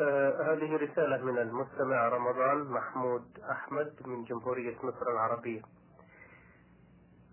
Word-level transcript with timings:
آه 0.00 0.52
هذه 0.52 0.76
رسالة 0.76 1.24
من 1.24 1.38
المستمع 1.38 2.08
رمضان 2.08 2.58
محمود 2.58 3.38
أحمد 3.50 3.92
من 4.06 4.24
جمهورية 4.24 4.76
مصر 4.82 5.10
العربية. 5.12 5.62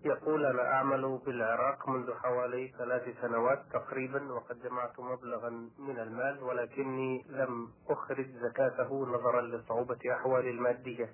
يقول 0.04 0.46
أنا 0.46 0.72
أعمل 0.72 1.20
بالعراق 1.26 1.88
منذ 1.88 2.14
حوالي 2.14 2.72
ثلاث 2.78 3.02
سنوات 3.22 3.62
تقريبا 3.72 4.32
وقد 4.32 4.62
جمعت 4.62 5.00
مبلغا 5.00 5.50
من 5.78 5.98
المال 5.98 6.42
ولكني 6.42 7.24
لم 7.28 7.68
أخرج 7.90 8.26
زكاته 8.30 9.06
نظرا 9.06 9.40
لصعوبة 9.40 9.98
أحوالي 10.12 10.50
المادية. 10.50 11.08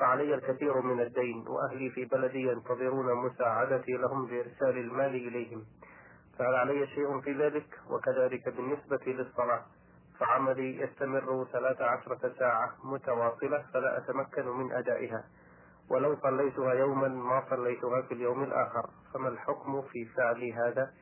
فعلي 0.00 0.34
الكثير 0.34 0.80
من 0.80 1.00
الدين 1.00 1.48
وأهلي 1.48 1.90
في 1.90 2.04
بلدي 2.04 2.42
ينتظرون 2.42 3.14
مساعدتي 3.14 3.92
لهم 3.92 4.26
بإرسال 4.26 4.78
المال 4.78 5.14
إليهم. 5.14 5.64
فهل 6.38 6.54
علي 6.54 6.86
شيء 6.86 7.20
في 7.20 7.32
ذلك؟ 7.32 7.80
وكذلك 7.90 8.48
بالنسبة 8.48 9.00
للصلاة. 9.06 9.64
فعملي 10.18 10.80
يستمر 10.80 11.46
ثلاث 11.52 11.80
عشرة 11.80 12.32
ساعة 12.38 12.76
متواصلة 12.84 13.62
فلا 13.72 13.98
أتمكن 13.98 14.46
من 14.48 14.72
أدائها. 14.72 15.24
ولو 15.90 16.16
صليتها 16.22 16.74
يوما 16.74 17.08
ما 17.08 17.44
صليتها 17.50 18.02
في 18.02 18.14
اليوم 18.14 18.42
الآخر. 18.42 18.90
فما 19.14 19.28
الحكم 19.28 19.82
في 19.82 20.04
فعل 20.04 20.52
هذا؟ 20.52 20.94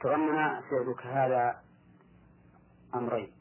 تضمن 0.00 0.60
فعلك 0.60 1.06
هذا 1.06 1.60
أمرين. 2.94 3.32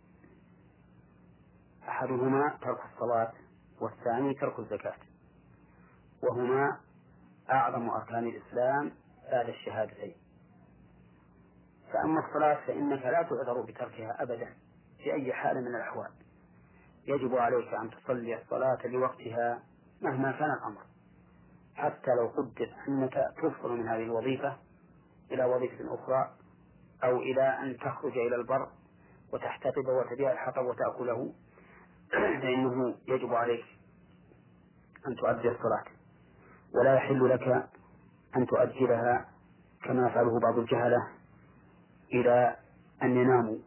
أحدهما 1.89 2.57
ترك 2.61 2.79
الصلاة 2.93 3.33
والثاني 3.81 4.33
ترك 4.33 4.59
الزكاة. 4.59 4.97
وهما 6.23 6.77
أعظم 7.51 7.89
أركان 7.89 8.27
الإسلام 8.27 8.91
بعد 9.31 9.49
الشهادتين. 9.49 10.26
فأما 11.93 12.27
الصلاة 12.27 12.57
فإنك 12.67 13.05
لا 13.05 13.23
تعذر 13.23 13.61
بتركها 13.61 14.23
أبدا 14.23 14.53
في 15.03 15.13
أي 15.13 15.33
حال 15.33 15.55
من 15.61 15.75
الأحوال. 15.75 16.09
يجب 17.07 17.35
عليك 17.35 17.73
أن 17.73 17.89
تصلي 17.89 18.41
الصلاة 18.41 18.87
لوقتها 18.87 19.61
مهما 20.01 20.31
كان 20.31 20.51
الأمر 20.51 20.81
حتى 21.75 22.11
لو 22.11 22.27
قدر 22.27 22.69
أنك 22.87 23.33
تفصل 23.37 23.71
من 23.71 23.87
هذه 23.87 24.03
الوظيفة 24.03 24.57
إلى 25.31 25.45
وظيفة 25.45 25.93
أخرى 25.95 26.31
أو 27.03 27.17
إلى 27.17 27.41
أن 27.41 27.77
تخرج 27.77 28.17
إلى 28.17 28.35
البر 28.35 28.69
وتحتطب 29.33 29.87
وتبيع 29.87 30.31
الحطب 30.31 30.65
وتأكله. 30.65 31.33
فإنه 32.41 32.95
يجب 33.07 33.33
عليك 33.33 33.65
أن 35.07 35.15
تؤدي 35.15 35.49
الصلاة 35.49 35.83
ولا 36.75 36.95
يحل 36.95 37.29
لك 37.29 37.69
أن 38.37 38.47
تؤجلها 38.47 39.25
كما 39.83 40.07
يفعله 40.07 40.39
بعض 40.39 40.57
الجهلة. 40.57 41.07
إلى 42.13 42.55
أن 43.03 43.17
يناموا. 43.17 43.57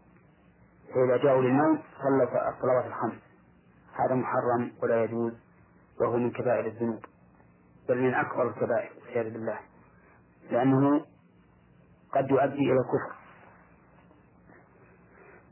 فإذا 0.95 1.17
جاءوا 1.17 1.43
للنوم 1.43 1.83
صلوا 2.03 2.49
الصلوات 2.49 2.87
الخمس. 2.87 3.23
هذا 3.95 4.15
محرم 4.15 4.73
ولا 4.83 5.05
يجوز 5.05 5.33
وهو 6.01 6.17
من 6.17 6.31
كبائر 6.31 6.67
الذنوب. 6.67 7.05
بل 7.89 7.99
من 8.03 8.15
أكبر 8.15 8.49
الكبائر 8.49 8.91
والعياذ 9.01 9.33
بالله. 9.33 9.59
لأنه 10.51 11.05
قد 12.13 12.31
يؤدي 12.31 12.73
إلى 12.73 12.81
الكفر. 12.81 13.21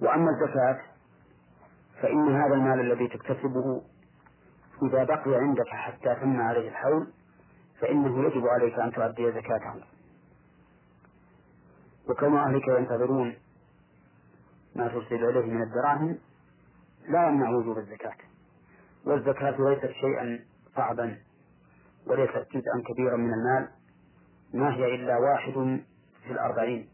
وأما 0.01 0.31
الزكاة 0.31 0.81
فإن 2.03 2.37
هذا 2.37 2.55
المال 2.55 2.81
الذي 2.81 3.09
تكتسبه 3.09 3.83
إذا 4.83 5.05
بقي 5.05 5.35
عندك 5.35 5.69
حتى 5.69 6.15
تم 6.15 6.41
عليه 6.41 6.69
الحول 6.69 7.13
فإنه 7.81 8.25
يجب 8.27 8.47
عليك 8.47 8.79
أن 8.79 8.93
تؤدي 8.93 9.33
زكاته. 9.33 9.75
وكما 12.09 12.47
أهلك 12.47 12.69
ينتظرون 12.69 13.37
ما 14.77 14.89
ترسل 14.89 15.25
إليه 15.25 15.53
من 15.53 15.63
الدراهم 15.63 16.19
لا 17.09 17.29
يمنع 17.29 17.51
وجوب 17.51 17.79
الزكاة. 17.79 18.17
والزكاة 19.07 19.57
ليست 19.59 19.91
شيئا 19.91 20.45
صعبا 20.77 21.19
وليست 22.07 22.47
جزءا 22.53 22.83
كبيرا 22.89 23.17
من 23.17 23.35
المال 23.35 23.69
ما 24.55 24.75
هي 24.75 24.95
إلا 24.95 25.17
واحد 25.19 25.53
في 26.25 26.31
الأربعين 26.33 26.89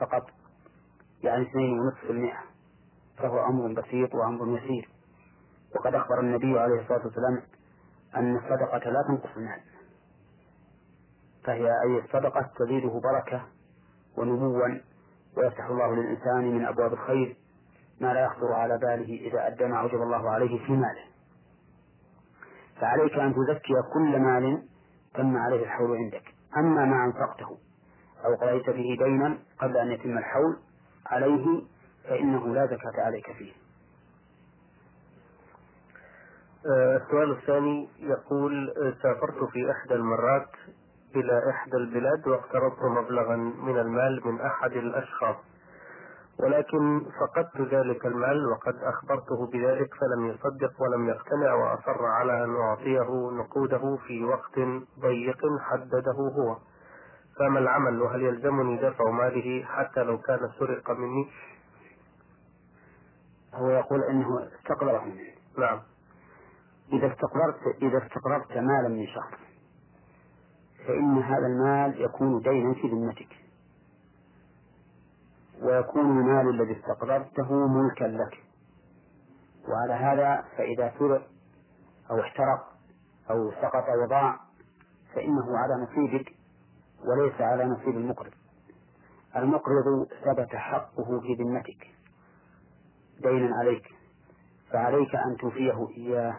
فقط 0.00 0.30
يعني 1.22 1.42
اثنين 1.42 1.78
ونصف 1.80 2.10
المئة 2.10 2.42
فهو 3.18 3.46
أمر 3.46 3.80
بسيط 3.80 4.14
وأمر 4.14 4.58
يسير. 4.58 4.88
وقد 5.76 5.94
أخبر 5.94 6.20
النبي 6.20 6.58
عليه 6.58 6.80
الصلاة 6.82 7.04
والسلام 7.04 7.42
أن 8.16 8.36
الصدقة 8.36 8.90
لا 8.90 9.02
تنقص 9.08 9.36
المال 9.36 9.60
فهي 11.44 11.66
أي 11.66 11.98
الصدقة 12.04 12.50
تزيده 12.58 13.00
بركة 13.00 13.46
ونموا 14.16 14.68
ويفتح 15.36 15.64
الله 15.64 15.94
للإنسان 15.94 16.54
من 16.54 16.66
أبواب 16.66 16.92
الخير 16.92 17.36
ما 18.00 18.12
لا 18.14 18.24
يخطر 18.24 18.52
على 18.52 18.78
باله 18.78 19.28
إذا 19.28 19.46
أدى 19.46 19.64
ما 19.64 19.80
أوجب 19.80 20.02
الله 20.02 20.30
عليه 20.30 20.66
في 20.66 20.72
ماله. 20.72 21.04
فعليك 22.80 23.14
أن 23.14 23.34
تزكي 23.34 23.74
كل 23.94 24.20
مال 24.20 24.62
تم 25.14 25.36
عليه 25.36 25.64
الحول 25.64 25.96
عندك. 25.96 26.22
أما 26.56 26.84
ما 26.84 27.04
أنفقته 27.04 27.58
أو 28.24 28.34
قضيت 28.34 28.70
به 28.70 28.96
دينا 29.04 29.38
قبل 29.58 29.76
أن 29.76 29.90
يتم 29.90 30.18
الحول 30.18 30.56
عليه 31.06 31.62
فإنه 32.08 32.54
لا 32.54 32.66
زكاة 32.66 33.04
عليك 33.04 33.32
فيه. 33.32 33.52
آه، 36.66 36.96
السؤال 36.96 37.30
الثاني 37.30 37.88
يقول 37.98 38.70
آه، 38.70 38.94
سافرت 39.02 39.50
في 39.52 39.70
إحدى 39.70 39.94
المرات 39.94 40.48
إلى 41.16 41.50
إحدى 41.50 41.76
البلاد 41.76 42.28
واقترضت 42.28 42.82
مبلغا 42.82 43.36
من 43.36 43.78
المال 43.78 44.20
من 44.24 44.40
أحد 44.40 44.72
الأشخاص. 44.72 45.36
ولكن 46.38 47.02
فقدت 47.20 47.74
ذلك 47.74 48.06
المال 48.06 48.46
وقد 48.46 48.74
أخبرته 48.82 49.46
بذلك 49.52 49.94
فلم 49.94 50.26
يصدق 50.26 50.82
ولم 50.82 51.08
يقتنع 51.08 51.54
وأصر 51.54 52.04
على 52.06 52.44
أن 52.44 52.56
أعطيه 52.56 53.30
نقوده 53.32 53.98
في 54.06 54.24
وقت 54.24 54.58
ضيق 55.00 55.40
حدده 55.60 56.12
هو. 56.12 56.56
فما 57.38 57.58
العمل؟ 57.58 58.02
وهل 58.02 58.22
يلزمني 58.22 58.76
دفع 58.76 59.10
ماله 59.10 59.64
حتى 59.64 60.02
لو 60.02 60.18
كان 60.18 60.50
سرق 60.58 60.90
مني؟ 60.90 61.28
هو 63.54 63.70
يقول 63.70 64.02
إنه 64.04 64.48
استقرضه 64.58 65.04
منه 65.04 65.20
نعم. 65.58 65.80
إذا 66.92 67.12
استقرضت 67.12 67.82
إذا 67.82 68.06
استقرضت 68.06 68.52
مالا 68.52 68.88
من 68.88 69.06
شخص 69.06 69.43
فإن 70.86 71.18
هذا 71.22 71.46
المال 71.46 72.00
يكون 72.02 72.40
دينا 72.42 72.74
في 72.74 72.88
ذمتك. 72.88 73.28
ويكون 75.62 76.18
المال 76.18 76.48
الذي 76.48 76.80
استقرضته 76.80 77.66
ملكا 77.66 78.04
لك. 78.04 78.44
وعلى 79.68 79.92
هذا 79.92 80.44
فإذا 80.56 80.92
سرق 80.98 81.28
أو 82.10 82.20
احترق 82.20 82.72
أو 83.30 83.52
سقط 83.52 83.84
وضاع 84.02 84.40
فإنه 85.14 85.58
على 85.58 85.74
نصيبك 85.74 86.32
وليس 87.04 87.40
على 87.40 87.64
نصيب 87.64 87.96
المقرض. 87.96 88.32
المقرض 89.36 90.08
ثبت 90.24 90.56
حقه 90.56 91.20
في 91.20 91.34
ذمتك. 91.34 91.86
دينا 93.22 93.56
عليك. 93.56 93.88
فعليك 94.72 95.14
أن 95.14 95.36
توفيه 95.36 95.88
إياه. 95.96 96.38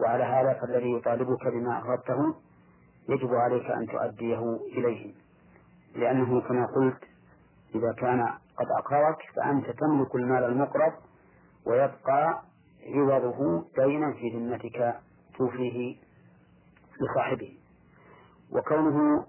وعلى 0.00 0.24
هذا 0.24 0.60
فالذي 0.60 0.92
يطالبك 0.92 1.46
بما 1.46 1.78
أخذته 1.78 2.34
يجب 3.08 3.34
عليك 3.34 3.70
أن 3.70 3.86
تؤديه 3.86 4.56
إليه 4.56 5.14
لأنه 5.94 6.40
كما 6.40 6.66
قلت 6.66 7.04
إذا 7.74 7.92
كان 7.92 8.22
قد 8.56 8.66
أقرضك 8.78 9.22
فأنت 9.36 9.70
تملك 9.70 10.14
المال 10.14 10.44
المقرض 10.44 10.92
ويبقى 11.66 12.42
عوضه 12.94 13.64
دينا 13.76 14.12
في 14.12 14.30
ذمتك 14.36 14.94
توفيه 15.38 15.96
لصاحبه. 17.00 17.58
وكونه 18.52 19.26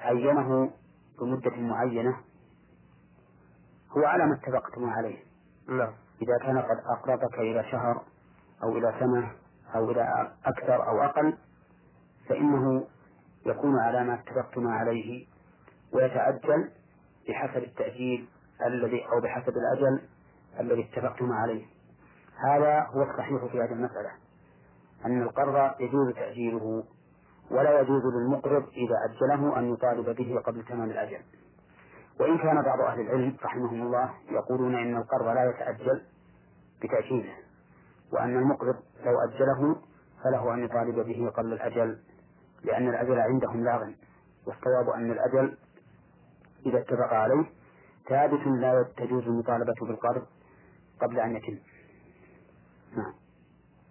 عينه 0.00 0.70
بمدة 1.20 1.56
معينة 1.56 2.16
هو 3.90 4.04
على 4.04 4.26
ما 4.26 4.34
اتفقتم 4.34 4.84
عليه. 4.90 5.18
نعم. 5.68 5.92
إذا 6.22 6.38
كان 6.42 6.58
قد 6.58 6.78
أقرضك 6.86 7.38
إلى 7.38 7.64
شهر 7.70 8.02
أو 8.62 8.78
إلى 8.78 8.94
سنة 9.00 9.32
أو 9.74 9.90
إلى 9.90 10.32
أكثر 10.44 10.88
أو 10.88 11.02
أقل 11.02 11.36
فإنه 12.28 12.86
يكون 13.46 13.78
على 13.78 14.04
ما 14.04 14.14
اتفقتم 14.14 14.68
عليه 14.68 15.26
ويتعجل 15.92 16.70
بحسب 17.28 17.62
التأجيل 17.62 18.28
الذي 18.66 19.04
أو 19.12 19.20
بحسب 19.20 19.52
الأجل 19.56 20.00
الذي 20.60 20.88
اتفقتم 20.92 21.32
عليه. 21.32 21.64
هذا 22.48 22.86
هو 22.86 23.02
الصحيح 23.02 23.44
في 23.44 23.60
هذه 23.60 23.72
المسألة 23.72 24.10
أن 25.06 25.22
القرض 25.22 25.80
يجوز 25.80 26.14
تأجيله 26.14 26.84
ولا 27.50 27.80
يجوز 27.80 28.02
للمقرض 28.04 28.68
إذا 28.68 28.96
أجله 29.10 29.58
أن 29.58 29.72
يطالب 29.72 30.16
به 30.16 30.40
قبل 30.46 30.64
تمام 30.64 30.90
الأجل. 30.90 31.20
وإن 32.20 32.38
كان 32.38 32.62
بعض 32.62 32.80
أهل 32.80 33.00
العلم 33.00 33.36
رحمهم 33.44 33.82
الله 33.82 34.10
يقولون 34.30 34.74
إن 34.74 34.96
القرض 34.96 35.26
لا 35.26 35.50
يتأجل 35.50 36.02
بتأجيله 36.82 37.34
وأن 38.12 38.36
المقرض 38.36 38.76
لو 39.04 39.20
أجله 39.20 39.76
فله 40.24 40.54
أن 40.54 40.64
يطالب 40.64 40.94
به 40.94 41.30
قبل 41.36 41.52
الأجل 41.52 41.98
لأن 42.64 42.88
الأجل 42.88 43.18
عندهم 43.18 43.64
لاغ 43.64 43.90
والصواب 44.46 44.88
أن 44.88 45.10
الأجل 45.10 45.56
إذا 46.66 46.78
اتفق 46.78 47.12
عليه 47.14 47.44
ثابت 48.08 48.46
لا 48.46 48.86
تجوز 48.96 49.22
المطالبة 49.22 49.74
بالقرض 49.80 50.22
قبل 51.00 51.20
أن 51.20 51.36
يتم. 51.36 51.58
نعم. 52.96 53.14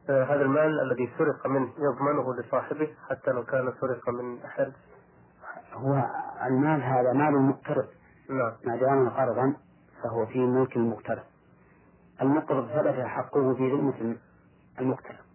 آه، 0.10 0.24
هذا 0.24 0.42
المال 0.42 0.80
الذي 0.82 1.10
سرق 1.18 1.48
منه 1.48 1.70
يضمنه 1.78 2.36
لصاحبه 2.36 2.90
حتى 3.10 3.32
لو 3.32 3.44
كان 3.44 3.74
سرق 3.82 4.10
من 4.10 4.44
أحد؟ 4.46 4.74
هو 5.74 6.10
المال 6.48 6.84
هذا 6.84 7.14
مال 7.14 7.36
المقترض 7.36 7.88
نعم. 8.30 8.54
ما 8.66 8.76
دام 8.76 9.10
قرضا 9.10 9.56
فهو 10.04 10.26
في 10.26 10.40
ملك 10.40 10.78
المقترض. 10.78 11.24
المقرض 12.22 12.68
ثبت 12.68 13.06
حقه 13.06 13.54
في 13.54 13.72
ذمة 13.72 14.18
المقترض. 14.80 15.26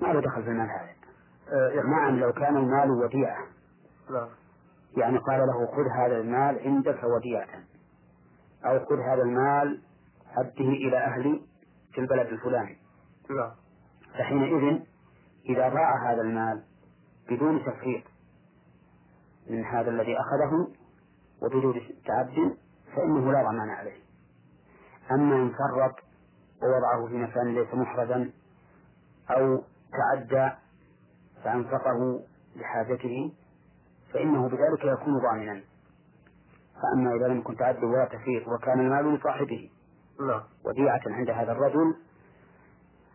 ما 0.00 0.08
له 0.08 0.20
دخل 0.20 0.42
في 0.42 0.50
المال 0.50 0.70
هذا. 0.70 1.01
نعم 1.84 2.18
لو 2.18 2.32
كان 2.32 2.56
المال 2.56 2.90
وديعة. 2.90 3.46
نعم 4.10 4.28
يعني 4.96 5.18
قال 5.18 5.40
له 5.40 5.66
خذ 5.66 5.88
هذا 5.88 6.20
المال 6.20 6.58
عندك 6.58 7.04
وديعة. 7.04 7.48
أو 8.64 8.78
خذ 8.78 9.00
هذا 9.00 9.22
المال 9.22 9.82
أده 10.36 10.64
إلى 10.64 10.96
أهلي 10.96 11.42
في 11.92 12.00
البلد 12.00 12.26
الفلاني. 12.26 12.78
نعم 13.30 13.50
فحينئذ 14.14 14.80
إذا 15.48 15.68
ضاع 15.68 16.12
هذا 16.12 16.20
المال 16.20 16.62
بدون 17.30 17.64
تفريط 17.64 18.02
من 19.50 19.64
هذا 19.64 19.90
الذي 19.90 20.16
أخذه 20.20 20.68
وبدون 21.42 21.80
تعد 22.06 22.56
فإنه 22.96 23.32
لا 23.32 23.42
ضمان 23.42 23.70
عليه. 23.70 24.02
أما 25.10 25.36
إن 25.36 25.50
فرط 25.50 25.94
ووضعه 26.62 27.06
في 27.08 27.14
مكان 27.14 27.54
ليس 27.54 27.74
محرزا 27.74 28.30
أو 29.30 29.62
تعدى 29.92 30.52
فأنفقه 31.44 32.20
لحاجته 32.56 33.32
فإنه 34.12 34.48
بذلك 34.48 34.84
يكون 34.84 35.18
ضامنا. 35.18 35.62
فأما 36.82 37.14
إذا 37.14 37.28
لم 37.28 37.38
يكن 37.38 37.56
تعدى 37.56 37.86
ولا 37.86 38.04
تفريط 38.04 38.48
وكان 38.48 38.80
المال 38.80 39.14
لصاحبه 39.14 39.70
نعم. 40.20 40.42
وديعة 40.64 41.00
عند 41.06 41.30
هذا 41.30 41.52
الرجل 41.52 41.94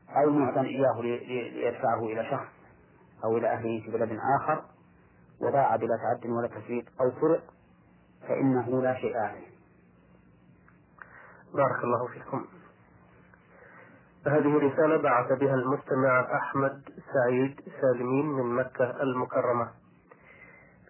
أو 0.09 0.29
معطى 0.29 0.59
إياه 0.59 1.01
ليدفعه 1.01 2.05
إلى 2.05 2.25
شخص 2.31 2.47
أو 3.23 3.37
إلى 3.37 3.47
أهله 3.47 3.81
في 3.81 3.91
بلد 3.91 4.19
آخر 4.41 4.63
وضاع 5.41 5.75
بلا 5.75 5.97
تعد 5.97 6.29
ولا 6.29 6.47
تفريط 6.47 6.85
أو 7.01 7.11
سرق 7.21 7.43
فإنه 8.27 8.81
لا 8.81 8.95
شيء 8.95 9.17
عليه. 9.17 9.47
بارك 11.53 11.83
الله 11.83 12.07
فيكم. 12.07 12.45
هذه 14.27 14.57
رسالة 14.57 14.97
بعث 14.97 15.31
بها 15.39 15.53
المستمع 15.55 16.35
أحمد 16.35 16.81
سعيد 17.13 17.61
سالمين 17.81 18.25
من 18.25 18.55
مكة 18.55 19.01
المكرمة. 19.03 19.67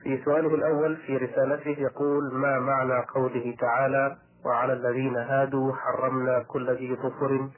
في 0.04 0.24
سؤاله 0.26 0.56
الأول 0.56 0.96
في 0.98 1.18
رسالته 1.18 1.82
يقول 1.82 2.34
ما 2.34 2.60
معنى 2.60 3.06
قوله 3.16 3.56
تعالى 3.60 4.18
وعلى 4.46 4.74
الذين 4.74 5.18
هادوا 5.18 5.74
حرمنا 5.74 6.44
كل 6.44 6.72
ذي 6.72 6.96
ظفر 6.96 7.50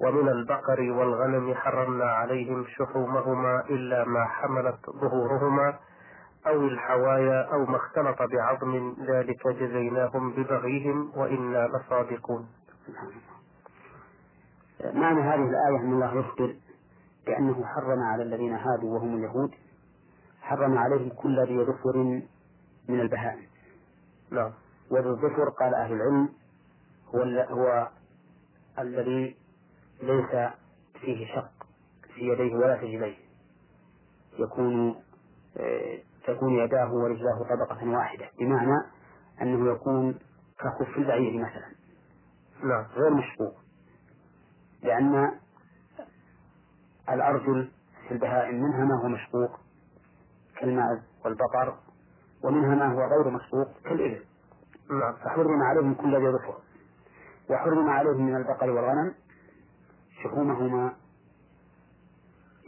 ومن 0.00 0.28
البقر 0.28 0.80
والغنم 0.80 1.54
حرمنا 1.54 2.04
عليهم 2.04 2.64
شحومهما 2.68 3.64
إلا 3.70 4.04
ما 4.04 4.24
حملت 4.24 4.90
ظهورهما 4.90 5.74
أو 6.46 6.66
الحوايا 6.66 7.42
أو 7.52 7.66
ما 7.66 7.76
اختلط 7.76 8.22
بعظم 8.22 8.94
ذلك 9.08 9.48
جزيناهم 9.48 10.32
ببغيهم 10.32 11.12
وإنا 11.16 11.68
لصادقون. 11.68 12.46
معنى 14.80 15.20
هذه 15.20 15.48
الآية 15.48 15.80
أن 15.80 15.92
الله 15.92 16.18
يخبر 16.18 16.56
بأنه 17.26 17.64
حرم 17.66 18.02
على 18.02 18.22
الذين 18.22 18.54
هادوا 18.54 18.94
وهم 18.94 19.16
اليهود 19.16 19.50
حرم 20.40 20.78
عليهم 20.78 21.08
كل 21.08 21.46
ذي 21.46 21.64
ظفر 21.64 21.96
من 22.88 23.00
البهائم. 23.00 23.46
نعم. 24.30 24.52
وذو 24.90 25.10
الظفر 25.10 25.48
قال 25.48 25.74
أهل 25.74 25.92
العلم 25.92 26.28
هو 27.14 27.22
هو 27.50 27.88
الذي 28.78 29.36
ليس 30.02 30.50
فيه 31.00 31.34
شق 31.34 31.66
في 32.14 32.20
يديه 32.20 32.54
ولا 32.54 32.76
في 32.76 32.86
رجليه. 32.86 33.16
يكون 34.38 34.96
آه، 35.56 35.98
تكون 36.26 36.58
يداه 36.58 36.92
ورجلاه 36.94 37.38
طبقة 37.50 37.88
واحدة 37.88 38.30
بمعنى 38.38 38.86
أنه 39.42 39.72
يكون 39.72 40.18
كخف 40.58 40.98
البعير 40.98 41.40
مثلا. 41.42 41.72
نعم. 42.64 42.86
غير 42.96 43.10
مشقوق 43.10 43.61
لأن 44.82 45.32
الأرجل 47.08 47.70
في 48.08 48.14
البهائم 48.14 48.54
منها 48.54 48.84
ما 48.84 49.02
هو 49.02 49.08
مشقوق 49.08 49.60
كالمعز 50.60 50.98
والبقر 51.24 51.78
ومنها 52.42 52.74
ما 52.74 52.94
هو 52.94 53.00
غير 53.00 53.30
مشقوق 53.30 53.68
كالإبل. 53.84 54.24
نعم. 54.90 55.12
فحرم 55.12 55.62
عليهم 55.62 55.94
كل 55.94 56.16
ذي 56.16 56.32
ظفر 56.32 56.58
وحرم 57.50 57.88
عليهم 57.90 58.26
من 58.26 58.36
البقر 58.36 58.70
والغنم 58.70 59.14
شحومهما 60.22 60.92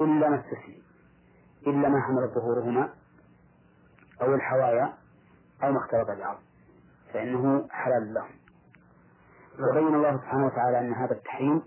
إلا 0.00 0.28
ما 0.28 0.40
استثني 0.40 0.82
إلا 1.66 1.88
ما 1.88 2.00
حملت 2.00 2.34
ظهورهما 2.34 2.88
أو 4.22 4.34
الحوايا 4.34 4.92
أو 5.62 5.72
ما 5.72 5.78
اختلط 5.78 6.18
بعض 6.18 6.36
فإنه 7.12 7.68
حلال 7.70 8.14
لهم. 8.14 8.30
وبين 9.58 9.94
الله 9.94 10.16
سبحانه 10.16 10.46
وتعالى 10.46 10.80
أن 10.80 10.92
هذا 10.92 11.12
التحريم 11.12 11.62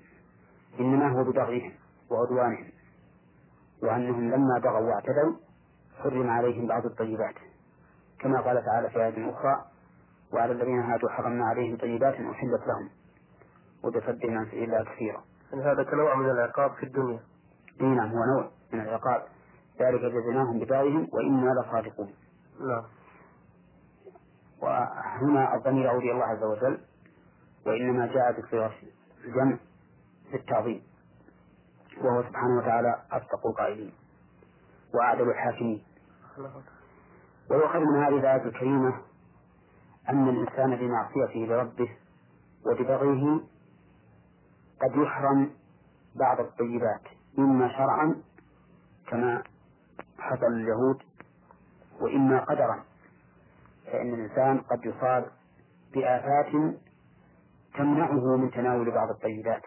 إنما 0.79 1.11
هو 1.11 1.23
ببغيهم 1.23 1.73
وعدوانهم 2.11 2.71
وأنهم 3.83 4.31
لما 4.31 4.59
بغوا 4.59 4.79
واعتدوا 4.79 5.35
حرم 6.03 6.29
عليهم 6.29 6.67
بعض 6.67 6.85
الطيبات 6.85 7.35
كما 8.19 8.41
قال 8.41 8.65
تعالى 8.65 8.89
في 8.89 9.05
آية 9.05 9.29
أخرى 9.29 9.65
وعلى 10.33 10.51
الذين 10.51 10.79
هادوا 10.79 11.09
حرمنا 11.09 11.45
عليهم 11.45 11.77
طيبات 11.77 12.13
أحلت 12.13 12.67
لهم. 12.67 12.89
وبصدهم 13.83 14.37
عن 14.37 14.45
سبيل 14.45 14.63
الله 14.63 14.83
كثيرا. 14.83 15.23
يعني 15.51 15.63
هذا 15.63 15.83
كنوع 15.83 16.15
من 16.15 16.29
العقاب 16.29 16.71
في 16.73 16.83
الدنيا. 16.83 17.19
إي 17.81 17.85
نعم 17.85 18.09
هو 18.09 18.25
نوع 18.25 18.51
من 18.73 18.81
العقاب. 18.81 19.23
ذلك 19.79 20.01
جزيناهم 20.01 20.59
ببغيهم 20.59 21.07
وإنا 21.13 21.61
لصادقون. 21.61 22.13
نعم. 22.59 22.83
وهنا 24.61 25.55
الضمير 25.55 25.97
إلى 25.97 26.11
الله 26.11 26.25
عز 26.25 26.43
وجل 26.43 26.79
وإنما 27.65 28.07
جاء 28.07 28.41
بصيغة 28.41 28.73
الجمع. 29.25 29.57
للتعظيم 30.33 30.83
وهو 32.01 32.23
سبحانه 32.23 32.57
وتعالى 32.57 33.01
أصدق 33.11 33.47
القائلين. 33.47 33.93
وأعدل 34.93 35.29
الحاكمين. 35.29 35.83
ويؤخذ 37.51 37.79
من 37.79 38.03
هذه 38.03 38.19
الآية 38.19 38.43
الكريمة 38.43 39.01
أن 40.09 40.29
الإنسان 40.29 40.75
بمعصيته 40.75 41.39
لربه 41.39 41.89
وببغيه 42.65 43.39
قد 44.81 44.95
يحرم 44.95 45.51
بعض 46.15 46.39
الطيبات 46.39 47.01
إما 47.39 47.67
شرعا 47.69 48.15
كما 49.07 49.43
حصل 50.19 50.45
لليهود 50.45 51.01
وإما 52.01 52.39
قدرا. 52.39 52.83
فإن 53.85 54.13
الإنسان 54.13 54.57
قد 54.57 54.85
يصاب 54.85 55.25
بآفات 55.93 56.75
تمنعه 57.77 58.37
من 58.37 58.51
تناول 58.51 58.91
بعض 58.91 59.09
الطيبات. 59.09 59.63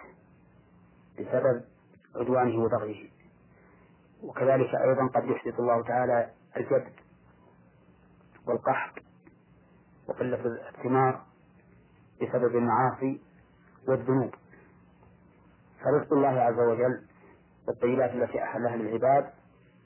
بسبب 1.22 1.64
عدوانه 2.16 2.64
وبغيه 2.64 3.10
وكذلك 4.22 4.74
أيضا 4.74 5.06
قد 5.06 5.24
يحدث 5.24 5.60
الله 5.60 5.82
تعالى 5.82 6.30
الجد 6.56 6.92
والقحط 8.46 8.98
وقلة 10.08 10.58
الثمار 10.68 11.20
بسبب 12.22 12.56
المعاصي 12.56 13.20
والذنوب. 13.88 14.34
فرزق 15.84 16.12
الله 16.12 16.28
عز 16.40 16.58
وجل 16.58 17.02
والطيبات 17.68 18.10
التي 18.10 18.42
أحلها 18.42 18.76
للعباد 18.76 19.30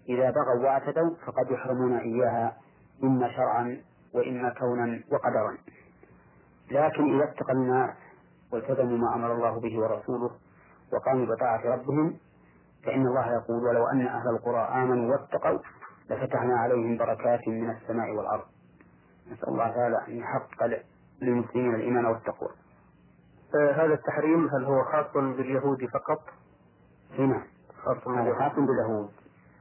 إذا 0.08 0.30
بغوا 0.30 0.64
واعتدوا 0.64 1.14
فقد 1.26 1.50
يحرمون 1.50 1.96
إياها 1.96 2.56
إما 3.02 3.32
شرعا 3.32 3.82
وإما 4.14 4.54
كونا 4.58 5.02
وقدرا. 5.12 5.58
لكن 6.70 7.14
إذا 7.14 7.24
اتقى 7.24 7.52
الناس 7.52 7.96
والتزموا 8.52 8.98
ما 8.98 9.14
أمر 9.14 9.32
الله 9.34 9.60
به 9.60 9.78
ورسوله 9.78 10.30
وقاموا 10.94 11.26
بطاعة 11.26 11.74
ربهم 11.74 12.16
فإن 12.84 13.06
الله 13.06 13.32
يقول 13.32 13.64
ولو 13.64 13.86
أن 13.86 14.06
أهل 14.06 14.28
القرى 14.28 14.60
آمنوا 14.82 15.12
واتقوا 15.12 15.58
لفتحنا 16.10 16.56
عليهم 16.56 16.96
بركات 16.96 17.48
من 17.48 17.70
السماء 17.70 18.10
والأرض. 18.10 18.44
نسأل 19.32 19.48
الله 19.48 19.68
تعالى 19.68 20.00
أن 20.08 20.16
يحقق 20.16 20.82
للمسلمين 21.22 21.74
الإيمان 21.74 22.04
والتقوى. 22.06 22.50
آه 23.60 23.72
هذا 23.72 23.94
التحريم 23.94 24.48
هل 24.48 24.64
هو 24.64 24.84
خاص 24.84 25.12
باليهود 25.14 25.86
فقط؟ 25.86 26.20
هنا 27.18 27.42
خاص 27.84 28.08
هذا 28.08 28.16
باليهود. 28.16 28.38
خاص 28.38 28.52
باليهود. 28.52 29.10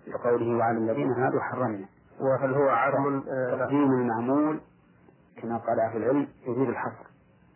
لقوله 0.08 0.58
وعلى 0.58 0.78
الذين 0.78 1.12
هادوا 1.12 1.42
حرمنا. 1.42 1.86
وهل 2.20 2.54
هو 2.54 2.70
عام 2.70 3.24
آه. 3.30 3.58
تقديم 3.58 3.92
المعمول 3.92 4.62
كما 5.42 5.58
قال 5.58 5.80
أهل 5.80 5.98
العلم 5.98 6.28
يزيد 6.48 6.70
الحصر. 6.70 7.06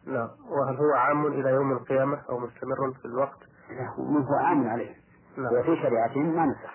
لا 0.08 0.30
وهل 0.50 0.76
هو 0.76 0.94
عام 0.94 1.28
إلى 1.28 1.50
يوم 1.50 1.72
القيامة 1.72 2.22
أو 2.30 2.40
مستمر 2.40 2.94
في 3.02 3.06
الوقت؟ 3.06 3.40
له 3.70 4.24
هو 4.30 4.36
عام 4.36 4.70
عليه. 4.70 4.96
لا 5.38 5.60
وفي 5.60 5.76
شريعتهم 5.82 6.36
ما 6.36 6.46
نسخ. 6.46 6.74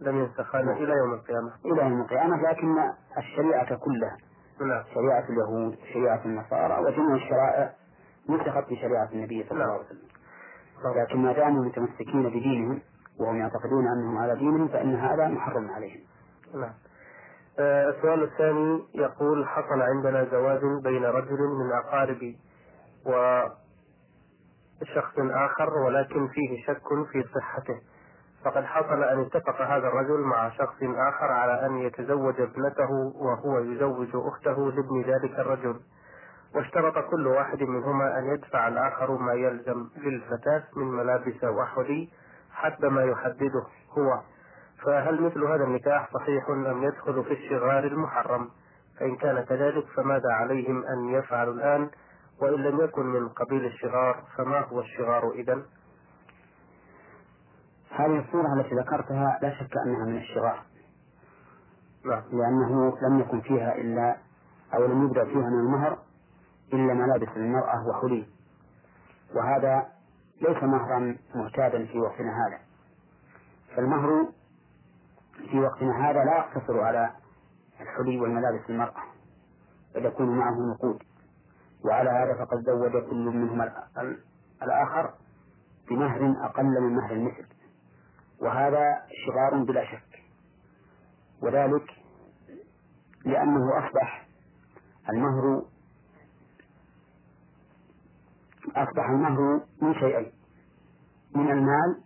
لم 0.00 0.18
ينسخ. 0.18 0.56
هذا 0.56 0.72
إلى 0.72 0.92
يوم 0.92 1.14
القيامة. 1.14 1.52
إلى 1.64 1.82
يوم 1.82 2.00
القيامة 2.00 2.50
لكن 2.50 2.78
الشريعة 3.18 3.74
كلها. 3.76 4.16
نعم. 4.60 4.84
شريعة 4.94 5.24
اليهود 5.30 5.78
شريعة 5.92 6.20
النصارى 6.24 6.84
وجميع 6.84 7.14
الشرائع 7.14 7.74
نسخت 8.28 8.70
بشريعة 8.70 9.08
النبي 9.12 9.46
صلى 9.48 9.52
الله 9.64 9.72
عليه 9.72 9.84
وسلم. 9.84 10.08
لكن 11.02 11.18
ما 11.18 11.32
داموا 11.32 11.64
متمسكين 11.64 12.22
بدينهم 12.22 12.80
وهم 13.20 13.36
يعتقدون 13.36 13.86
أنهم 13.88 14.18
على 14.18 14.36
دينهم 14.36 14.68
فإن 14.68 14.94
هذا 14.94 15.28
محرم 15.28 15.70
عليهم. 15.70 16.00
نعم. 16.54 16.72
السؤال 17.58 18.22
الثاني 18.22 18.84
يقول 18.94 19.48
حصل 19.48 19.82
عندنا 19.82 20.24
زواج 20.24 20.60
بين 20.84 21.04
رجل 21.04 21.38
من 21.38 21.72
أقاربي 21.72 22.38
وشخص 23.06 23.58
آخر 25.18 25.70
ولكن 25.86 26.28
فيه 26.28 26.62
شك 26.66 26.82
في 27.12 27.24
صحته. 27.34 27.80
فقد 28.44 28.64
حصل 28.64 29.02
أن 29.02 29.20
اتفق 29.20 29.60
هذا 29.60 29.88
الرجل 29.88 30.20
مع 30.20 30.50
شخص 30.50 30.76
آخر 30.82 31.32
على 31.32 31.66
أن 31.66 31.78
يتزوج 31.78 32.40
ابنته 32.40 32.90
وهو 33.14 33.58
يزوج 33.58 34.08
أخته 34.14 34.70
لابن 34.70 35.02
ذلك 35.02 35.38
الرجل. 35.38 35.80
واشترط 36.54 37.10
كل 37.10 37.26
واحد 37.26 37.62
منهما 37.62 38.18
أن 38.18 38.24
يدفع 38.34 38.68
الآخر 38.68 39.18
ما 39.18 39.32
يلزم 39.32 39.88
للفتاة 39.96 40.62
من 40.76 40.86
ملابس 40.86 41.44
وحلي 41.44 42.08
حسب 42.52 42.84
ما 42.84 43.04
يحدده 43.04 43.66
هو. 43.98 44.20
فهل 44.84 45.22
مثل 45.22 45.44
هذا 45.44 45.64
النكاح 45.64 46.12
صحيح 46.14 46.48
أم 46.48 46.82
يدخل 46.82 47.24
في 47.24 47.32
الشغار 47.32 47.84
المحرم؟ 47.84 48.50
فإن 49.00 49.16
كان 49.16 49.44
كذلك 49.44 49.86
فماذا 49.96 50.32
عليهم 50.32 50.84
أن 50.84 51.08
يفعلوا 51.08 51.54
الآن؟ 51.54 51.90
وإن 52.40 52.62
لم 52.62 52.80
يكن 52.80 53.06
من 53.06 53.28
قبيل 53.28 53.64
الشغار 53.64 54.24
فما 54.36 54.60
هو 54.60 54.80
الشغار 54.80 55.30
إذا 55.30 55.62
هذه 57.90 58.18
الصورة 58.18 58.60
التي 58.60 58.74
ذكرتها 58.74 59.38
لا 59.42 59.50
شك 59.50 59.76
أنها 59.86 60.04
من 60.04 60.16
الشغار. 60.16 60.62
نعم. 62.04 62.22
لأنه 62.32 62.98
لم 63.02 63.20
يكن 63.20 63.40
فيها 63.40 63.74
إلا 63.74 64.16
أو 64.74 64.86
لم 64.86 65.04
يبدأ 65.04 65.24
فيها 65.24 65.50
من 65.50 65.58
المهر 65.58 65.98
إلا 66.72 66.94
ملابس 66.94 67.28
المرأة 67.36 67.86
وحلي. 67.88 68.26
وهذا 69.34 69.86
ليس 70.40 70.62
مهرا 70.62 71.16
معتادا 71.34 71.86
في 71.86 71.98
وقتنا 71.98 72.46
هذا. 72.46 72.58
فالمهر 73.76 74.28
في 75.50 75.60
وقتنا 75.60 76.10
هذا 76.10 76.24
لا 76.24 76.36
يقتصر 76.38 76.80
على 76.80 77.10
الحلي 77.80 78.20
والملابس 78.20 78.70
المرأة 78.70 79.02
بل 79.94 80.04
يكون 80.06 80.38
معه 80.38 80.74
نقود. 80.74 81.02
وعلى 81.84 82.10
هذا 82.10 82.44
فقد 82.44 82.64
زوج 82.66 82.92
كل 83.10 83.24
منهما 83.24 83.86
الآخر 84.62 85.14
بمهر 85.90 86.34
أقل 86.44 86.80
من 86.80 86.96
مهر 86.96 87.12
المثل. 87.12 87.46
وهذا 88.40 89.02
شغار 89.26 89.64
بلا 89.64 89.84
شك. 89.84 90.22
وذلك 91.42 91.90
لأنه 93.24 93.78
أصبح 93.78 94.26
المهر 95.08 95.62
أصبح 98.76 99.10
المهر 99.10 99.60
من 99.82 99.94
شيئين 99.94 100.32
من 101.34 101.50
المال 101.50 102.00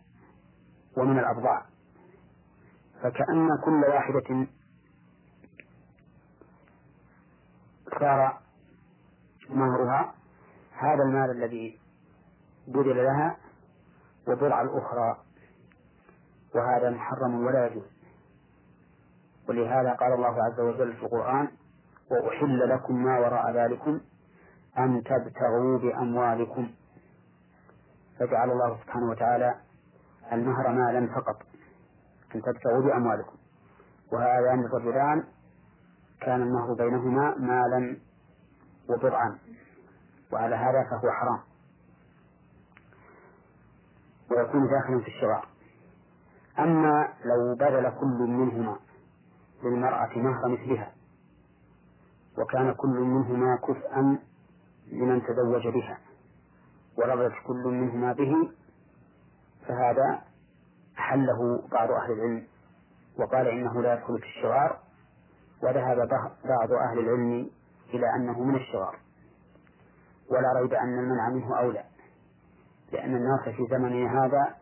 ومن 0.97 1.19
الأبضاع 1.19 1.67
فكأن 3.03 3.49
كل 3.65 3.85
واحدة 3.85 4.47
صار 8.01 8.39
مهرها 9.51 10.15
هذا 10.73 11.03
المال 11.03 11.31
الذي 11.31 11.81
بذل 12.69 13.05
لها 13.05 13.37
وضرع 14.29 14.63
الأخرى 14.63 15.17
وهذا 16.55 16.91
محرم 16.91 17.47
ولا 17.47 17.67
يجوز. 17.67 17.85
ولهذا 19.49 19.93
قال 19.93 20.13
الله 20.13 20.45
عز 20.45 20.61
وجل 20.61 20.93
في 20.97 21.03
القرآن 21.03 21.49
وأحل 22.11 22.69
لكم 22.69 23.05
ما 23.05 23.19
وراء 23.19 23.53
ذلكم 23.53 24.01
أن 24.79 25.03
تبتغوا 25.05 25.79
بأموالكم. 25.79 26.71
فجعل 28.19 28.51
الله 28.51 28.79
سبحانه 28.85 29.11
وتعالى 29.11 29.55
المهر 30.33 30.69
مالا 30.69 31.15
فقط. 31.15 31.46
أن 32.37 32.43
تبتغوا 32.43 32.83
بأموالكم. 32.83 33.37
وهذان 34.13 34.65
الرجلان 34.65 35.25
كان 36.21 36.43
المهر 36.43 36.75
بينهما 36.75 37.35
مالا 37.39 37.97
وبضعا 38.89 39.39
وعلى 40.33 40.57
هذا 40.57 40.85
فهو 40.91 41.11
حرام. 41.13 41.41
ويكون 44.31 44.69
داخلا 44.69 45.01
في 45.01 45.09
الشراء. 45.09 45.45
أما 46.59 47.09
لو 47.25 47.55
بذل 47.55 47.91
كل 48.01 48.31
منهما 48.31 48.77
للمرأة 49.65 50.19
مهر 50.19 50.49
مثلها 50.49 50.93
وكان 52.39 52.75
كل 52.75 52.89
منهما 53.01 53.57
كفءا 53.57 54.19
لمن 54.93 55.23
تزوج 55.23 55.69
بها 55.69 55.99
ورضت 56.99 57.33
كل 57.47 57.65
منهما 57.65 58.13
به 58.13 58.51
فهذا 59.69 60.23
حله 60.97 61.63
بعض 61.73 61.91
أهل 61.91 62.13
العلم 62.13 62.47
وقال 63.19 63.49
إنه 63.49 63.83
لا 63.83 63.95
يدخل 63.95 64.19
في 64.19 64.27
الشغار 64.27 64.79
وذهب 65.63 66.09
بعض 66.45 66.73
أهل 66.73 66.99
العلم 66.99 67.51
إلى 67.95 68.15
أنه 68.17 68.43
من 68.43 68.57
الشغار 68.57 68.99
ولا 70.31 70.61
ريب 70.61 70.75
أن 70.75 70.99
المنع 70.99 71.29
منه 71.29 71.59
أولى 71.59 71.85
لأن 72.93 73.17
الناس 73.17 73.41
في 73.57 73.67
زمننا 73.71 74.25
هذا 74.25 74.55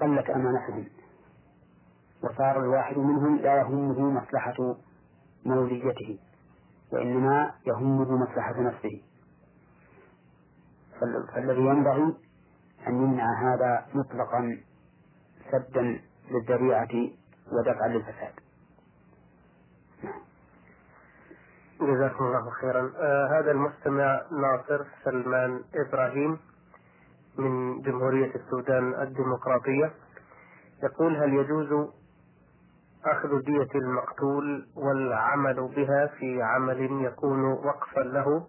قلت 0.00 0.30
أمانتهم 0.30 0.86
وصار 2.22 2.60
الواحد 2.60 2.98
منهم 2.98 3.36
لا 3.36 3.56
يهمه 3.56 4.10
مصلحة 4.10 4.76
موليته 5.46 6.18
وإنما 6.92 7.54
يهمه 7.66 8.16
مصلحة 8.16 8.60
نفسه. 8.60 9.02
فالذي 11.34 11.60
ينبغي 11.60 12.16
أن 12.88 12.94
يمنع 13.02 13.54
هذا 13.54 13.86
مطلقا. 13.94 14.58
سدا 15.50 16.00
للذريعة 16.30 17.10
ودفعا 17.52 17.88
للفساد. 17.88 18.34
جزاكم 21.80 22.24
الله 22.24 22.50
خيرا. 22.50 22.92
آه 22.96 23.28
هذا 23.40 23.50
المستمع 23.50 24.20
ناصر 24.32 24.84
سلمان 25.04 25.60
إبراهيم 25.74 26.38
من 27.38 27.80
جمهورية 27.82 28.34
السودان 28.34 29.02
الديمقراطية. 29.02 29.92
يقول 30.82 31.16
هل 31.16 31.34
يجوز 31.34 31.88
أخذ 33.04 33.40
دية 33.40 33.68
المقتول 33.74 34.66
والعمل 34.76 35.68
بها 35.76 36.06
في 36.06 36.42
عمل 36.42 37.04
يكون 37.04 37.44
وقفا 37.44 38.00
له 38.00 38.46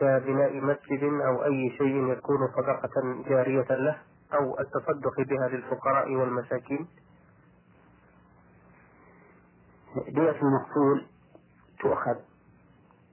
كبناء 0.00 0.60
مسجد 0.60 1.02
أو 1.02 1.44
أي 1.44 1.70
شيء 1.78 2.12
يكون 2.12 2.38
صدقة 2.56 3.24
جارية 3.28 3.66
له؟ 3.70 3.98
أو 4.32 4.60
التصدق 4.60 5.20
بها 5.20 5.48
للفقراء 5.48 6.14
والمساكين؟ 6.14 6.88
دية 10.08 10.40
المقتول 10.42 11.06
تؤخذ 11.80 12.16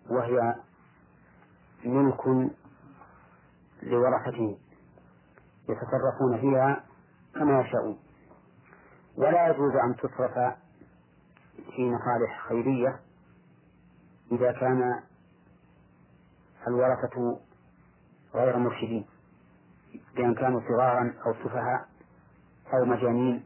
وهي 0.10 0.56
ملك 1.86 2.52
لورثته 3.84 4.58
يتصرفون 5.70 6.42
فيها 6.42 6.84
كما 7.36 7.62
يشاءون. 7.62 8.00
ولا 9.18 9.48
يجوز 9.48 9.76
أن 9.76 9.96
تصرف 9.96 10.34
في 11.76 11.90
مصالح 11.90 12.48
خيرية 12.50 13.00
إذا 14.32 14.52
كان 14.52 15.04
الورثة 16.68 17.40
غير 18.34 18.58
مرشدين. 18.58 19.06
بأن 20.16 20.36
كانوا 20.36 20.62
صغارا 20.68 21.14
أو 21.26 21.34
سفهاء 21.34 21.88
أو 22.74 22.86
مجانين 22.86 23.46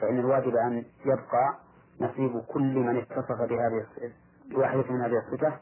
فإن 0.00 0.18
الواجب 0.18 0.56
أن 0.56 0.84
يبقى 1.04 1.58
نصيب 2.00 2.40
كل 2.40 2.74
من 2.78 2.96
اتصف 2.96 3.38
بهذه 3.42 3.86
بواحدة 4.50 4.84
من 4.90 5.00
هذه 5.00 5.18
الصفة 5.26 5.58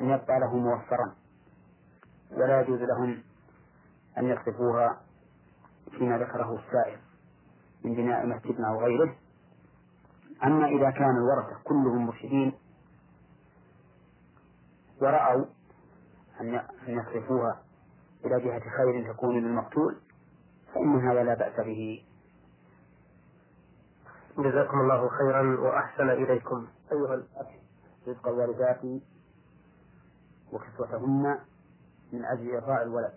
أن 0.00 0.04
يبقى 0.10 0.40
له 0.40 0.56
موفرا. 0.56 1.14
ولا 2.30 2.60
يجوز 2.60 2.80
لهم 2.80 3.22
أن 4.18 4.24
يصرفوها 4.24 5.00
فيما 5.90 6.18
ذكره 6.18 6.58
السائل 6.58 6.98
من 7.84 7.94
بناء 7.94 8.26
مسجد 8.26 8.60
أو 8.60 8.80
غيره. 8.80 9.14
أما 10.44 10.66
إذا 10.66 10.90
كان 10.90 11.16
الورثة 11.16 11.56
كلهم 11.64 12.06
مرشدين 12.06 12.52
ورأوا 15.00 15.44
أن 16.40 16.60
يصرفوها 16.86 17.60
إلى 18.26 18.40
جهة 18.40 18.62
خير 18.76 19.12
تكون 19.12 19.38
للمقتول 19.38 19.96
فإن 20.74 21.08
هذا 21.08 21.24
لا 21.24 21.34
بأس 21.34 21.66
به. 21.66 22.04
جزاكم 24.38 24.80
الله 24.80 25.08
خيرا 25.08 25.60
وأحسن 25.60 26.10
إليكم. 26.10 26.66
أيها 26.92 27.14
الأخ 27.14 27.46
رزق 28.08 28.28
الوالدات 28.28 28.80
وكسوتهن 30.52 31.38
من 32.12 32.24
أجل 32.24 32.54
إرضاء 32.54 32.82
الولد 32.82 33.12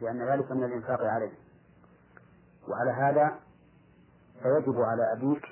لأن 0.00 0.22
ذلك 0.22 0.52
من 0.52 0.64
الإنفاق 0.64 1.00
عليه. 1.00 1.32
وعلى 2.68 2.90
هذا 2.90 3.38
فيجب 4.42 4.80
على 4.80 5.12
أبيك 5.12 5.44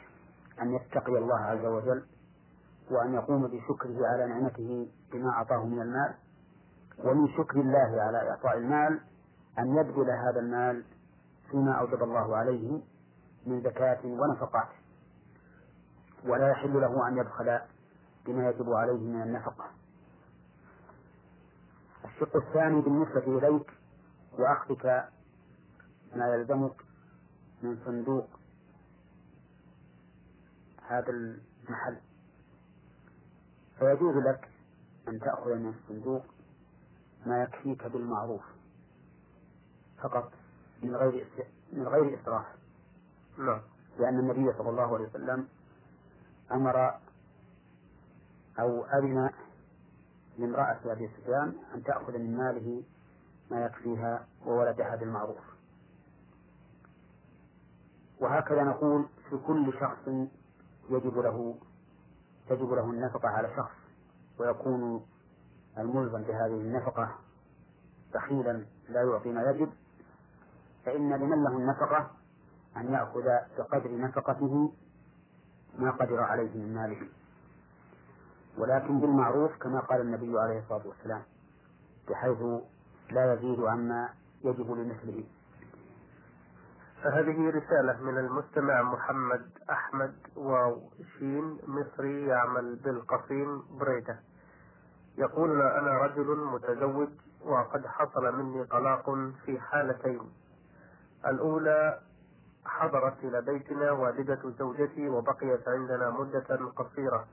أن 0.63 0.75
يتقي 0.75 1.19
الله 1.19 1.39
عز 1.39 1.65
وجل 1.65 2.07
وأن 2.91 3.15
يقوم 3.15 3.47
بشكره 3.47 4.07
على 4.07 4.27
نعمته 4.27 4.89
بما 5.13 5.31
أعطاه 5.31 5.67
من 5.67 5.83
المال. 5.83 6.15
ومن 7.05 7.29
شكر 7.29 7.61
الله 7.61 8.03
على 8.03 8.31
إعطاء 8.31 8.59
المال 8.59 9.01
أن 9.59 9.77
يبذل 9.77 10.11
هذا 10.11 10.41
المال 10.41 10.85
فيما 11.51 11.73
أوجب 11.73 12.03
الله 12.03 12.37
عليه 12.37 12.81
من 13.47 13.61
زكاة 13.63 13.99
ونفقات. 14.05 14.69
ولا 16.25 16.51
يحل 16.51 16.81
له 16.81 17.09
أن 17.09 17.17
يبخل 17.19 17.61
بما 18.27 18.49
يجب 18.51 18.73
عليه 18.73 18.99
من 18.99 19.23
النفقة. 19.23 19.65
الشق 22.05 22.37
الثاني 22.37 22.81
بالنسبة 22.81 23.39
إليك 23.39 23.71
وأخذك 24.39 25.09
ما 26.17 26.35
يلزمك 26.35 26.83
من 27.63 27.79
صندوق 27.85 28.29
هذا 30.89 31.11
المحل. 31.11 31.97
فيجوز 33.79 34.17
لك 34.17 34.49
أن 35.09 35.21
تأخذ 35.21 35.55
من 35.55 35.75
الصندوق 35.75 36.23
ما 37.27 37.43
يكفيك 37.43 37.87
بالمعروف. 37.87 38.43
فقط 40.03 40.33
من 40.83 40.97
غير 40.97 41.27
من 41.73 41.89
غير 41.89 42.21
إسراف 42.21 42.47
نعم 43.39 43.61
لأن 43.99 44.19
النبي 44.19 44.53
صلى 44.59 44.71
الله 44.71 44.95
عليه 44.95 45.09
وسلم 45.09 45.49
أمر 46.53 46.95
أو 48.61 48.85
أذن 48.85 49.31
لامرأة 50.39 50.79
أبي 50.85 51.09
سفيان 51.09 51.55
أن 51.75 51.83
تأخذ 51.83 52.13
من 52.19 52.37
ماله 52.37 52.83
ما 53.51 53.65
يكفيها 53.65 54.27
وولدها 54.47 54.97
بالمعروف. 54.97 55.45
وهكذا 58.21 58.63
نقول 58.65 59.07
في 59.31 59.37
كل 59.47 59.73
شخص 59.81 60.09
يجب 60.91 61.19
له 61.19 61.59
تجب 62.49 62.73
له 62.73 62.91
النفقة 62.91 63.29
على 63.29 63.57
شخص 63.57 63.77
ويكون 64.39 65.07
الملزم 65.79 66.23
بهذه 66.23 66.61
النفقة 66.61 67.15
بخيلا 68.15 68.65
لا 68.89 69.03
يعطي 69.03 69.33
ما 69.33 69.43
يجب 69.51 69.71
فإن 70.87 71.13
لمن 71.13 71.45
له 71.45 71.57
النفقة 71.57 72.11
أن 72.77 72.93
يأخذ 72.93 73.25
بقدر 73.59 73.99
نفقته 73.99 74.73
ما 75.79 75.91
قدر 75.91 76.21
عليه 76.21 76.55
من 76.55 76.75
ماله. 76.75 77.09
ولكن 78.59 79.01
بالمعروف 79.01 79.57
كما 79.63 79.81
قال 79.81 80.01
النبي 80.01 80.39
عليه 80.39 80.59
الصلاة 80.59 80.87
والسلام 80.87 81.23
بحيث 82.09 82.39
لا 83.11 83.35
يزيد 83.35 83.61
عما 83.61 84.09
يجب 84.45 84.71
لمثله. 84.71 85.25
فهذه 87.03 87.51
رسالة 87.51 88.01
من 88.03 88.19
المستمع 88.19 88.83
محمد 88.83 89.51
أحمد 89.71 90.15
واو 90.37 90.91
شين 91.19 91.59
مصري 91.67 92.27
يعمل 92.27 92.77
بالقصيم 92.77 93.63
بريدة. 93.79 94.19
يقول 95.19 95.63
أنا 95.63 95.99
رجل 95.99 96.37
متزوج 96.37 97.09
وقد 97.45 97.87
حصل 97.87 98.37
مني 98.37 98.65
طلاق 98.65 99.11
في 99.45 99.61
حالتين. 99.61 100.21
الأولى 101.27 101.99
حضرت 102.65 103.15
إلى 103.25 103.41
بيتنا 103.41 103.91
والدة 103.91 104.41
زوجتي 104.59 105.09
وبقيت 105.09 105.69
عندنا 105.69 106.11
مدة 106.11 106.71
قصيرة 106.77 107.27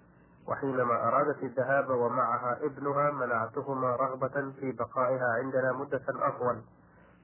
وحينما 0.47 1.07
أرادت 1.07 1.43
الذهاب 1.43 1.89
ومعها 1.89 2.57
ابنها 2.65 3.11
منعتهما 3.11 3.95
رغبة 3.95 4.51
في 4.59 4.71
بقائها 4.71 5.33
عندنا 5.43 5.71
مدة 5.73 6.03
أطول. 6.09 6.61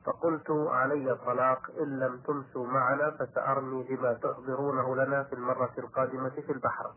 فقلت 0.05 0.51
علي 0.51 1.11
الطلاق 1.11 1.71
إن 1.81 1.99
لم 1.99 2.17
تمسوا 2.27 2.67
معنا 2.67 3.11
فسأرمي 3.11 3.83
بما 3.83 4.13
تحضرونه 4.13 4.95
لنا 4.95 5.23
في 5.23 5.33
المرة 5.33 5.71
القادمة 5.77 6.29
في 6.29 6.51
البحر. 6.51 6.91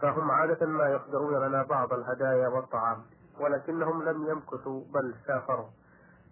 فهم 0.00 0.30
عادة 0.30 0.66
ما 0.66 0.88
يحضرون 0.88 1.44
لنا 1.46 1.62
بعض 1.62 1.92
الهدايا 1.92 2.48
والطعام 2.48 3.02
ولكنهم 3.40 4.02
لم 4.02 4.26
يمكثوا 4.28 4.84
بل 4.94 5.14
سافروا. 5.26 5.68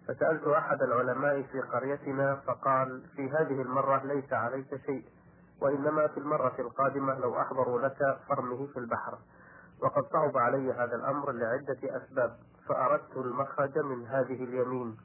فسألت 0.07 0.47
أحد 0.47 0.81
العلماء 0.81 1.41
في 1.41 1.61
قريتنا 1.61 2.35
فقال 2.35 3.03
في 3.15 3.29
هذه 3.29 3.61
المرة 3.61 4.03
ليس 4.03 4.33
عليك 4.33 4.75
شيء 4.85 5.05
وإنما 5.61 6.07
في 6.07 6.17
المرة 6.17 6.55
القادمة 6.59 7.19
لو 7.19 7.41
أحضروا 7.41 7.81
لك 7.81 8.17
فرمه 8.29 8.67
في 8.67 8.79
البحر. 8.79 9.17
وقد 9.81 10.03
صعب 10.13 10.37
علي 10.37 10.71
هذا 10.71 10.95
الأمر 10.95 11.31
لعدة 11.31 11.79
أسباب 11.83 12.37
فأردت 12.67 13.17
المخرج 13.17 13.77
من 13.77 14.07
هذه 14.07 14.43
اليمين. 14.43 14.97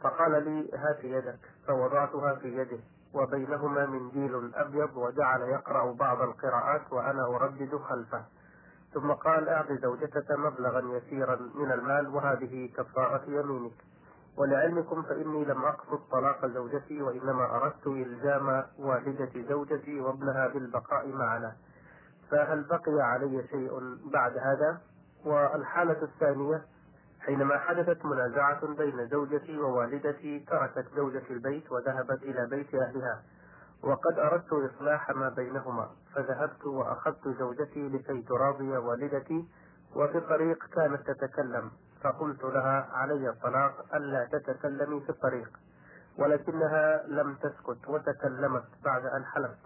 فقال 0.00 0.44
لي 0.44 0.70
هات 0.74 1.04
يدك. 1.04 1.40
فوضعتها 1.66 2.34
في 2.34 2.48
يده. 2.56 2.80
وبينهما 3.14 3.86
منديل 3.86 4.54
أبيض 4.54 4.96
وجعل 4.96 5.40
يقرأ 5.40 5.92
بعض 5.92 6.22
القراءات 6.22 6.92
وأنا 6.92 7.26
أردد 7.26 7.76
خلفه. 7.76 8.24
ثم 8.94 9.12
قال 9.12 9.48
أعط 9.48 9.72
زوجتك 9.72 10.30
مبلغا 10.30 10.96
يسيرا 10.96 11.36
من 11.54 11.72
المال 11.72 12.08
وهذه 12.08 12.70
كفارة 12.76 13.22
يمينك. 13.26 13.72
ولعلمكم 14.38 15.02
فإني 15.02 15.44
لم 15.44 15.64
أقصد 15.64 16.00
طلاق 16.10 16.46
زوجتي 16.46 17.02
وإنما 17.02 17.56
أردت 17.56 17.86
إلزام 17.86 18.64
والدة 18.78 19.30
زوجتي 19.48 20.00
وابنها 20.00 20.48
بالبقاء 20.48 21.08
معنا. 21.08 21.56
فهل 22.30 22.62
بقي 22.62 23.00
علي 23.00 23.44
شيء 23.50 23.98
بعد 24.12 24.38
هذا؟ 24.38 24.80
والحالة 25.24 26.02
الثانية 26.02 26.62
حينما 27.26 27.58
حدثت 27.58 28.04
منازعة 28.04 28.66
بين 28.66 29.08
زوجتي 29.08 29.58
ووالدتي 29.58 30.38
تركت 30.38 30.86
زوجتي 30.96 31.32
البيت 31.32 31.72
وذهبت 31.72 32.22
إلى 32.22 32.46
بيت 32.46 32.74
أهلها. 32.74 33.22
وقد 33.82 34.18
أردت 34.18 34.52
إصلاح 34.52 35.10
ما 35.10 35.28
بينهما 35.28 35.90
فذهبت 36.14 36.64
وأخذت 36.64 37.28
زوجتي 37.38 37.88
لكي 37.88 38.22
تراضي 38.22 38.76
والدتي 38.76 39.48
وفي 39.96 40.18
الطريق 40.18 40.64
كانت 40.64 41.10
تتكلم. 41.10 41.70
فقلت 42.02 42.44
لها 42.44 42.88
علي 42.92 43.28
الطلاق 43.28 43.94
ألا 43.94 44.24
تتكلمي 44.32 45.00
في 45.00 45.10
الطريق. 45.10 45.48
ولكنها 46.18 47.06
لم 47.06 47.34
تسكت 47.34 47.88
وتكلمت 47.88 48.64
بعد 48.84 49.06
أن 49.06 49.24
حلفت. 49.24 49.58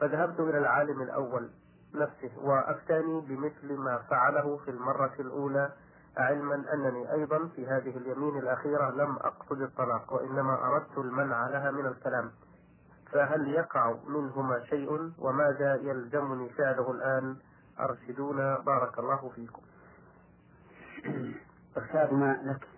فذهبت 0.00 0.40
إلى 0.40 0.58
العالم 0.58 1.02
الأول 1.02 1.50
نفسه 1.94 2.38
وأفتاني 2.38 3.20
بمثل 3.20 3.72
ما 3.72 3.98
فعله 3.98 4.56
في 4.56 4.70
المرة 4.70 5.14
الأولى 5.20 5.72
علما 6.16 6.64
أنني 6.74 7.12
أيضا 7.12 7.48
في 7.48 7.66
هذه 7.66 7.96
اليمين 7.96 8.38
الأخيرة 8.38 8.90
لم 8.90 9.16
أقصد 9.16 9.62
الطلاق 9.62 10.12
وإنما 10.12 10.66
أردت 10.66 10.98
المنع 10.98 11.48
لها 11.48 11.70
من 11.70 11.86
الكلام. 11.86 12.30
فهل 13.12 13.48
يقع 13.48 13.94
منهما 14.06 14.64
شيء؟ 14.64 15.12
وماذا 15.18 15.74
يلزمني 15.74 16.48
فعله 16.48 16.90
الآن؟ 16.90 17.36
أرشدونا. 17.80 18.58
بارك 18.58 18.98
الله 18.98 19.30
فيكم. 19.34 19.62
إرشادنا 21.76 22.42
لك؟ 22.44 22.68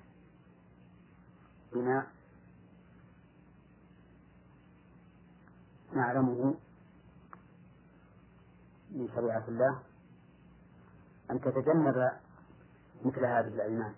بما 1.73 2.07
نعلمه 5.93 6.55
من 8.91 9.09
شريعة 9.15 9.45
الله. 9.49 9.79
أن 11.31 11.41
تتجنب 11.41 12.11
مثل 13.05 13.25
هذه 13.25 13.49
الأيمان. 13.49 13.95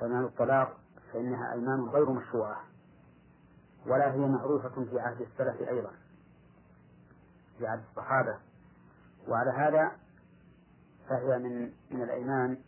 فأيمان 0.00 0.24
الطلاق 0.24 0.76
فإنها 1.12 1.52
أيمان 1.52 1.80
غير 1.80 2.10
مشروعة 2.10 2.64
ولا 3.86 4.12
هي 4.12 4.18
معروفة 4.18 4.84
في 4.84 5.00
عهد 5.00 5.20
السلف 5.20 5.68
أيضا 5.68 5.90
في 7.58 7.66
عهد 7.66 7.82
الصحابة. 7.90 8.38
وعلى 9.28 9.50
هذا 9.50 9.92
فهي 11.08 11.38
من 11.38 11.72
من 11.90 12.02
الأيمان 12.02 12.58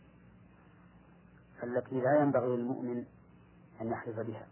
التي 1.63 2.01
لا 2.01 2.19
ينبغي 2.21 2.57
للمؤمن 2.57 3.05
أن 3.81 3.87
يحلف 3.87 4.19
بها. 4.19 4.47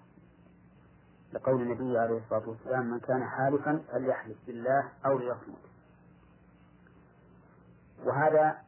لقول 1.34 1.62
النبي 1.62 1.98
عليه 1.98 2.18
الصلاة 2.18 2.50
والسلام 2.50 2.86
من 2.92 3.00
كان 3.00 3.24
حالفا 3.24 3.84
فليحلف 3.92 4.38
بالله 4.48 4.92
أو 5.06 5.18
ليصمت. 5.18 5.58
وهذا 8.04 8.65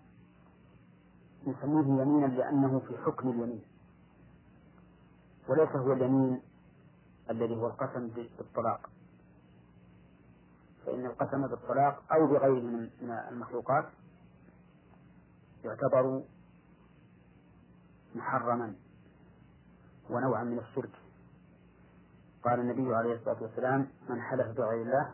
نسميه 1.47 2.01
يمينا 2.01 2.25
لأنه 2.25 2.79
في 2.79 2.97
حكم 2.97 3.29
اليمين. 3.29 3.63
وليس 5.49 5.69
هو 5.69 5.93
اليمين 5.93 6.41
الذي 7.29 7.55
هو 7.55 7.67
القسم 7.67 8.07
بالطلاق. 8.07 8.89
فإن 10.85 11.05
القسم 11.05 11.47
بالطلاق 11.47 12.13
أو 12.13 12.27
بغيره 12.27 12.61
من 13.01 13.11
المخلوقات 13.31 13.85
يعتبر 15.63 16.23
محرما 18.15 18.75
ونوعا 20.09 20.43
من 20.43 20.59
الشرك. 20.59 20.91
قال 22.43 22.59
النبي 22.59 22.95
عليه 22.95 23.15
الصلاة 23.15 23.43
والسلام 23.43 23.87
من 24.09 24.21
حلف 24.21 24.47
بغير 24.47 24.81
الله 24.81 25.11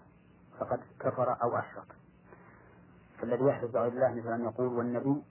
فقد 0.59 0.79
كفر 0.99 1.41
أو 1.43 1.57
أشرك. 1.57 1.95
فالذي 3.17 3.45
يحلف 3.45 3.71
بغير 3.71 3.91
الله 3.91 4.13
مثل 4.13 4.33
أن 4.33 4.43
يقول 4.43 4.67
والنبي 4.67 5.23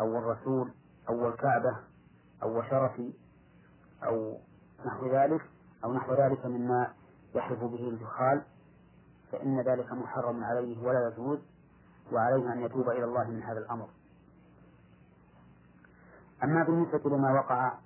أو 0.00 0.18
الرسول 0.18 0.70
أو 1.08 1.28
الكعبة 1.28 1.76
أو 2.42 2.62
شرفي 2.62 3.12
أو 4.04 4.38
نحو 4.86 5.06
ذلك 5.06 5.40
أو 5.84 5.92
نحو 5.92 6.14
ذلك 6.14 6.46
مما 6.46 6.92
يحلف 7.34 7.64
به 7.64 7.88
الجهال 7.88 8.42
فإن 9.32 9.60
ذلك 9.60 9.92
محرم 9.92 10.44
عليه 10.44 10.86
ولا 10.86 11.08
يجوز 11.08 11.38
وعليه 12.12 12.52
أن 12.52 12.62
يتوب 12.62 12.88
إلى 12.88 13.04
الله 13.04 13.30
من 13.30 13.42
هذا 13.42 13.58
الأمر. 13.58 13.88
أما 16.42 16.62
بالنسبة 16.64 17.10
لما 17.10 17.32
وقع 17.32 17.78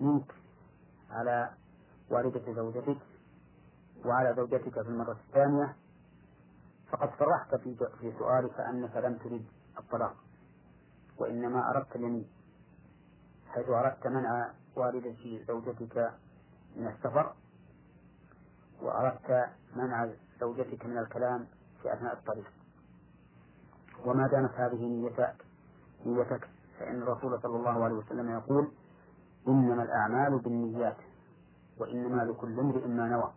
منك 0.00 0.34
على 1.10 1.50
والدة 2.10 2.52
زوجتك 2.52 2.98
وعلى 4.04 4.34
زوجتك 4.36 4.82
في 4.82 4.88
المرة 4.88 5.12
الثانية 5.28 5.76
فقد 6.90 7.10
صرحت 7.18 7.54
في 7.54 7.76
في 8.00 8.12
سؤالك 8.18 8.60
أنك 8.60 8.96
لم 8.96 9.14
تريد 9.14 9.46
الطلاق. 9.78 10.16
وإنما 11.22 11.70
أردت 11.70 11.96
اليمين 11.96 12.26
حيث 13.48 13.68
أردت 13.68 14.06
منع 14.06 14.50
والدة 14.76 15.44
زوجتك 15.48 16.12
من 16.76 16.86
السفر 16.86 17.34
وأردت 18.82 19.48
منع 19.76 20.08
زوجتك 20.40 20.86
من 20.86 20.98
الكلام 20.98 21.46
في 21.82 21.92
أثناء 21.92 22.12
الطريق. 22.12 22.52
وما 24.04 24.26
دامت 24.26 24.50
هذه 24.54 24.86
نيتك 24.86 25.34
نيتك 26.06 26.48
فإن 26.78 27.02
الرسول 27.02 27.40
صلى 27.42 27.56
الله 27.56 27.84
عليه 27.84 27.94
وسلم 27.94 28.30
يقول 28.30 28.72
إنما 29.48 29.82
الأعمال 29.82 30.38
بالنيات 30.38 30.96
وإنما 31.78 32.22
لكل 32.22 32.60
امرئ 32.60 32.86
ما 32.88 33.08
نوى. 33.08 33.32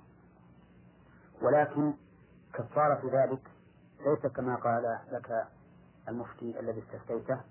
ولكن 1.41 1.93
كفارة 2.53 3.01
ذلك 3.13 3.51
ليس 4.05 4.31
كما 4.31 4.55
قال 4.55 4.99
لك 5.11 5.47
المفتي 6.07 6.59
الذي 6.59 6.79
استفتيته 6.83 7.41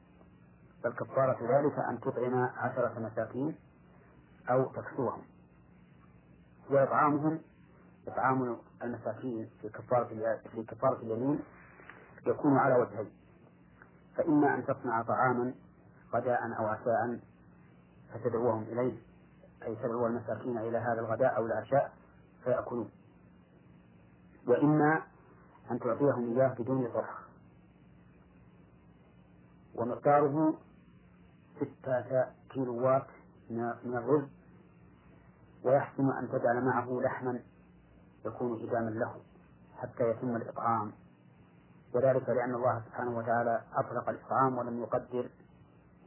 بل 0.85 0.92
كفارة 0.92 1.38
ذلك 1.59 1.79
أن 1.79 2.01
تطعم 2.01 2.35
عشرة 2.57 2.99
مساكين 2.99 3.57
أو 4.51 4.64
تكسوهم. 4.64 5.23
وإطعامهم 6.70 7.40
إطعام 8.09 8.57
المساكين 8.83 9.51
في 9.62 9.68
كفارة 9.68 10.38
في 10.53 10.62
كفارة 10.68 10.97
اليمين 10.97 11.40
يكون 12.27 12.57
على 12.57 12.75
وجهين. 12.75 13.11
فإما 14.16 14.55
أن 14.55 14.66
تصنع 14.66 15.03
طعاما 15.03 15.55
غداء 16.14 16.59
أو 16.59 16.66
عشاء 16.66 17.20
فتدعوهم 18.14 18.62
إليه 18.62 18.99
أي 19.62 19.77
تدعو 19.77 20.07
المساكين 20.07 20.59
إلى 20.59 20.79
هذا 20.79 21.01
الغداء 21.01 21.37
أو 21.37 21.47
العشاء 21.47 21.92
فيأكلون. 22.44 22.90
وإما 24.47 25.03
أن 25.70 25.79
تعطيهم 25.79 26.37
إياه 26.37 26.55
بدون 26.59 26.88
طرح. 26.88 27.18
ومقداره 29.75 30.55
ستة 31.57 32.27
كيلوات 32.51 33.07
من 33.51 33.95
الرز 33.97 34.29
ويحسن 35.64 36.11
أن 36.11 36.29
تجعل 36.29 36.64
معه 36.64 37.01
لحما 37.01 37.40
يكون 38.25 38.69
إداما 38.69 38.90
له 38.90 39.14
حتى 39.79 40.11
يتم 40.11 40.37
الإطعام. 40.37 40.93
وذلك 41.95 42.29
لأن 42.29 42.55
الله 42.55 42.83
سبحانه 42.87 43.19
وتعالى 43.19 43.62
أطلق 43.75 44.09
الإطعام 44.09 44.59
ولم 44.59 44.83
يقدر 44.83 45.31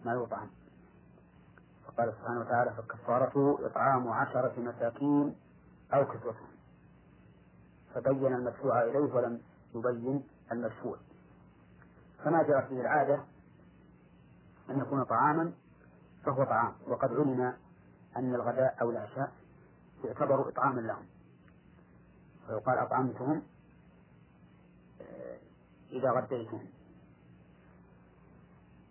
ما 0.05 0.13
يطعم. 0.13 0.47
فقال 1.88 2.13
سبحانه 2.13 2.39
وتعالى 2.39 2.73
فكفارته 2.73 3.65
إطعام 3.65 4.07
عشرة 4.07 4.53
مساكين 4.57 5.36
أو 5.93 6.05
كسوتهم 6.05 6.47
فبين 7.93 8.33
المدفوع 8.33 8.83
إليه 8.83 9.13
ولم 9.13 9.41
يبين 9.75 10.23
المدفوع. 10.51 10.97
فما 12.23 12.43
جرت 12.43 12.69
به 12.69 12.81
العادة 12.81 13.19
أن 14.69 14.80
يكون 14.80 15.03
طعاما 15.03 15.53
فهو 16.25 16.43
طعام 16.43 16.73
وقد 16.88 17.12
علم 17.12 17.53
أن 18.17 18.36
الغداء 18.36 18.77
أو 18.82 18.89
العشاء 18.89 19.32
يعتبر 20.03 20.49
إطعاما 20.49 20.82
لهم. 20.82 21.06
ويقال 22.49 22.77
أطعمتهم 22.77 23.43
إذا 25.91 26.12
غديتهم. 26.12 26.65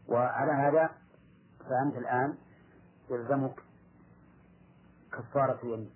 وعلى 0.08 0.52
هذا 0.52 0.90
فأنت 1.60 1.96
الآن 1.96 2.38
يلزمك 3.10 3.62
كفارة 5.12 5.86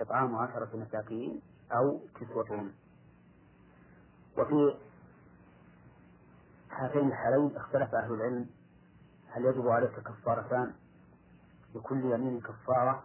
إطعام 0.00 0.36
عشرة 0.36 0.76
مساكين 0.76 1.40
أو 1.72 2.00
كسوتهم. 2.14 2.72
وفي 4.38 4.78
هاتين 6.70 7.08
الحالين 7.08 7.56
اختلف 7.56 7.94
أهل 7.94 8.14
العلم 8.14 8.46
هل 9.30 9.44
يجب 9.44 9.68
عليك 9.68 10.00
كفارتان؟ 10.00 10.74
لكل 11.74 12.04
يمين 12.12 12.40
كفارة 12.40 13.04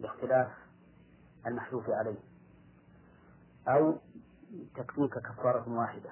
باختلاف 0.00 0.48
المحلوف 1.46 1.84
عليه. 1.90 2.18
أو 3.68 3.98
تكفيك 4.76 5.18
كفارة 5.18 5.68
واحدة. 5.68 6.10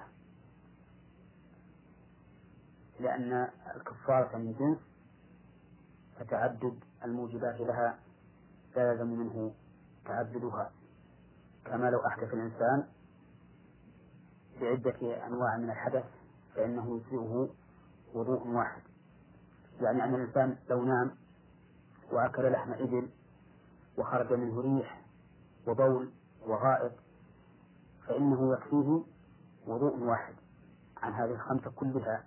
لأن 2.99 3.49
الكفارة 3.75 4.37
من 4.37 4.53
جنس 4.53 4.77
فتعدد 6.19 6.79
الموجبات 7.03 7.59
لها 7.59 7.99
لا 8.75 8.91
يلزم 8.91 9.07
منه 9.07 9.53
تعددها. 10.05 10.71
كما 11.65 11.89
لو 11.89 12.05
أحدث 12.07 12.33
الإنسان 12.33 12.87
بعدة 14.61 15.25
أنواع 15.27 15.57
من 15.57 15.69
الحدث 15.69 16.05
فإنه 16.55 16.97
يجزئه 16.97 17.49
وضوء 18.13 18.47
واحد. 18.47 18.81
يعني 19.81 20.03
أن 20.03 20.15
الإنسان 20.15 20.57
لو 20.69 20.83
نام 20.83 21.11
وأكل 22.11 22.51
لحم 22.51 22.71
إبل 22.73 23.09
وخرج 23.97 24.33
منه 24.33 24.61
ريح 24.61 25.01
وبول 25.67 26.09
وغائط 26.47 26.91
فإنه 28.07 28.53
يكفيه 28.53 29.03
وضوء 29.67 29.99
واحد. 29.99 30.33
عن 30.97 31.13
هذه 31.13 31.31
الخمسة 31.31 31.71
كلها 31.75 32.23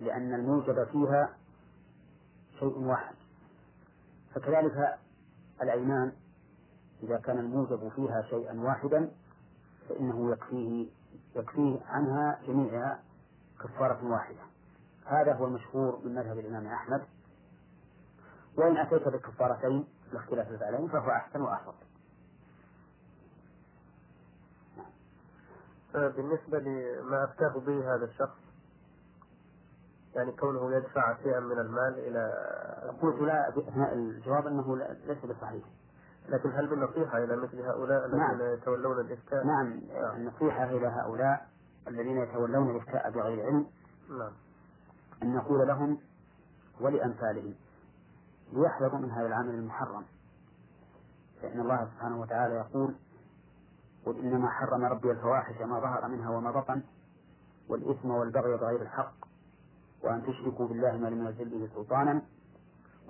لأن 0.00 0.34
الموجب 0.34 0.84
فيها 0.84 1.36
شيء 2.58 2.78
واحد. 2.78 3.14
فكذلك 4.34 4.98
الأيمان 5.62 6.12
إذا 7.02 7.16
كان 7.16 7.38
الموجب 7.38 7.88
فيها 7.88 8.22
شيئا 8.22 8.60
واحدا 8.60 9.10
فإنه 9.88 10.32
يكفيه 10.32 10.86
يكفيه 11.36 11.78
عنها 11.86 12.40
جميعها 12.46 13.02
كفارة 13.64 14.04
واحدة. 14.04 14.42
هذا 15.06 15.34
هو 15.34 15.46
المشهور 15.46 16.00
من 16.04 16.14
مذهب 16.14 16.38
الإمام 16.38 16.66
أحمد. 16.66 17.02
وإن 18.56 18.76
أتيت 18.76 19.08
بكفارتين 19.08 19.84
لاختلاف 20.12 20.62
عليهم 20.62 20.88
فهو 20.88 21.10
أحسن 21.10 21.40
وأحفظ 21.40 21.74
بالنسبة 25.94 26.58
لما 26.58 27.24
أفتاه 27.24 27.60
به 27.60 27.94
هذا 27.94 28.04
الشخص 28.04 28.38
يعني 30.14 30.32
كونه 30.32 30.76
يدفع 30.76 31.16
شيئا 31.22 31.40
من 31.40 31.58
المال 31.58 31.98
إلى 31.98 32.32
قلت 33.02 33.22
لا 33.22 33.48
أثناء 33.48 33.94
الجواب 33.94 34.46
أنه 34.46 34.76
ليس 35.06 35.24
بصحيح. 35.24 35.64
لكن 36.28 36.50
هل 36.50 36.66
بالنصيحة 36.66 37.18
إلى 37.18 37.36
مثل 37.36 37.60
هؤلاء 37.60 38.08
نعم. 38.08 38.30
الذين 38.30 38.54
يتولون 38.54 39.00
الإفتاء؟ 39.00 39.46
نعم. 39.46 39.80
النصيحة 40.16 40.64
إلى 40.64 40.86
هؤلاء 40.86 41.46
الذين 41.88 42.16
يتولون 42.16 42.70
الإفتاء 42.70 43.10
بغير 43.10 43.46
علم 43.46 43.66
نعم. 44.10 44.32
أن 45.22 45.34
نقول 45.34 45.68
لهم 45.68 45.98
ولأمثالهم 46.80 47.54
ليحذروا 48.52 48.98
من 48.98 49.10
هذا 49.10 49.26
العمل 49.26 49.54
المحرم. 49.54 50.04
فإن 51.42 51.60
الله 51.60 51.84
سبحانه 51.84 52.20
وتعالى 52.20 52.54
يقول 52.54 52.94
قل 54.06 54.18
إنما 54.18 54.48
حرم 54.48 54.84
ربي 54.84 55.10
الفواحش 55.10 55.60
ما 55.60 55.80
ظهر 55.80 56.08
منها 56.08 56.30
وما 56.30 56.50
بطن 56.50 56.82
والإثم 57.68 58.10
والبغي 58.10 58.56
بغير 58.56 58.82
الحق 58.82 59.14
وأن 60.02 60.22
تشركوا 60.22 60.68
بالله 60.68 60.96
ما 60.96 61.08
لم 61.08 61.26
ينزل 61.26 61.48
به 61.48 61.74
سلطانا 61.74 62.22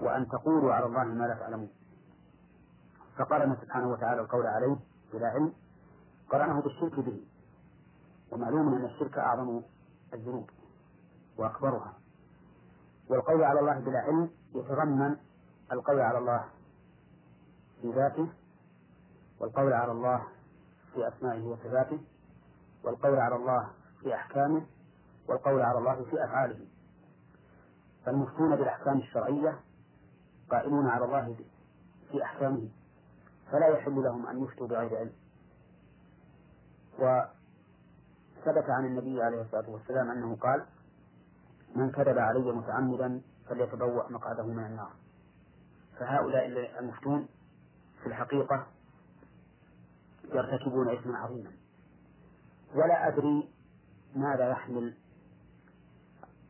وأن 0.01 0.29
تقولوا 0.29 0.75
على 0.75 0.87
الله 0.87 1.05
ما 1.05 1.25
لا 1.25 1.35
تعلمون. 1.35 1.71
فقارن 3.19 3.57
سبحانه 3.63 3.89
وتعالى 3.93 4.21
القول 4.21 4.47
عليه 4.47 4.77
بلا 5.13 5.29
علم 5.29 5.53
قرنه 6.31 6.61
بالشرك 6.61 7.01
به 7.01 7.21
ومعلوم 8.33 8.75
أن 8.75 8.85
الشرك 8.85 9.19
أعظم 9.19 9.63
الذنوب 10.15 10.51
وأكبرها. 11.39 11.95
والقول 13.09 13.45
على 13.45 13.61
الله 13.61 13.79
بلا 13.79 13.99
علم 13.99 14.31
يتضمن 14.55 15.17
القول 15.73 16.01
على 16.01 16.19
الله 16.19 16.45
في 17.83 17.91
ذاته 17.93 18.29
والقول 19.41 19.73
على 19.73 19.93
الله 19.93 20.23
في 20.95 21.09
أسمائه 21.09 21.43
وصفاته 21.43 22.01
والقول 22.85 23.19
على 23.19 23.37
الله 23.37 23.71
في 24.01 24.15
أحكامه 24.15 24.67
والقول 25.29 25.63
على 25.63 25.79
الله 25.79 26.05
في 26.05 26.25
أفعاله. 26.25 26.67
فالمفتون 28.05 28.57
بالأحكام 28.57 28.99
الشرعية 28.99 29.61
قائمون 30.51 30.87
على 30.87 31.05
الله 31.05 31.37
في 32.11 32.23
أحكامه 32.23 32.69
فلا 33.53 33.67
يحل 33.67 34.03
لهم 34.03 34.27
أن 34.27 34.45
يفتوا 34.45 34.67
بغير 34.67 34.97
علم. 34.99 35.13
وثبت 38.41 38.71
عن 38.71 38.85
النبي 38.85 39.23
عليه 39.23 39.43
الصلاة 39.43 39.71
والسلام 39.71 40.11
أنه 40.11 40.37
قال 40.37 40.67
من 41.77 41.91
كذب 41.91 42.19
علي 42.19 42.53
متعمدا 42.53 43.23
فليتبوأ 43.49 44.13
مقعده 44.13 44.47
من 44.47 44.65
النار. 44.67 44.93
فهؤلاء 45.99 46.47
المفتون 46.81 47.29
في 48.03 48.07
الحقيقة 48.07 48.67
يرتكبون 50.25 50.89
إثما 50.89 51.19
عظيما. 51.19 51.53
ولا 52.75 53.09
أدري 53.09 53.51
ماذا 54.17 54.51
يحمل 54.51 54.97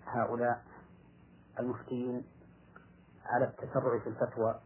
هؤلاء 0.06 0.64
المفتين 1.58 2.24
على 3.24 3.44
التسرع 3.44 3.98
في 3.98 4.08
الفتوى 4.08 4.60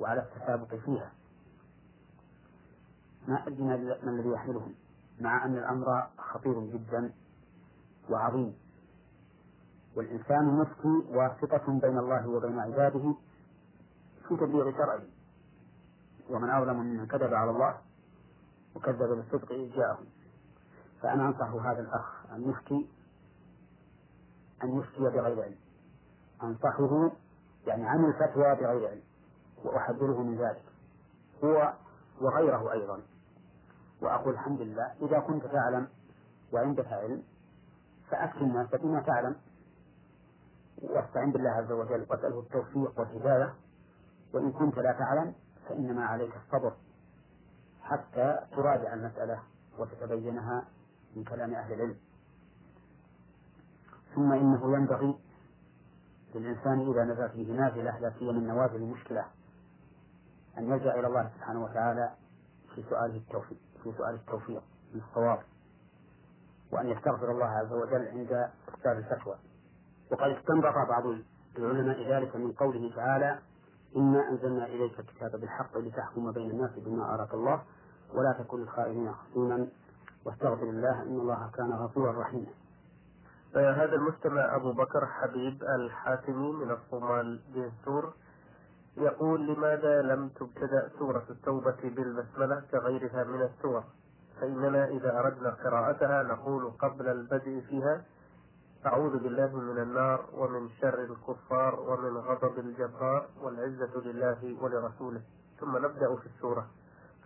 وعلى 0.00 0.20
التسابق 0.20 0.74
فيها. 0.74 1.12
ما 3.28 3.46
أدري 3.46 3.62
ما 3.62 4.10
الذي 4.10 4.28
يحملهم. 4.28 4.74
مع 5.20 5.44
أن 5.44 5.58
الأمر 5.58 6.06
خطير 6.18 6.60
جدا 6.60 7.12
وعظيم. 8.10 8.56
والإنسان 9.96 10.62
يفتي 10.62 11.16
واسطة 11.16 11.80
بين 11.80 11.98
الله 11.98 12.28
وبين 12.28 12.58
عباده 12.58 13.14
في 14.28 14.36
تبليغ 14.36 14.72
شرعه. 14.72 15.02
ومن 16.30 16.50
أظلم 16.50 16.76
ممن 16.76 17.06
كذب 17.06 17.34
على 17.34 17.50
الله 17.50 17.78
وكذب 18.76 19.08
بالصدق 19.08 19.52
إذ 19.52 19.76
جاءه. 19.76 19.98
فأنا 21.02 21.28
أنصح 21.28 21.66
هذا 21.66 21.80
الأخ 21.80 22.32
أن 22.32 22.50
يفتي 22.50 22.88
أن 24.64 24.78
يفتي 24.78 25.00
بغير 25.00 25.42
علم. 25.42 25.58
أنصحه 26.42 27.10
يعني 27.66 27.88
عن 27.88 28.04
الفتوى 28.04 28.54
بغير 28.54 28.90
علم. 28.90 29.02
وأحذره 29.64 30.22
من 30.22 30.38
ذلك. 30.38 30.64
هو 31.44 31.74
وغيره 32.20 32.72
أيضا. 32.72 33.00
وأقول 34.02 34.34
الحمد 34.34 34.60
لله 34.60 34.92
إذا 35.02 35.20
كنت 35.20 35.46
تعلم 35.46 35.88
وعندك 36.52 36.86
علم 36.86 37.22
فأفتي 38.10 38.40
الناس 38.40 38.68
بما 38.68 39.00
تعلم. 39.00 39.36
واستعن 40.82 41.32
بالله 41.32 41.50
عز 41.50 41.72
وجل 41.72 42.06
واسأله 42.10 42.40
التوفيق 42.40 43.00
والهداية. 43.00 43.54
وإن 44.34 44.52
كنت 44.52 44.78
لا 44.78 44.92
تعلم 44.92 45.34
فإنما 45.68 46.04
عليك 46.04 46.32
الصبر 46.36 46.72
حتى 47.82 48.38
تراجع 48.56 48.94
المسألة 48.94 49.42
وتتبينها 49.78 50.64
من 51.16 51.24
كلام 51.24 51.54
أهل 51.54 51.72
العلم. 51.72 51.96
ثم 54.14 54.32
إنه 54.32 54.76
ينبغي 54.76 55.18
للإنسان 56.34 56.80
إذا 56.80 57.04
نزلت 57.04 57.32
به 57.34 57.52
نازلة 57.52 57.98
لا 57.98 58.12
سيما 58.18 58.32
من 58.32 58.46
نوازل 58.46 58.76
المشكلة 58.76 59.24
أن 60.58 60.64
يلجأ 60.64 60.94
إلى 60.98 61.06
الله 61.06 61.30
سبحانه 61.36 61.64
وتعالى 61.64 62.14
في 62.74 62.82
سؤاله 62.82 63.16
التوفيق. 63.16 63.69
في 63.82 63.92
سؤال 63.98 64.14
التوفيق 64.14 64.62
من 64.94 65.00
الصواب 65.00 65.38
وأن 66.72 66.88
يستغفر 66.88 67.30
الله 67.30 67.46
عز 67.46 67.72
وجل 67.72 68.08
عند 68.08 68.50
إصدار 68.68 68.98
الفتوى 68.98 69.34
وقد 70.12 70.30
استنبط 70.30 70.74
بعض 70.88 71.04
العلماء 71.58 72.12
ذلك 72.12 72.36
من 72.36 72.52
قوله 72.52 72.92
تعالى 72.96 73.38
إنا 73.96 74.28
أنزلنا 74.30 74.66
إليك 74.66 75.00
الكتاب 75.00 75.40
بالحق 75.40 75.78
لتحكم 75.78 76.32
بين 76.32 76.50
الناس 76.50 76.70
بما 76.76 77.14
أراك 77.14 77.34
الله 77.34 77.62
ولا 78.14 78.32
تكن 78.32 78.62
الخائنين 78.62 79.12
خصوما 79.12 79.68
واستغفر 80.26 80.62
الله 80.62 81.02
إن 81.02 81.16
الله 81.20 81.50
كان 81.54 81.72
غفورا 81.72 82.20
رحيما. 82.20 82.46
هذا 83.56 83.94
المستمع 83.94 84.56
أبو 84.56 84.72
بكر 84.72 85.06
حبيب 85.06 85.62
الحاتمي 85.62 86.52
من 86.52 86.70
الصومال 86.70 87.40
بنسور 87.54 88.14
يقول 89.00 89.46
لماذا 89.46 90.02
لم 90.02 90.28
تبتدأ 90.28 90.90
سورة 90.98 91.24
التوبة 91.30 91.76
بالبسملة 91.82 92.62
كغيرها 92.72 93.24
من 93.24 93.42
السور؟ 93.42 93.84
فإننا 94.40 94.84
إذا 94.84 95.18
أردنا 95.18 95.50
قراءتها 95.50 96.22
نقول 96.22 96.70
قبل 96.70 97.08
البدء 97.08 97.60
فيها 97.68 98.04
أعوذ 98.86 99.18
بالله 99.18 99.56
من 99.56 99.82
النار 99.82 100.24
ومن 100.34 100.68
شر 100.80 101.04
الكفار 101.04 101.80
ومن 101.80 102.16
غضب 102.16 102.58
الجبار 102.58 103.28
والعزة 103.42 104.00
لله 104.00 104.62
ولرسوله. 104.62 105.22
ثم 105.60 105.76
نبدأ 105.76 106.16
في 106.16 106.26
السورة. 106.26 106.66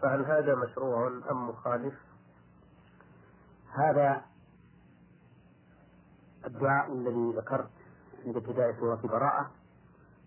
فهل 0.02 0.24
هذا 0.24 0.54
مشروع 0.54 1.06
أم 1.30 1.48
مخالف؟ 1.48 1.94
هذا 3.72 4.22
الدعاء 6.46 6.92
الذي 6.92 7.36
ذكرت 7.36 7.70
عند 8.26 8.36
ابتداء 8.36 8.72
سورة 8.80 9.00
براءة 9.04 9.50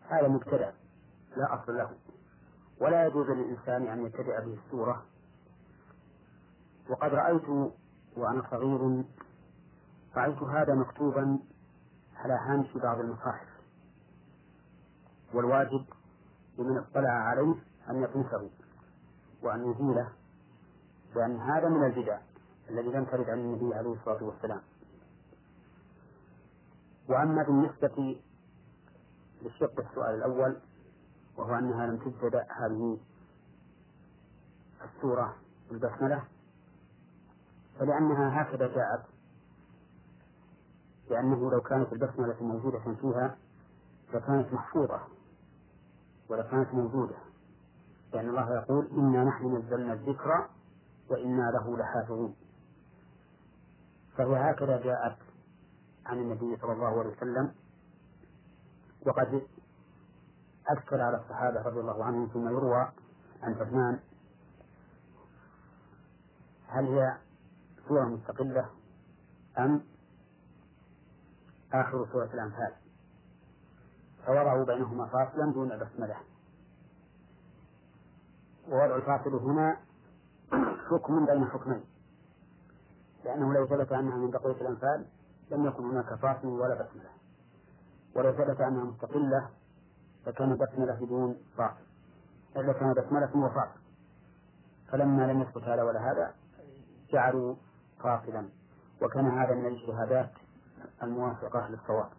هذا 0.10 0.27
مبتدأ. 0.27 0.73
لا 1.38 1.63
أصل 1.63 1.78
له. 1.78 1.89
ولا 2.82 3.08
يجوز 3.08 3.30
للإنسان 3.30 3.88
أن 3.88 4.06
يبتدأ 4.06 4.39
به 4.39 4.58
السورة. 4.65 5.06
وقد 6.89 7.13
رأيت 7.13 7.73
وأنا 8.17 8.43
صغير 8.52 9.04
رأيت 10.15 10.43
هذا 10.43 10.76
مكتوبا 10.76 11.39
على 12.15 12.34
هامش 12.34 12.78
بعض 12.78 13.00
المصاحف. 13.00 13.47
والواجب 15.34 15.86
لمن 16.58 16.78
اطلع 16.78 17.10
عليه 17.10 17.56
أن 17.89 18.04
يطمسه 18.04 18.50
وأن 19.43 19.71
يزيله 19.71 20.12
لأن 21.15 21.38
هذا 21.39 21.69
من 21.69 21.84
البدع 21.84 22.19
الذي 22.69 22.89
لم 22.89 23.06
ترد 23.06 23.30
عن 23.30 23.39
النبي 23.39 23.76
عليه 23.76 23.93
الصلاة 23.93 24.23
والسلام. 24.23 24.62
وأما 27.10 27.43
بالنسبة 27.43 28.19
للشق 29.41 29.80
السؤال 29.80 30.15
الأول 30.15 30.58
وهو 31.38 31.56
أنها 31.56 31.88
لم 31.88 31.97
تبتدأ 31.97 32.47
هذه 32.50 32.97
السورة 34.84 35.36
بالبسملة 35.69 36.23
فلأنها 37.80 38.41
هكذا 38.41 38.67
جاءت 38.67 39.04
لأنه 41.10 41.52
لو 41.52 41.62
كانت 41.62 41.93
البسملة 41.93 42.43
موجودة 42.43 42.80
فيها 42.80 43.38
لكانت 44.13 44.54
محفوظة 44.54 45.02
ولكانت 46.30 46.73
موجودة 46.73 47.15
لأن 48.13 48.30
الله 48.30 48.56
يقول 48.56 48.88
إنا 48.91 49.23
نحن 49.23 49.56
نزلنا 49.58 49.93
الذكر 49.93 50.47
وإنا 51.10 51.52
له 51.52 51.78
لحافظون. 51.78 52.36
فهي 54.17 54.52
هكذا 54.52 54.82
جاءت 54.82 55.17
عن 56.06 56.17
النبي 56.17 56.58
صلى 56.62 56.73
الله 56.73 57.00
عليه 57.00 57.10
وسلم 57.17 57.52
وقد 59.06 59.41
أكثر 60.69 61.01
على 61.01 61.17
الصحابة 61.17 61.62
رضي 61.62 61.80
الله 61.80 62.03
عنهم 62.03 62.27
ثم 62.34 62.49
يروى 62.49 62.91
عن 63.43 63.53
عثمان 63.53 63.99
هل 66.67 66.86
هي 66.86 67.17
سورة 67.88 68.06
مستقلة 68.06 68.69
أم 69.58 69.84
آخر 71.73 72.08
سورة 72.12 72.30
الأنفال؟ 72.34 72.73
فوضعوا 74.25 74.65
بينهما 74.65 75.06
فاصلا 75.06 75.51
دون 75.53 75.69
بسملة. 75.69 76.15
ووضع 78.69 78.95
الفاصل 78.95 79.36
هنا 79.36 79.77
حكم 80.89 81.25
بين 81.25 81.45
حكمين. 81.45 81.84
لأنه 83.25 83.53
لو 83.53 83.67
ثبت 83.67 83.91
أنها 83.91 84.17
من 84.17 84.32
بقية 84.32 84.62
الأنفال 84.62 85.06
لم 85.51 85.65
يكن 85.65 85.84
هناك 85.84 86.13
فاصل 86.13 86.47
ولا 86.47 86.73
بسملة. 86.73 87.10
ولو 88.15 88.32
ثبت 88.32 88.62
أنها 88.62 88.84
مستقلة 88.84 89.49
لكان 90.27 90.57
بسملة 90.57 90.93
بدون 90.93 91.37
فاصل 91.57 91.87
إلا 92.55 92.73
كان 92.73 92.93
بسملة 92.93 93.37
وفاصل 93.37 93.79
فلما 94.91 95.31
لم 95.31 95.41
يثبت 95.41 95.63
هذا 95.63 95.83
ولا 95.83 96.11
هذا 96.11 96.33
جعلوا 97.11 97.55
فاصلا 97.99 98.49
وكان 99.01 99.25
هذا 99.25 99.55
من 99.55 99.65
الاجتهادات 99.65 100.31
الموافقة 101.03 101.67
للصواب. 101.67 102.09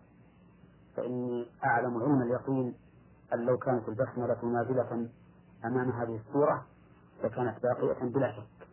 فإني 0.97 1.47
أعلم 1.65 2.03
علم 2.03 2.23
اليقين 2.23 2.75
أن 3.35 3.47
لو 3.47 3.59
كانت 3.59 3.89
البسملة 3.89 4.45
نازلة 4.45 5.09
أمام 5.65 5.91
هذه 5.91 6.17
السورة 6.17 6.67
لكانت 7.25 7.63
باقية 7.63 8.05
بلا 8.05 8.33
شك. 8.33 8.69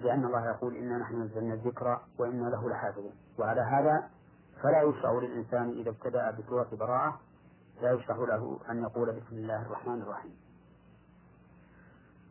لأن 0.00 0.24
الله 0.24 0.46
يقول 0.46 0.76
إنا 0.76 0.98
نحن 0.98 1.22
نزلنا 1.22 1.54
الذكر 1.54 2.00
وإنا 2.18 2.48
له 2.48 2.68
لحافظون. 2.68 3.12
وعلى 3.38 3.60
هذا 3.60 4.10
فلا 4.62 4.82
يشرع 4.82 5.12
للإنسان 5.12 5.70
إذا 5.70 5.90
ابتدأ 5.90 6.30
بسورة 6.30 6.68
براءة 6.72 7.20
لا 7.82 7.92
يشرع 7.92 8.16
له 8.16 8.58
أن 8.70 8.82
يقول 8.82 9.12
بسم 9.12 9.36
الله 9.36 9.62
الرحمن 9.62 10.02
الرحيم. 10.02 10.36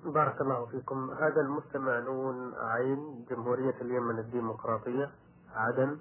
بارك 0.05 0.41
الله 0.41 0.65
فيكم. 0.65 1.11
هذا 1.11 1.41
المستمع 1.41 1.99
نون 1.99 2.53
عين 2.55 3.25
جمهورية 3.29 3.75
اليمن 3.81 4.19
الديمقراطية 4.19 5.11
عدن 5.55 5.97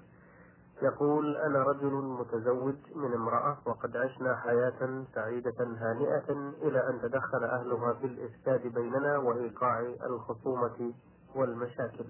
يقول 0.81 1.37
أنا 1.37 1.63
رجل 1.63 1.93
متزوج 1.93 2.75
من 2.95 3.13
امرأة 3.13 3.57
وقد 3.65 3.97
عشنا 3.97 4.35
حياة 4.35 5.05
سعيدة 5.15 5.55
هانئة 5.59 6.31
إلى 6.61 6.89
أن 6.89 7.01
تدخل 7.01 7.43
أهلها 7.43 7.93
في 7.93 8.05
الإفساد 8.05 8.73
بيننا 8.73 9.17
وإيقاع 9.17 9.79
الخصومة 9.79 10.93
والمشاكل. 11.35 12.05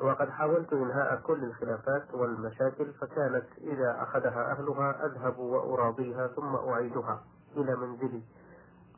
وقد 0.00 0.30
حاولت 0.30 0.72
إنهاء 0.72 1.20
كل 1.20 1.44
الخلافات 1.44 2.14
والمشاكل 2.14 2.92
فكانت 2.92 3.46
إذا 3.58 4.02
أخذها 4.02 4.52
أهلها 4.52 5.06
أذهب 5.06 5.38
وأراضيها 5.38 6.26
ثم 6.26 6.54
أعيدها 6.54 7.24
إلى 7.56 7.76
منزلي 7.76 8.22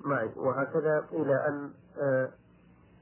معي. 0.00 0.32
وهكذا 0.36 1.04
إلى 1.12 1.48
أن 1.48 1.70
آه، 1.98 2.30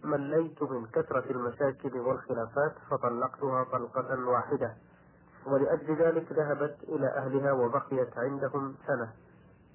مليت 0.05 0.63
من 0.63 0.87
كثرة 0.87 1.31
المشاكل 1.31 1.99
والخلافات 1.99 2.75
فطلقتها 2.91 3.65
طلقة 3.65 4.29
واحدة. 4.29 4.75
ولأجل 5.47 5.97
ذلك 5.97 6.33
ذهبت 6.33 6.77
إلى 6.83 7.07
أهلها 7.07 7.53
وبقيت 7.53 8.19
عندهم 8.19 8.75
سنة. 8.87 9.13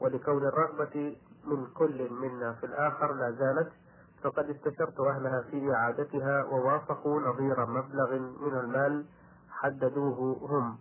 ولكون 0.02 0.46
الرغبة 0.46 1.18
من 1.46 1.68
كل 1.74 2.14
منا 2.14 2.54
في 2.54 2.66
الآخر 2.66 3.14
لا 3.14 3.32
زالت 3.32 3.72
فقد 4.24 4.50
استشرت 4.50 5.00
أهلها 5.00 5.42
في 5.42 5.74
إعادتها 5.74 6.44
ووافقوا 6.44 7.22
نظير 7.22 7.66
مبلغ 7.66 8.14
من 8.20 8.60
المال 8.60 9.06
حددوه 9.50 10.38
هم. 10.42 10.78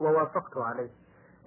ووافقت 0.00 0.56
عليه. 0.56 0.90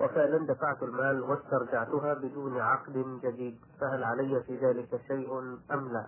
وفعلا 0.02 0.46
دفعت 0.48 0.84
المال 0.84 1.22
واسترجعتها 1.22 2.14
بدون 2.14 2.62
عقد 2.62 3.20
جديد. 3.24 3.60
فهل 3.82 4.04
علي 4.04 4.44
في 4.44 4.58
ذلك 4.58 5.02
شيء 5.08 5.40
أم 5.72 5.94
لا؟ 5.94 6.06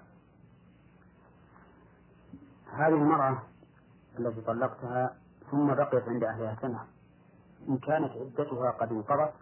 هذه 2.74 2.88
المرأة 2.88 3.42
التي 4.20 4.42
طلقتها 4.42 5.16
ثم 5.52 5.74
بقيت 5.74 6.04
عند 6.08 6.24
أهلها 6.24 6.58
سنة. 6.62 6.86
إن 7.70 7.78
كانت 7.78 8.12
عدتها 8.12 8.72
قد 8.72 8.92
انقضت 8.92 9.34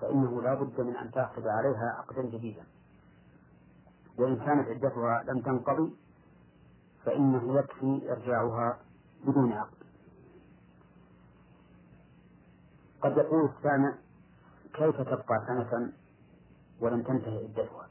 فإنه 0.00 0.42
لا 0.42 0.54
بد 0.54 0.80
من 0.80 0.96
أن 0.96 1.10
تعقد 1.10 1.46
عليها 1.46 1.96
عقدا 1.98 2.22
جديدا. 2.22 2.64
وإن 4.18 4.36
كانت 4.36 4.68
عدتها 4.68 5.22
لم 5.28 5.40
تنقضي 5.40 5.92
فإنه 7.04 7.58
يكفي 7.58 8.12
إرجاعها 8.12 8.78
بدون 9.24 9.52
عقد. 9.52 9.76
قد 13.00 13.16
يقول 13.16 13.50
السامع 13.56 13.94
كيف 14.74 15.00
تبقى 15.00 15.44
سنة 15.46 15.92
ولم 16.80 17.02
تنتهي 17.02 17.44
عدتها؟ 17.44 17.88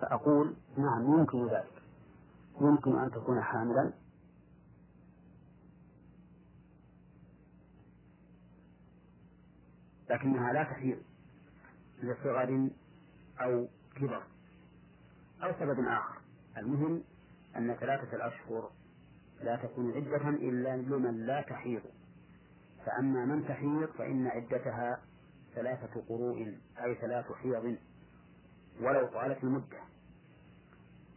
فأقول 0.00 0.54
نعم 0.76 1.18
يمكن 1.18 1.46
ذلك. 1.46 1.82
يمكن 2.60 2.98
أن 2.98 3.10
تكون 3.10 3.40
حاملا. 3.42 3.92
لكنها 10.10 10.52
لا 10.52 10.62
تحيض 10.64 10.98
لصغر 12.02 12.68
أو 13.40 13.68
كبر. 13.96 14.33
أو 15.42 15.52
سبب 15.52 15.86
آخر. 15.86 16.20
المهم 16.56 17.02
أن 17.56 17.74
ثلاثة 17.74 18.16
الأشهر 18.16 18.70
لا 19.42 19.56
تكون 19.56 19.92
عدة 19.92 20.28
إلا 20.28 20.76
لمن 20.76 21.26
لا 21.26 21.42
تحيض. 21.42 21.82
فأما 22.86 23.24
من 23.24 23.48
تحيض 23.48 23.86
فإن 23.98 24.26
عدتها 24.26 25.00
ثلاثة 25.54 26.02
قروء 26.08 26.58
أي 26.84 26.94
ثلاث 26.94 27.32
حيض 27.32 27.76
ولو 28.80 29.06
طالت 29.06 29.44
المدة. 29.44 29.78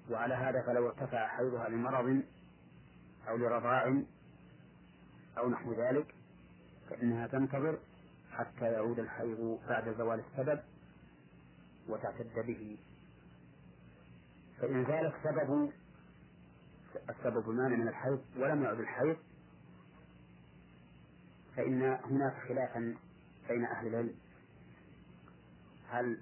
وعلى 0.10 0.34
هذا 0.34 0.62
فلو 0.62 0.88
ارتفع 0.88 1.28
حيضها 1.28 1.70
لمرض 1.70 2.24
أو 3.28 3.38
لرضاع 3.38 4.02
أو 5.38 5.50
نحو 5.50 5.74
ذلك 5.74 6.16
فإنها 6.90 7.28
تنتظر 7.28 7.80
حتى 8.32 8.66
يعود 8.66 9.00
الحيض 9.00 9.60
بعد 9.70 9.98
زوال 9.98 10.20
السبب 10.20 10.60
وتعتد 11.90 12.46
به. 12.48 12.78
فإن 14.62 14.86
زال 14.86 15.14
السبب 15.16 15.72
السبب 17.10 17.50
المانع 17.50 17.76
من 17.76 17.88
الحيض 17.88 18.22
ولم 18.38 18.64
يعد 18.64 18.80
الحيض 18.80 19.18
فإن 21.56 21.82
هناك 21.84 22.34
خلافا 22.48 22.96
بين 23.50 23.66
أهل 23.66 23.88
العلم. 23.88 24.16
هل 25.90 26.22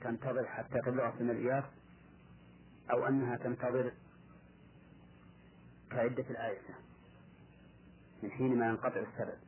تنتظر 0.00 0.46
حتى 0.46 0.80
تبلغ 0.80 1.18
سن 1.18 1.30
الإياس 1.30 1.64
أو 2.90 3.06
أنها 3.06 3.36
تنتظر 3.36 3.92
كعدة 5.90 6.24
الآيسة 6.30 6.74
من 8.22 8.30
حين 8.30 8.58
ما 8.58 8.66
ينقطع 8.66 9.00
السبب. 9.00 9.38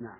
نعم. 0.00 0.18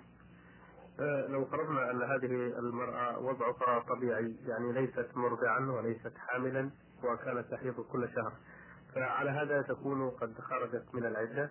لو 1.29 1.45
فرضنا 1.45 1.91
أن 1.91 2.01
هذه 2.01 2.25
المرأة 2.59 3.19
وضعها 3.19 3.79
طبيعي 3.79 4.35
يعني 4.47 4.71
ليست 4.71 5.07
مرضعا 5.15 5.59
وليست 5.59 6.13
حاملا 6.17 6.69
وكانت 7.03 7.51
تحيض 7.51 7.81
كل 7.81 8.09
شهر. 8.15 8.33
فعلى 8.95 9.29
هذا 9.29 9.61
تكون 9.61 10.09
قد 10.09 10.33
خرجت 10.41 10.85
من 10.93 11.05
العدة. 11.05 11.49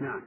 نعم. 0.00 0.22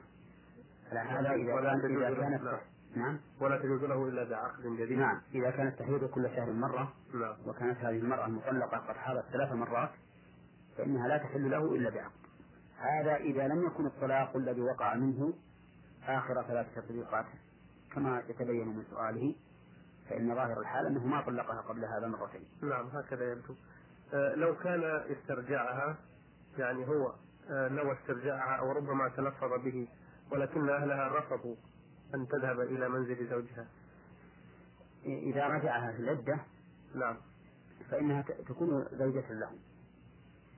على 0.92 1.00
هذا 1.00 1.32
إذا, 1.34 1.54
ولا 1.54 1.78
كان 1.78 1.94
له- 1.98 2.14
كانت 2.14 2.42
نعم. 2.42 2.58
نعم. 2.96 3.18
ولا 3.40 3.58
تجوز 3.58 3.82
له 3.84 4.08
إلا 4.08 4.24
بعقد 4.24 4.62
جديد. 4.62 4.98
نعم. 4.98 5.20
إذا 5.34 5.50
كانت 5.50 5.78
تحيض 5.78 6.04
كل 6.04 6.28
شهر 6.36 6.52
مرة 6.52 6.92
نعم. 7.14 7.34
وكانت 7.46 7.78
هذه 7.78 7.98
المرأة 7.98 8.26
المطلقة 8.26 8.76
قد 8.78 8.96
حاضت 8.96 9.24
ثلاث 9.32 9.52
مرات 9.52 9.90
فإنها 10.78 11.08
لا 11.08 11.18
تحل 11.18 11.50
له 11.50 11.74
إلا 11.74 11.90
بعقد. 11.90 12.12
هذا 12.78 13.16
إذا 13.16 13.48
لم 13.48 13.66
يكن 13.66 13.86
الطلاق 13.86 14.36
الذي 14.36 14.60
وقع 14.60 14.94
منه 14.94 15.32
آخر 16.08 16.42
ثلاث 16.42 16.66
تطبيقات 16.76 17.24
كما 17.94 18.22
يتبين 18.28 18.68
من 18.68 18.84
سؤاله 18.90 19.34
فإن 20.10 20.34
ظاهر 20.34 20.60
الحال 20.60 20.86
أنه 20.86 21.06
ما 21.06 21.20
طلقها 21.20 21.60
قبل 21.60 21.84
هذا 21.84 22.06
مرتين. 22.06 22.44
نعم 22.62 22.86
هكذا 22.86 23.32
يبدو. 23.32 23.54
آه، 24.14 24.34
لو 24.34 24.56
كان 24.56 24.84
استرجاعها 24.84 25.98
يعني 26.58 26.88
هو 26.88 27.14
آه، 27.50 27.68
نوى 27.68 27.92
استرجاعها 27.92 28.56
أو 28.56 28.72
ربما 28.72 29.08
تلفظ 29.08 29.64
به 29.64 29.88
ولكن 30.32 30.70
أهلها 30.70 31.08
رفضوا 31.08 31.56
أن 32.14 32.28
تذهب 32.28 32.60
إلى 32.60 32.88
منزل 32.88 33.28
زوجها. 33.30 33.66
إذا 35.06 35.46
رجعها 35.46 35.92
في 35.92 35.98
العدة 35.98 36.38
نعم. 36.94 37.16
فإنها 37.90 38.22
تكون 38.22 38.86
زوجة 38.92 39.32
له 39.32 39.50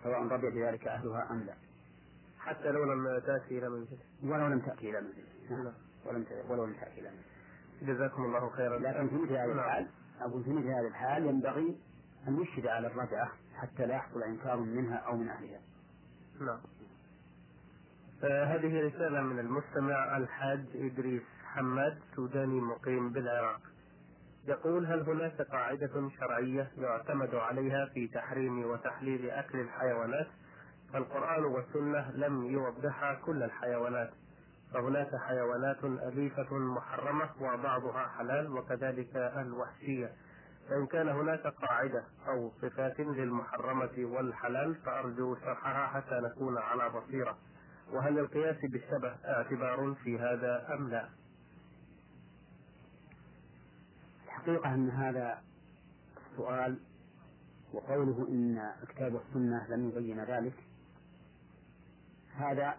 سواء 0.02 0.22
رضي 0.22 0.50
بذلك 0.50 0.86
أهلها 0.88 1.30
أم 1.30 1.40
لا. 1.40 1.54
حتى 2.38 2.72
لو 2.72 2.84
لم 2.84 3.18
تأتي 3.18 3.58
إلى 3.58 3.68
منزله 3.68 3.98
ولو 4.22 4.46
لم 4.46 4.60
تأتي 4.60 4.90
إلى 4.90 5.00
منزله 5.00 5.62
نعم. 5.64 5.72
ولم 6.06 6.24
ولو 6.48 6.64
لم 6.64 6.70
منزله 6.70 7.10
جزاكم 7.82 8.24
الله 8.24 8.50
خيرا. 8.50 8.78
لكن 8.78 9.08
في 9.08 9.14
مثل 9.14 9.32
هذه 9.32 9.46
نعم. 9.46 9.58
الحال 9.58 9.86
أقول 10.20 10.44
في 10.44 10.50
مثل 10.50 10.66
هذه 10.66 10.86
الحال 10.86 11.26
ينبغي 11.26 11.76
أن 12.28 12.40
يشهد 12.40 12.66
على 12.66 12.86
الرجعة 12.86 13.32
حتى 13.54 13.86
لا 13.86 13.94
يحصل 13.94 14.22
إنكار 14.22 14.56
منها 14.56 14.96
أو 14.96 15.16
من 15.16 15.28
أهلها. 15.28 15.60
نعم. 16.40 16.60
آه، 18.24 18.44
هذه 18.44 18.86
رسالة 18.86 19.22
من 19.22 19.38
المستمع 19.38 20.16
الحاج 20.16 20.64
إدريس 20.74 21.22
حماد 21.44 21.98
سوداني 22.16 22.60
مقيم 22.60 23.12
بالعراق. 23.12 23.60
يقول 24.48 24.86
هل 24.86 25.00
هناك 25.00 25.42
قاعدة 25.42 26.10
شرعية 26.20 26.70
يعتمد 26.78 27.34
عليها 27.34 27.86
في 27.86 28.08
تحريم 28.08 28.64
وتحليل 28.64 29.30
أكل 29.30 29.60
الحيوانات؟ 29.60 30.26
فالقرآن 30.92 31.44
والسنة 31.44 32.10
لم 32.10 32.44
يوضحا 32.44 33.14
كل 33.14 33.42
الحيوانات. 33.42 34.10
فهناك 34.74 35.16
حيوانات 35.16 35.84
أليفة 35.84 36.54
محرمة 36.58 37.30
وبعضها 37.40 38.08
حلال 38.18 38.52
وكذلك 38.58 39.16
الوحشية 39.16 40.12
فإن 40.68 40.86
كان 40.86 41.08
هناك 41.08 41.46
قاعدة 41.46 42.04
أو 42.28 42.52
صفات 42.62 43.00
للمحرمة 43.00 43.92
والحلال 43.98 44.74
فأرجو 44.74 45.36
شرحها 45.36 45.86
حتى 45.86 46.14
نكون 46.14 46.58
على 46.58 46.90
بصيرة 46.90 47.38
وهل 47.92 48.18
القياس 48.18 48.56
بالشبه 48.62 49.16
اعتبار 49.24 49.94
في 50.04 50.18
هذا 50.18 50.74
أم 50.74 50.88
لا؟ 50.88 51.08
الحقيقة 54.24 54.74
أن 54.74 54.90
هذا 54.90 55.38
السؤال 56.30 56.78
وقوله 57.72 58.28
إن 58.28 58.72
الكتاب 58.82 59.14
والسنة 59.14 59.66
لم 59.68 59.88
يبين 59.88 60.24
ذلك 60.24 60.54
هذا 62.36 62.76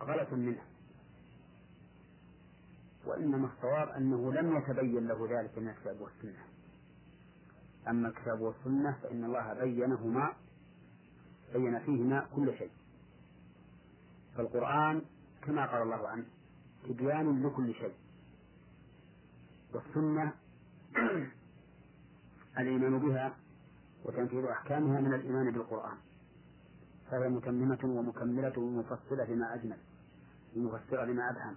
غلط 0.00 0.32
منه 0.32 0.62
وإنما 3.06 3.48
الصواب 3.56 3.88
أنه 3.88 4.32
لم 4.32 4.56
يتبين 4.56 5.06
له 5.08 5.40
ذلك 5.40 5.58
من 5.58 5.68
الكتاب 5.68 6.00
والسنة. 6.00 6.44
أما 7.88 8.08
الكتاب 8.08 8.40
والسنة 8.40 8.98
فإن 9.02 9.24
الله 9.24 9.54
بينهما 9.54 10.34
بين 11.52 11.78
فيهما 11.78 12.26
كل 12.36 12.58
شيء. 12.58 12.70
فالقرآن 14.36 15.02
كما 15.42 15.66
قال 15.66 15.82
الله 15.82 16.08
عنه 16.08 16.24
تبيان 16.88 17.46
لكل 17.46 17.74
شيء. 17.74 17.94
والسنة 19.74 20.32
الإيمان 22.58 22.98
بها 22.98 23.36
وتنفيذ 24.04 24.44
أحكامها 24.44 25.00
من 25.00 25.14
الإيمان 25.14 25.50
بالقرآن. 25.50 25.96
فهي 27.10 27.28
متممة 27.28 27.78
ومكملة 27.84 28.58
ومفصلة 28.58 29.24
لما 29.24 29.54
أجمل. 29.54 29.78
ومفسرة 30.56 31.04
لما 31.04 31.30
أبهم. 31.30 31.56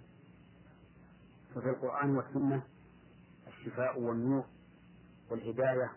ففي 1.55 1.69
القرآن 1.69 2.15
والسنة 2.15 2.63
الشفاء 3.47 3.99
والنور 3.99 4.45
والهداية 5.29 5.91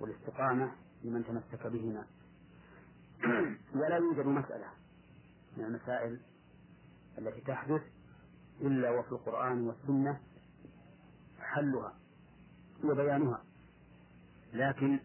والاستقامة 0.00 0.72
لمن 1.04 1.24
تمسك 1.24 1.66
بهما. 1.66 2.06
ولا 3.80 3.96
يوجد 3.96 4.26
مسألة 4.26 4.68
من 5.56 5.64
المسائل 5.64 6.20
التي 7.18 7.40
تحدث 7.40 7.82
إلا 8.60 8.90
وفي 8.90 9.12
القرآن 9.12 9.66
والسنة 9.66 10.20
حلها 11.40 11.94
وبيانها. 12.84 13.42
لكن 14.52 15.00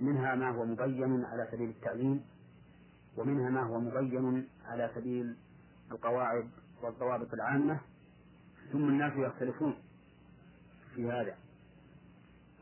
منها 0.00 0.34
ما 0.34 0.50
هو 0.50 0.64
مبين 0.64 1.24
على 1.24 1.48
سبيل 1.52 1.68
التعليم 1.68 2.24
ومنها 3.16 3.50
ما 3.50 3.62
هو 3.62 3.80
مبين 3.80 4.48
على 4.64 4.90
سبيل 4.94 5.36
القواعد 5.92 6.50
والضوابط 6.82 7.34
العامة 7.34 7.80
ثم 8.72 8.88
الناس 8.88 9.12
يختلفون 9.16 9.76
في 10.94 11.10
هذا 11.10 11.36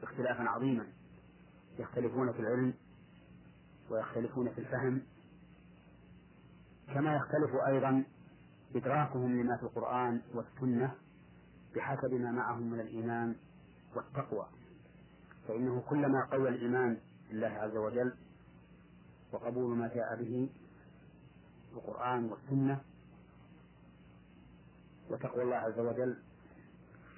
اختلافا 0.03 0.43
عظيما. 0.43 0.87
يختلفون 1.79 2.33
في 2.33 2.41
العلم 2.41 2.75
ويختلفون 3.91 4.51
في 4.51 4.59
الفهم. 4.59 5.03
كما 6.95 7.17
يختلف 7.17 7.51
أيضا 7.67 8.05
إدراكهم 8.75 9.41
لما 9.41 9.57
في 9.57 9.63
القرآن 9.63 10.21
والسنة 10.35 10.95
بحسب 11.77 12.15
ما 12.15 12.33
معهم 12.33 12.71
من 12.71 12.81
الإيمان 12.81 13.37
والتقوى. 13.97 14.47
فإنه 15.49 15.81
كلما 15.89 16.25
قوى 16.33 16.49
الإيمان 16.49 16.99
بالله 17.29 17.49
عز 17.49 17.77
وجل 17.77 18.15
وقبول 19.33 19.77
ما 19.77 19.89
جاء 19.95 20.17
به 20.23 20.49
القرآن 21.73 22.25
والسنة 22.25 22.81
وتقوى 25.11 25.43
الله 25.43 25.57
عز 25.57 25.79
وجل 25.79 26.17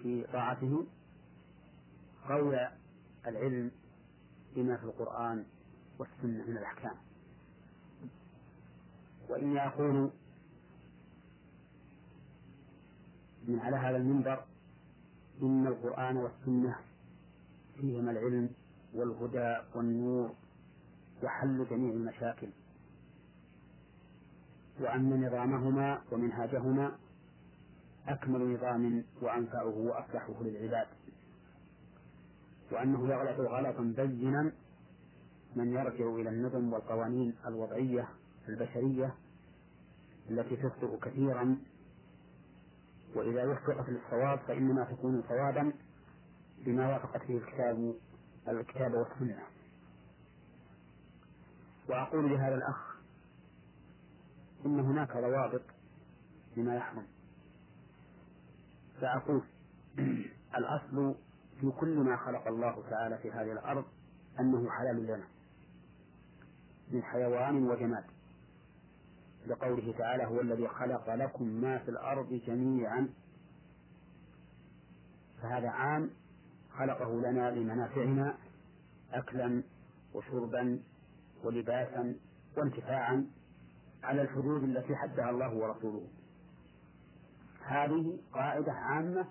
في 0.03 0.25
طاعته 0.33 0.87
قوي 2.29 2.69
العلم 3.27 3.71
بما 4.57 4.77
في 4.77 4.85
القرآن 4.85 5.45
والسنة 5.99 6.45
من 6.47 6.57
الأحكام. 6.57 6.97
وإني 9.29 9.67
أقول 9.67 10.11
من 13.49 13.59
على 13.59 13.77
هذا 13.77 13.97
المنبر 13.97 14.45
إن 15.43 15.67
القرآن 15.67 16.17
والسنة 16.17 16.77
فيهما 17.81 18.11
العلم 18.11 18.51
والهدى 18.95 19.57
والنور 19.75 20.35
وحل 21.23 21.67
جميع 21.71 21.93
المشاكل. 21.93 22.49
وأن 24.81 25.27
نظامهما 25.27 26.03
ومنهاجهما 26.13 26.99
أكمل 28.09 28.55
نظام 28.55 29.05
وأنفعه 29.23 29.79
وأصلحه 29.79 30.43
للعباد. 30.43 30.87
وأنه 32.73 33.09
يغلط 33.09 33.41
غلطا 33.41 33.83
بينا 33.97 34.53
من 35.57 35.73
يرجع 35.73 36.15
إلى 36.15 36.29
النظم 36.29 36.73
والقوانين 36.73 37.35
الوضعية 37.47 38.09
البشرية 38.49 39.15
التي 40.31 40.57
تخطئ 40.57 40.97
كثيرا. 40.97 41.59
وإذا 43.15 43.45
وفقت 43.45 43.89
للصواب 43.89 44.39
فإنما 44.39 44.85
تكون 44.85 45.23
صوابا 45.29 45.73
بما 46.67 46.89
وافقت 46.89 47.23
فيه 47.23 47.39
الكتاب 47.39 47.95
الكتاب 48.49 48.95
والسنة. 48.95 49.52
وأقول 51.89 52.31
لهذا 52.31 52.55
الأخ 52.55 52.97
إن 54.67 54.81
هناك 54.81 55.17
روابط 55.17 55.63
لما 56.57 56.77
يحرم. 56.77 57.07
فأقول 59.01 59.43
الأصل 60.59 61.15
في 61.61 61.71
كل 61.71 61.97
ما 61.99 62.17
خلق 62.17 62.49
الله 62.49 62.83
تعالى 62.91 63.19
في 63.19 63.31
هذه 63.31 63.53
الأرض 63.53 63.85
أنه 64.41 64.71
حلال 64.71 65.07
لنا 65.07 65.25
من 66.91 67.03
حيوان 67.03 67.69
وجماد. 67.69 68.05
لقوله 69.47 69.95
تعالى 69.99 70.25
هو 70.25 70.41
الذي 70.41 70.69
خلق 70.69 71.15
لكم 71.15 71.47
ما 71.47 71.79
في 71.79 71.89
الأرض 71.89 72.41
جميعا. 72.47 73.09
فهذا 75.43 75.69
عام 75.69 76.11
خلقه 76.79 77.21
لنا 77.21 77.51
لمنافعنا 77.51 78.37
أكلا 79.13 79.63
وشربا 80.15 80.81
ولباسا 81.45 82.17
وانتفاعا 82.57 83.27
على 84.03 84.23
الحدود 84.23 84.63
التي 84.63 84.97
حدها 84.97 85.31
الله 85.31 85.55
ورسوله. 85.55 86.09
هذه 87.65 88.19
قاعدة 88.33 88.73
عامة 88.73 89.27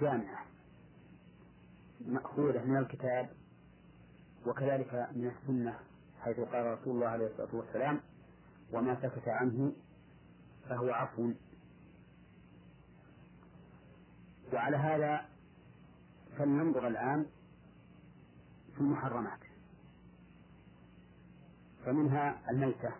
جامعة 0.00 0.44
مأخوذة 2.00 2.64
من 2.64 2.76
الكتاب 2.76 3.30
وكذلك 4.46 4.94
من 4.94 5.30
السنة 5.30 5.78
حيث 6.20 6.40
قال 6.40 6.78
رسول 6.78 6.94
الله 6.94 7.08
عليه 7.08 7.26
الصلاة 7.26 7.54
والسلام 7.54 8.00
وما 8.72 9.02
سكت 9.02 9.28
عنه 9.28 9.72
فهو 10.68 10.90
عفو. 10.90 11.30
وعلى 14.52 14.76
هذا 14.76 15.28
فلننظر 16.38 16.88
الآن 16.88 17.26
في 18.74 18.80
المحرمات. 18.80 19.45
فمنها 21.86 22.50
الميتة 22.50 22.92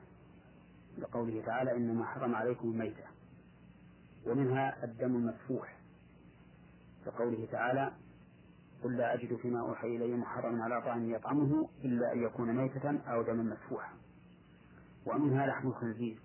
لقوله 0.99 1.43
تعالى 1.47 1.77
إنما 1.77 2.05
حرم 2.05 2.35
عليكم 2.35 2.71
الميتة. 2.71 3.05
ومنها 4.27 4.85
الدم 4.85 5.17
المسفوح 5.17 5.77
لقوله 7.07 7.49
تعالى 7.53 7.93
قل 8.85 8.97
لا 8.97 9.15
أجد 9.15 9.37
فيما 9.37 9.61
أوحي 9.61 9.97
إلي 9.97 10.17
محرما 10.17 10.65
على 10.65 10.83
طعام 10.83 11.11
يطعمه 11.11 11.69
إلا 11.85 12.13
أن 12.13 12.23
يكون 12.23 12.57
ميتة 12.57 12.99
أو 12.99 13.23
دما 13.23 13.43
مسفوحا 13.43 13.95
ومنها 15.07 15.47
لحم 15.47 15.69
الخنزير 15.69 16.19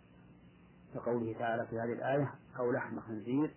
كقوله 0.94 1.34
تعالى 1.40 1.68
في 1.68 1.80
هذه 1.80 1.94
الآية 1.94 2.34
أو 2.60 2.72
لحم 2.72 3.00
خنزير. 3.00 3.56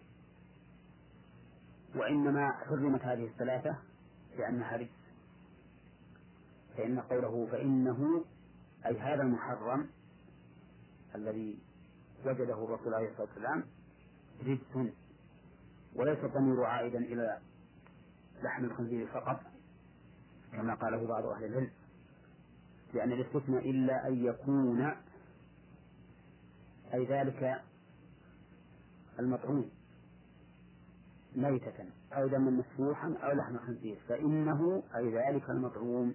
وإنما 1.97 2.53
حرمت 2.53 3.03
هذه 3.03 3.27
الثلاثة 3.27 3.77
لأنها 4.39 4.77
رجس 4.77 5.05
فإن 6.77 7.01
قوله 7.01 7.49
فإنه 7.53 8.25
أي 8.87 9.01
هذا 9.01 9.23
المحرم 9.23 9.89
الذي 11.15 11.59
وجده 12.27 12.65
الرسول 12.65 12.95
عليه 12.95 13.11
الصلاة 13.11 13.27
والسلام 13.27 13.65
رجس 14.47 14.93
وليس 15.95 16.19
الضمير 16.25 16.65
عائدا 16.65 16.99
إلى 16.99 17.39
لحم 18.43 18.65
الخنزير 18.65 19.07
فقط 19.07 19.41
كما 20.53 20.75
قاله 20.75 21.07
بعض 21.07 21.27
أهل 21.27 21.45
العلم 21.45 21.71
لأن 22.95 23.13
الاستثناء 23.13 23.71
إلا 23.71 24.09
أن 24.09 24.25
يكون 24.25 24.95
أي 26.95 27.07
ذلك 27.07 27.63
المطعوم 29.19 29.71
ميتة 31.37 31.85
أو 32.13 32.27
دما 32.27 32.51
مسفوحا 32.51 33.15
أو 33.23 33.33
لحم 33.33 33.59
خنزير 33.59 33.99
فإنه 34.09 34.83
أي 34.97 35.15
ذلك 35.15 35.51
المطعوم 35.51 36.15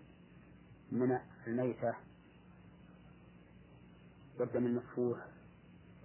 من 0.91 1.19
الميتة. 1.47 1.93
والدم 4.39 4.65
المسفوح 4.65 5.17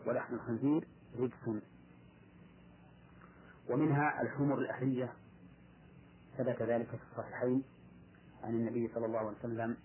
ولحم 0.07 0.35
الخنزير 0.35 0.89
رجس. 1.18 1.62
ومنها 3.70 4.22
الحمر 4.22 4.59
الأهلية. 4.59 5.12
ثبت 6.39 6.62
ذلك 6.62 6.87
في 6.87 6.99
الصحيحين 7.12 7.62
عن 8.43 8.55
النبي 8.55 8.91
صلى 8.95 9.07
الله 9.07 9.18
عليه 9.18 9.39
وسلم 9.39 9.76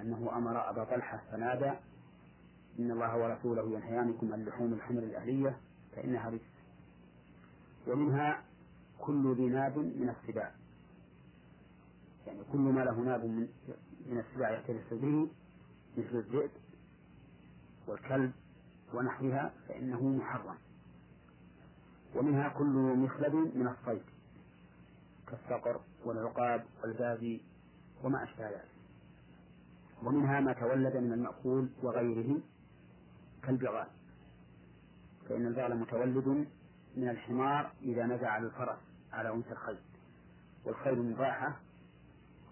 أنه 0.00 0.36
أمر 0.36 0.70
أبا 0.70 0.84
طلحة 0.84 1.22
فنادى 1.32 1.72
إن 2.78 2.90
الله 2.90 3.16
ورسوله 3.16 3.62
ينهيانكم 3.76 4.32
عن 4.32 4.44
لحوم 4.44 4.72
الحمر 4.72 5.02
الأهلية 5.02 5.58
فإنها 5.96 6.30
رجس. 6.30 6.40
ومنها 7.86 8.44
كل 8.98 9.34
ذي 9.36 9.46
ناب 9.46 9.78
من 9.78 10.14
السباع. 10.20 10.54
يعني 12.26 12.40
كل 12.52 12.58
ما 12.58 12.80
له 12.80 13.00
ناب 13.00 13.24
من 13.24 13.48
من 14.06 14.18
السباع 14.18 14.50
يختلف 14.50 14.94
به 14.94 15.28
مثل 15.96 16.16
الذئب 16.16 16.50
والكلب 17.88 18.32
ونحوها 18.94 19.52
فإنه 19.68 20.02
محرم. 20.08 20.56
ومنها 22.14 22.48
كل 22.48 22.96
مخلب 22.96 23.34
من 23.34 23.68
الصيد 23.68 24.02
كالصقر 25.26 25.80
والعقاب 26.04 26.64
والبازي 26.82 27.40
وما 28.04 28.24
أشبه 28.24 28.50
ذلك. 28.50 28.68
ومنها 30.02 30.40
ما 30.40 30.52
تولد 30.52 30.96
من 30.96 31.12
المأكول 31.12 31.68
وغيره 31.82 32.40
كالبغال. 33.42 33.86
فإن 35.28 35.46
البغل 35.46 35.76
متولد 35.76 36.46
من 36.96 37.08
الحمار 37.08 37.72
إذا 37.82 38.06
نزع 38.06 38.38
الفرس 38.38 38.78
على 39.12 39.34
أنثى 39.34 39.52
الخيل 39.52 39.78
والخيل 40.64 41.02
مباحة 41.02 41.60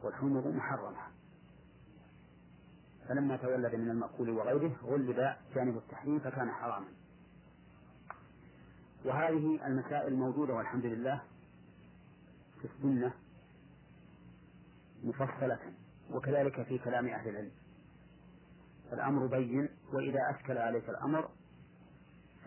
والحمر 0.02 0.48
محرمة. 0.48 1.15
فلما 3.08 3.36
تولد 3.36 3.74
من 3.74 3.90
المأكول 3.90 4.30
وغيره 4.30 4.76
غلب 4.82 5.36
جانب 5.54 5.76
التحريم 5.76 6.18
فكان 6.18 6.50
حراما. 6.50 6.86
وهذه 9.04 9.66
المسائل 9.66 10.14
موجودة 10.14 10.54
والحمد 10.54 10.86
لله 10.86 11.22
في 12.60 12.64
السنة 12.64 13.12
مفصلة 15.04 15.58
وكذلك 16.10 16.62
في 16.62 16.78
كلام 16.78 17.06
أهل 17.06 17.28
العلم. 17.28 17.50
الأمر 18.92 19.26
بين 19.26 19.68
وإذا 19.92 20.20
أشكل 20.30 20.58
عليك 20.58 20.88
الأمر 20.88 21.28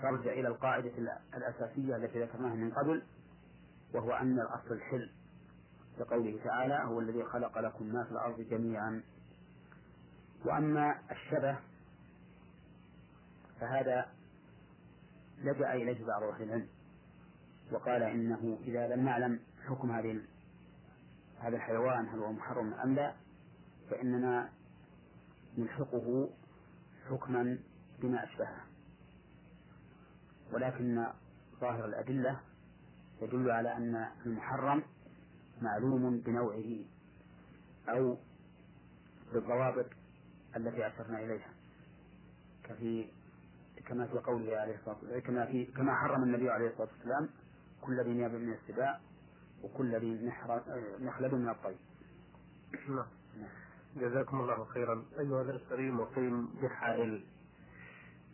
فارجع 0.01 0.32
إلى 0.32 0.47
القاعدة 0.47 0.91
الأساسية 1.38 1.95
التي 1.95 2.24
ذكرناها 2.24 2.55
من 2.55 2.72
قبل 2.72 3.03
وهو 3.93 4.12
أن 4.12 4.39
الأصل 4.39 4.72
الحل 4.72 5.10
لقوله 5.99 6.39
تعالى 6.43 6.74
هو 6.86 6.99
الذي 6.99 7.24
خلق 7.24 7.60
لكم 7.60 7.86
ما 7.86 8.03
في 8.03 8.12
الأرض 8.12 8.41
جميعا 8.41 9.03
وأما 10.46 11.00
الشبه 11.12 11.60
فهذا 13.60 14.06
لجأ 15.42 15.74
إليه 15.74 16.06
بعض 16.06 16.24
أهل 16.24 16.44
العلم 16.44 16.68
وقال 17.72 18.04
إنه 18.04 18.58
إذا 18.64 18.88
لم 18.88 19.06
نعلم 19.06 19.40
حكم 19.68 19.92
هذه 19.92 20.22
هذا 21.40 21.56
الحيوان 21.56 22.08
هل 22.08 22.20
هو 22.20 22.32
محرم 22.32 22.74
أم 22.74 22.96
لا 22.96 23.14
فإننا 23.90 24.50
نلحقه 25.58 26.30
حكما 27.10 27.60
بما 28.02 28.24
أشبهه. 28.24 28.64
ولكن 30.54 31.08
ظاهر 31.62 31.86
الأدلة 31.86 32.40
يدل 33.22 33.52
على 33.52 33.78
أن 33.78 34.08
المحرم 34.26 34.84
معلوم 35.62 36.20
بنوعه 36.20 36.80
أو 37.90 38.18
بالضوابط 39.34 39.86
التي 40.56 40.88
أشرنا 40.88 41.20
إليها 41.20 41.54
كفي 42.64 43.08
كما 43.88 44.08
في 44.08 44.18
قوله 44.18 44.58
عليه 44.58 44.76
الصلاة 44.76 44.95
والسلام 44.95 45.20
كما 45.22 45.45
في 45.45 45.66
كما 45.66 45.95
حرم 45.95 46.24
النبي 46.24 46.50
عليه 46.50 46.68
الصلاة 46.70 46.88
والسلام 46.97 47.30
كل 47.82 48.00
ذي 48.04 48.10
نياب 48.14 48.32
من 48.32 48.54
السباع 48.54 49.00
وكل 49.64 49.95
ذي 49.95 50.32
مخلب 51.00 51.34
من 51.36 51.50
الطيب. 51.50 51.78
نعم. 52.89 53.06
جزاكم 53.95 54.41
الله 54.41 54.66
خيرا 54.66 55.06
أيها 55.20 55.41
الكريم 55.41 56.00
مقيم 56.00 56.47
بحائل 56.62 57.26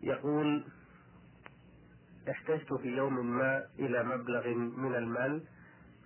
يقول 0.03 0.65
احتجت 2.29 2.73
في 2.73 2.87
يوم 2.87 3.37
ما 3.37 3.65
إلى 3.79 4.03
مبلغ 4.03 4.47
من 4.53 4.95
المال 4.95 5.43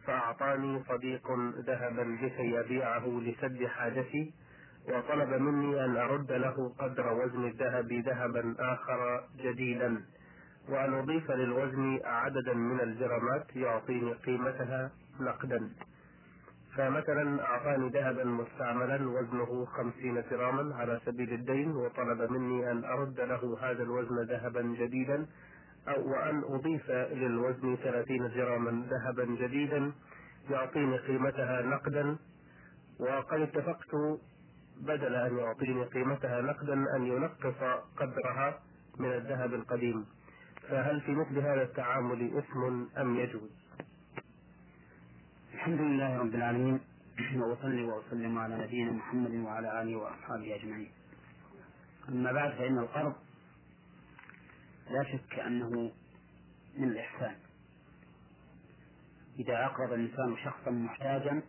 فأعطاني 0.06 0.84
صديق 0.90 1.32
ذهبا 1.68 2.02
لكي 2.02 2.52
يبيعه 2.52 3.08
لسد 3.08 3.66
حاجتي 3.66 4.34
وطلب 4.90 5.42
مني 5.42 5.86
أن 5.86 5.98
أرد 5.98 6.32
له 6.32 6.74
قدر 6.80 7.14
وزن 7.14 7.48
الذهب 7.48 7.94
ذهبا 7.94 8.56
آخر 8.60 9.24
جديدا 9.44 10.02
وأن 10.70 10.94
أضيف 10.94 11.32
للوزن 11.32 12.00
عددا 12.04 12.54
من 12.54 12.82
الجرامات 12.82 13.56
يعطيني 13.56 14.14
قيمتها 14.14 14.92
نقدا. 15.20 15.70
فمثلا 16.78 17.44
أعطاني 17.44 17.90
ذهبا 17.90 18.24
مستعملا 18.24 19.10
وزنه 19.10 19.66
خمسين 19.66 20.24
جراما 20.32 20.76
على 20.76 21.00
سبيل 21.06 21.34
الدين 21.34 21.72
وطلب 21.72 22.32
مني 22.32 22.72
أن 22.72 22.86
أرد 22.86 23.20
له 23.20 23.58
هذا 23.62 23.84
الوزن 23.84 24.24
ذهبا 24.24 24.62
جديدا 24.62 25.26
أو 25.88 26.12
وأن 26.12 26.44
أضيف 26.44 26.92
للوزن 26.92 27.76
ثلاثين 27.76 28.30
جراما 28.30 28.86
ذهبا 28.90 29.26
جديدا 29.26 29.92
يعطيني 30.50 30.98
قيمتها 30.98 31.62
نقدا. 31.62 32.18
وقد 33.00 33.42
اتفقت 33.42 33.96
بدل 34.80 35.16
أن 35.16 35.38
يعطيني 35.38 35.84
قيمتها 35.84 36.42
نقدا 36.42 36.74
أن 36.96 37.08
ينقص 37.08 37.84
قدرها 37.98 38.60
من 39.00 39.14
الذهب 39.14 39.54
القديم. 39.54 40.06
فهل 40.70 41.02
في 41.02 41.12
مثل 41.12 41.38
هذا 41.40 41.64
التعامل 41.64 42.38
اسم 42.38 42.88
أم 42.98 43.20
يجوز؟ 43.20 43.50
الحمد 45.54 45.82
لله 45.82 46.18
رب 46.18 46.36
العالمين 46.36 46.80
وأصلي 47.36 47.84
وأسلم 47.84 48.38
على 48.38 48.56
نبينا 48.58 48.92
محمد 48.92 49.36
وعلى 49.36 49.82
آله 49.82 49.96
وأصحابه 49.96 50.56
أجمعين. 50.56 50.92
أما 52.10 52.32
بعد 52.32 52.52
فإن 52.52 52.78
القرض 52.78 53.16
لا 54.92 55.04
شك 55.04 55.40
أنه 55.40 55.92
من 56.78 56.88
الإحسان. 56.88 57.36
إذا 59.40 59.66
أقرض 59.66 59.94
الإنسان 59.94 60.38
شخصا 60.44 60.72
محتاجا 60.72 61.42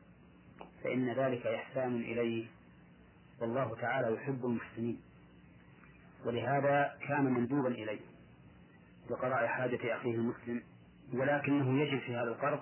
فإن 0.85 1.13
ذلك 1.13 1.47
إحسان 1.47 1.97
إليه. 1.97 2.47
والله 3.41 3.77
تعالى 3.81 4.15
يحب 4.15 4.45
المحسنين. 4.45 5.01
ولهذا 6.25 6.99
كان 7.09 7.25
مندوبا 7.25 7.69
إليه 7.69 8.01
لقضاء 9.11 9.47
حاجة 9.47 9.97
أخيه 9.97 10.15
المسلم 10.15 10.63
ولكنه 11.13 11.81
يجب 11.81 12.01
في 12.01 12.17
هذا 12.17 12.29
القرض 12.29 12.61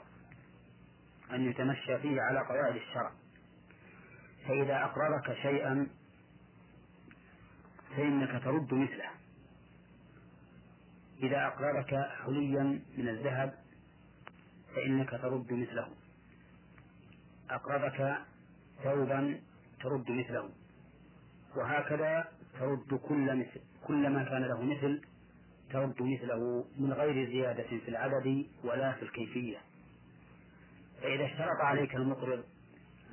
أن 1.32 1.50
يتمشى 1.50 1.98
فيه 1.98 2.20
على 2.22 2.40
قواعد 2.40 2.76
الشرع. 2.76 3.12
فإذا 4.48 4.84
أقرضك 4.84 5.34
شيئا 5.42 5.88
فإنك 7.96 8.44
ترد 8.44 8.74
مثله. 8.74 9.10
إذا 11.22 11.46
أقرضك 11.46 11.94
حليا 12.24 12.80
من 12.98 13.08
الذهب 13.08 13.54
فإنك 14.74 15.10
ترد 15.10 15.52
مثله. 15.52 15.88
أقرضك 17.50 18.18
ثوبا 18.84 19.40
ترد 19.80 20.10
مثله. 20.10 20.50
وهكذا 21.56 22.28
ترد 22.58 23.00
كل 23.08 23.36
مثل 23.36 23.60
كل 23.86 24.08
ما 24.10 24.24
كان 24.24 24.42
له 24.42 24.62
مثل 24.62 25.00
ترد 25.70 26.02
مثله 26.02 26.64
من 26.78 26.92
غير 26.92 27.30
زيادة 27.30 27.68
في 27.68 27.88
العدد 27.88 28.46
ولا 28.64 28.92
في 28.92 29.02
الكيفية. 29.02 29.58
فإذا 31.02 31.24
اشترط 31.24 31.60
عليك 31.60 31.94
المقرض 31.94 32.44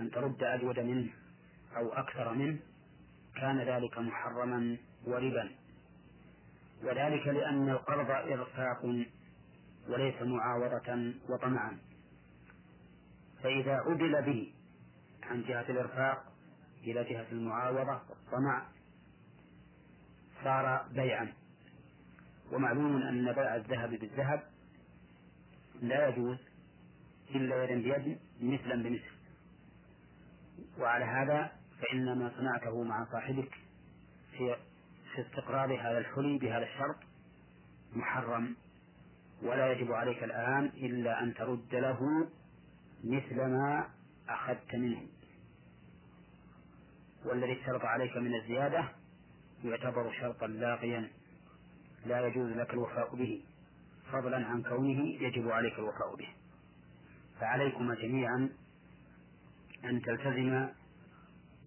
أن 0.02 0.12
ترد 0.12 0.44
أجود 0.44 0.80
منه 0.80 1.10
أو 1.78 1.94
أكثر 1.94 2.34
منه 2.34 2.60
كان 3.36 3.60
ذلك 3.60 3.98
محرما 3.98 4.78
وربا. 5.06 5.52
وذلك 6.84 7.28
لأن 7.28 7.70
القرض 7.70 8.10
إرفاق 8.10 9.06
وليس 9.90 10.22
معاوضة 10.22 11.14
وطمعا. 11.30 11.78
فإذا 13.44 13.74
عدل 13.74 14.22
به 14.22 14.54
عن 15.24 15.44
جهة 15.44 15.66
الإرفاق 15.70 16.35
إلى 16.92 17.04
جهة 17.04 17.26
المعاوضة 17.32 18.02
والطمع 18.10 18.66
صار 20.44 20.86
بيعا. 20.94 21.34
ومعلوم 22.52 23.02
أن 23.02 23.34
بيع 23.34 23.56
الذهب 23.56 23.90
بالذهب. 23.90 24.44
لا 25.82 26.08
يجوز 26.08 26.38
إلا 27.36 27.64
يدا 27.64 27.76
بيد 27.76 28.20
مثلا 28.42 28.84
بمثل. 28.84 29.16
وعلى 30.80 31.06
هذا 31.06 31.52
فإن 31.82 32.20
ما 32.20 32.32
صنعته 32.38 32.84
مع 32.84 33.06
صاحبك 33.12 33.52
في 34.32 34.56
في 35.16 35.22
استقرار 35.22 35.82
هذا 35.82 35.98
الحلي 35.98 36.38
بهذا 36.38 36.64
الشرط 36.64 36.96
محرم. 37.96 38.56
ولا 39.44 39.72
يجب 39.72 39.92
عليك 39.92 40.24
الآن 40.24 40.66
إلا 40.66 41.24
أن 41.24 41.34
ترد 41.34 41.76
له 41.76 42.28
مثل 43.04 43.36
ما 43.36 43.90
أخذت 44.30 44.76
منه. 44.76 45.08
والذي 47.26 47.60
اشترط 47.60 47.86
عليك 47.86 48.18
من 48.18 48.36
الزيادة 48.36 48.90
يعتبر 49.64 50.12
شرطا 50.12 50.48
لاغيا 50.48 51.10
لا 52.06 52.28
يجوز 52.28 52.52
لك 52.52 52.74
الوفاء 52.74 53.16
به. 53.16 53.44
فضلا 54.12 54.46
عن 54.48 54.64
كونه 54.64 55.08
يجب 55.08 55.52
عليك 55.52 55.74
الوفاء 55.80 56.16
به. 56.16 56.28
فعليكما 57.40 57.96
جميعا 57.96 58.50
أن 59.86 60.02
تلتزم 60.02 60.70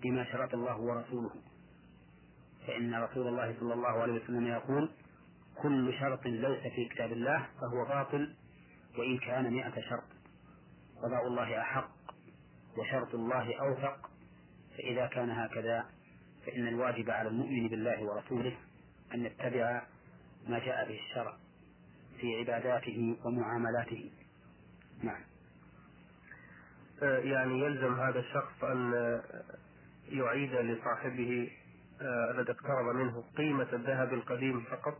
بما 0.02 0.24
شرط 0.24 0.54
الله 0.54 0.78
ورسوله. 0.78 1.30
فإن 2.66 2.94
رسول 2.94 3.28
الله 3.28 3.56
صلى 3.60 3.74
الله 3.74 4.02
عليه 4.02 4.12
وسلم 4.12 4.46
يقول 4.46 4.90
كل 5.62 5.94
شرط 6.00 6.26
ليس 6.26 6.72
في 6.72 6.88
كتاب 6.88 7.12
الله 7.12 7.46
فهو 7.60 7.84
باطل 7.84 8.34
وإن 8.98 9.18
كان 9.18 9.52
مئة 9.52 9.80
شرط. 9.80 10.04
قضاء 11.02 11.26
الله 11.26 11.60
أحق 11.60 11.90
وشرط 12.78 13.14
الله 13.14 13.60
أوثق 13.60 14.07
فإذا 14.78 15.06
كان 15.06 15.30
هكذا 15.30 15.86
فإن 16.46 16.68
الواجب 16.68 17.10
على 17.10 17.28
المؤمن 17.28 17.68
بالله 17.68 18.02
ورسوله 18.02 18.56
أن 19.14 19.24
يتبع 19.24 19.82
ما 20.48 20.58
جاء 20.58 20.88
به 20.88 21.00
الشرع 21.00 21.36
في 22.20 22.38
عباداته 22.38 23.16
ومعاملاته. 23.24 24.10
نعم. 25.02 25.20
آه، 27.02 27.18
يعني 27.18 27.60
يلزم 27.60 27.94
هذا 28.00 28.18
الشخص 28.18 28.64
أن 28.64 28.92
يعيد 30.08 30.52
لصاحبه 30.52 31.50
آه، 32.00 32.30
الذي 32.30 32.52
اقترض 32.52 32.94
منه 32.94 33.24
قيمة 33.36 33.68
الذهب 33.72 34.12
القديم 34.12 34.60
فقط؟ 34.60 34.98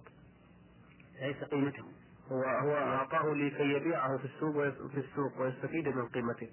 ليس 1.23 1.37
قيمته. 1.37 1.85
هو 2.33 2.43
هو 2.43 2.77
أعطاه 2.77 3.35
لكي 3.35 3.63
يبيعه 3.63 4.19
في 4.19 4.25
السوق 4.25 4.53
في 4.89 4.99
السوق 4.99 5.41
ويستفيد 5.41 5.89
من 5.89 6.09
قيمته. 6.09 6.49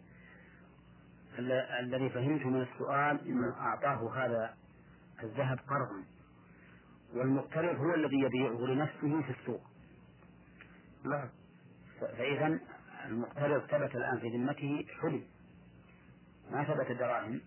الذي 1.39 2.09
فهمته 2.09 2.49
من 2.49 2.61
السؤال 2.61 3.27
انه 3.27 3.55
أعطاه 3.59 4.25
هذا 4.25 4.55
الذهب 5.23 5.59
قرضا 5.67 6.03
والمقترض 7.13 7.75
هو 7.75 7.93
الذي 7.93 8.19
يبيعه 8.19 8.57
لنفسه 8.57 9.21
في 9.21 9.39
السوق. 9.39 9.61
نعم. 11.03 11.29
فاذا 12.01 12.59
المقترض 13.05 13.61
ثبت 13.61 13.95
الآن 13.95 14.19
في 14.19 14.29
ذمته 14.29 14.85
حلي 15.01 15.27
ما 16.51 16.63
ثبت 16.63 16.91
دراهم. 16.91 17.41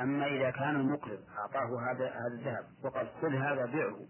أما 0.00 0.26
إذا 0.26 0.50
كان 0.50 0.76
المقرض 0.76 1.18
أعطاه 1.38 1.90
هذا 1.90 2.10
هذا 2.10 2.34
الذهب 2.34 2.66
وقال 2.82 3.08
خذ 3.22 3.34
هذا 3.34 3.66
بيعه 3.66 4.00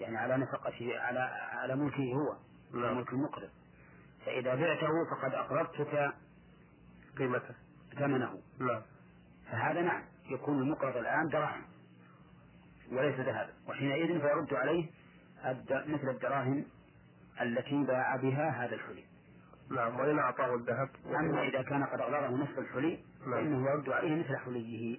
يعني 0.00 0.16
على 0.16 0.36
نفقته 0.36 0.98
على 0.98 1.20
على 1.52 1.76
ملكه 1.76 2.14
هو 2.14 2.36
نعم. 2.80 2.96
ملك 2.96 3.12
المقرض. 3.12 3.50
فإذا 4.26 4.54
بعته 4.54 4.88
فقد 5.10 5.34
أقرضتك 5.34 6.12
قيمته. 7.18 7.54
ثمنه 7.96 8.38
نعم. 8.58 8.82
فهذا 9.50 9.82
نعم 9.82 10.02
يكون 10.30 10.62
المقرض 10.62 10.96
الآن 10.96 11.28
دراهم 11.28 11.62
وليس 12.92 13.20
ذهبا 13.20 13.52
وحينئذ 13.68 14.20
فيرد 14.20 14.54
عليه 14.54 14.86
مثل 15.70 16.08
الدراهم 16.08 16.64
التي 17.40 17.84
باع 17.84 18.16
بها 18.16 18.64
هذا 18.64 18.74
الحلي. 18.74 19.04
نعم 19.70 20.00
وإن 20.00 20.18
أعطاه 20.18 20.54
الذهب. 20.54 20.88
أما 21.06 21.42
إذا 21.42 21.62
كان 21.62 21.84
قد 21.84 22.00
أغلظه 22.00 22.42
نصف 22.42 22.58
الحلي 22.58 22.98
نعم. 23.20 23.32
فإنه 23.32 23.70
يرد 23.70 23.88
عليه 23.88 24.14
مثل 24.14 24.36
حليه. 24.36 24.98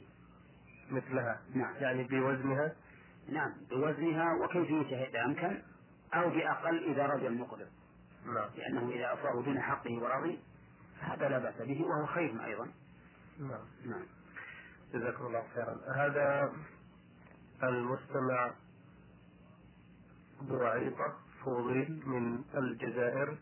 مثلها. 0.92 1.42
نعم. 1.56 1.76
يعني 1.76 2.04
بوزنها؟ 2.04 2.76
نعم 3.30 3.54
بوزنها 3.70 4.34
وكيفيتها 4.34 5.06
إذا 5.06 5.26
أمكن 5.26 5.62
أو 6.14 6.30
بأقل 6.30 6.92
إذا 6.92 7.06
رضي 7.06 7.28
المقدر 7.28 7.68
نعم. 8.26 8.50
لأنه 8.58 8.90
إذا 8.90 9.14
أصاب 9.14 9.44
دون 9.46 9.62
حقه 9.62 9.94
ورضي 9.94 10.40
فهذا 11.02 11.30
لا 11.30 11.40
بأس 11.40 11.62
به 11.62 11.86
وهو 11.86 12.06
خير 12.06 12.46
أيضا. 12.46 12.68
نعم. 13.40 13.66
نعم. 13.86 14.06
جزاكم 14.94 15.26
الله 15.26 15.44
خيرا. 15.56 15.80
هذا 15.96 16.54
المستمع 17.64 18.54
بعيطة 20.42 21.14
فوضيل 21.46 22.02
من 22.06 22.44
الجزائر. 22.58 23.38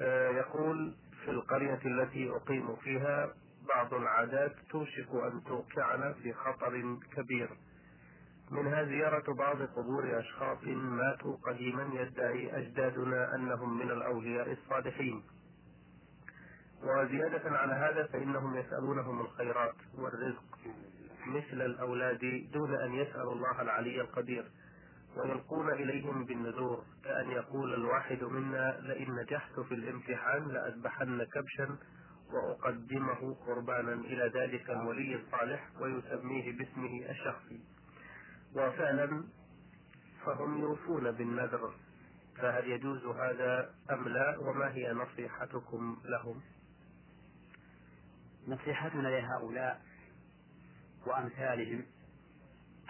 آه، 0.00 0.28
يقول 0.28 0.94
في 1.24 1.30
القرية 1.30 1.80
التي 1.84 2.30
أقيم 2.30 2.76
فيها 2.76 3.34
بعض 3.68 3.94
العادات 3.94 4.52
توشك 4.70 5.08
أن 5.14 5.44
توقعنا 5.44 6.12
في 6.12 6.32
خطر 6.32 6.98
كبير. 7.16 7.50
منها 8.50 8.84
زيارة 8.84 9.34
بعض 9.34 9.62
قبور 9.62 10.18
أشخاص 10.18 10.64
ماتوا 10.64 11.36
قديما 11.36 11.90
يدعي 11.94 12.58
أجدادنا 12.58 13.34
أنهم 13.34 13.78
من 13.78 13.90
الأولياء 13.90 14.52
الصالحين. 14.52 15.22
وزيادة 16.82 17.50
على 17.58 17.72
هذا 17.72 18.06
فإنهم 18.06 18.56
يسألونهم 18.56 19.20
الخيرات 19.20 19.74
والرزق 19.98 20.58
مثل 21.26 21.62
الأولاد 21.62 22.50
دون 22.52 22.74
أن 22.74 22.94
يسألوا 22.94 23.32
الله 23.32 23.62
العلي 23.62 24.00
القدير 24.00 24.44
ويلقون 25.16 25.72
إليهم 25.72 26.24
بالنذور 26.24 26.84
كأن 27.04 27.30
يقول 27.30 27.74
الواحد 27.74 28.24
منا 28.24 28.80
لئن 28.80 29.14
نجحت 29.14 29.60
في 29.60 29.74
الامتحان 29.74 30.48
لأذبحن 30.48 31.24
كبشا 31.24 31.76
وأقدمه 32.32 33.34
قربانا 33.46 33.92
إلى 33.92 34.30
ذلك 34.34 34.70
الولي 34.70 35.14
الصالح 35.16 35.68
ويسميه 35.80 36.58
باسمه 36.58 37.10
الشخصي. 37.10 37.60
وفعلا 38.56 39.24
فهم 40.24 40.58
يوفون 40.58 41.10
بالنذر 41.10 41.74
فهل 42.36 42.70
يجوز 42.70 43.06
هذا 43.06 43.74
أم 43.90 44.08
لا؟ 44.08 44.38
وما 44.38 44.70
هي 44.72 44.92
نصيحتكم 44.92 45.96
لهم؟ 46.04 46.40
نصيحتنا 48.48 49.08
لهؤلاء 49.08 49.82
وأمثالهم 51.06 51.86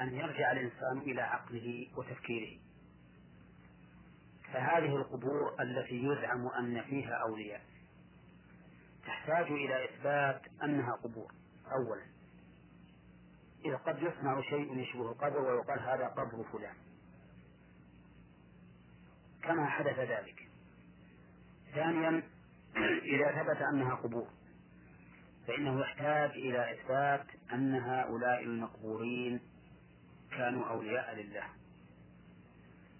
أن 0.00 0.14
يرجع 0.14 0.52
الإنسان 0.52 0.98
إلى 0.98 1.22
عقله 1.22 1.88
وتفكيره. 1.96 2.60
فهذه 4.52 4.96
القبور 4.96 5.56
التي 5.60 6.04
يزعم 6.04 6.46
أن 6.46 6.82
فيها 6.82 7.14
أولياء. 7.14 7.60
تحتاج 9.06 9.46
إلى 9.46 9.84
إثبات 9.84 10.42
أنها 10.62 10.92
قبور 10.92 11.32
أولا. 11.72 12.02
إذا 13.64 13.76
قد 13.76 14.02
يصنع 14.02 14.40
شيء 14.40 14.78
يشبه 14.78 15.12
القبر 15.12 15.38
ويقال 15.38 15.80
هذا 15.80 16.06
قبر 16.08 16.44
فلان. 16.52 16.74
كما 19.42 19.66
حدث 19.66 19.98
ذلك. 19.98 20.48
ثانيا 21.74 22.22
إذا 23.02 23.42
ثبت 23.42 23.62
أنها 23.72 23.94
قبور 23.94 24.28
فإنه 25.50 25.80
يحتاج 25.80 26.30
إلى 26.30 26.72
إثبات 26.72 27.26
أن 27.52 27.74
هؤلاء 27.74 28.42
المقبورين 28.42 29.40
كانوا 30.30 30.64
أولياء 30.64 31.14
لله. 31.14 31.44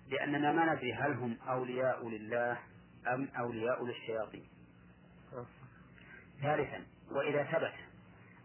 لأننا 0.08 0.52
ما 0.52 0.74
ندري 0.74 0.94
هل 0.94 1.12
هم 1.12 1.38
أولياء 1.48 2.08
لله 2.08 2.58
أم 3.06 3.28
أولياء 3.38 3.84
للشياطين. 3.84 4.44
ثالثا 6.42 6.86
وإذا 7.10 7.44
ثبت 7.44 7.74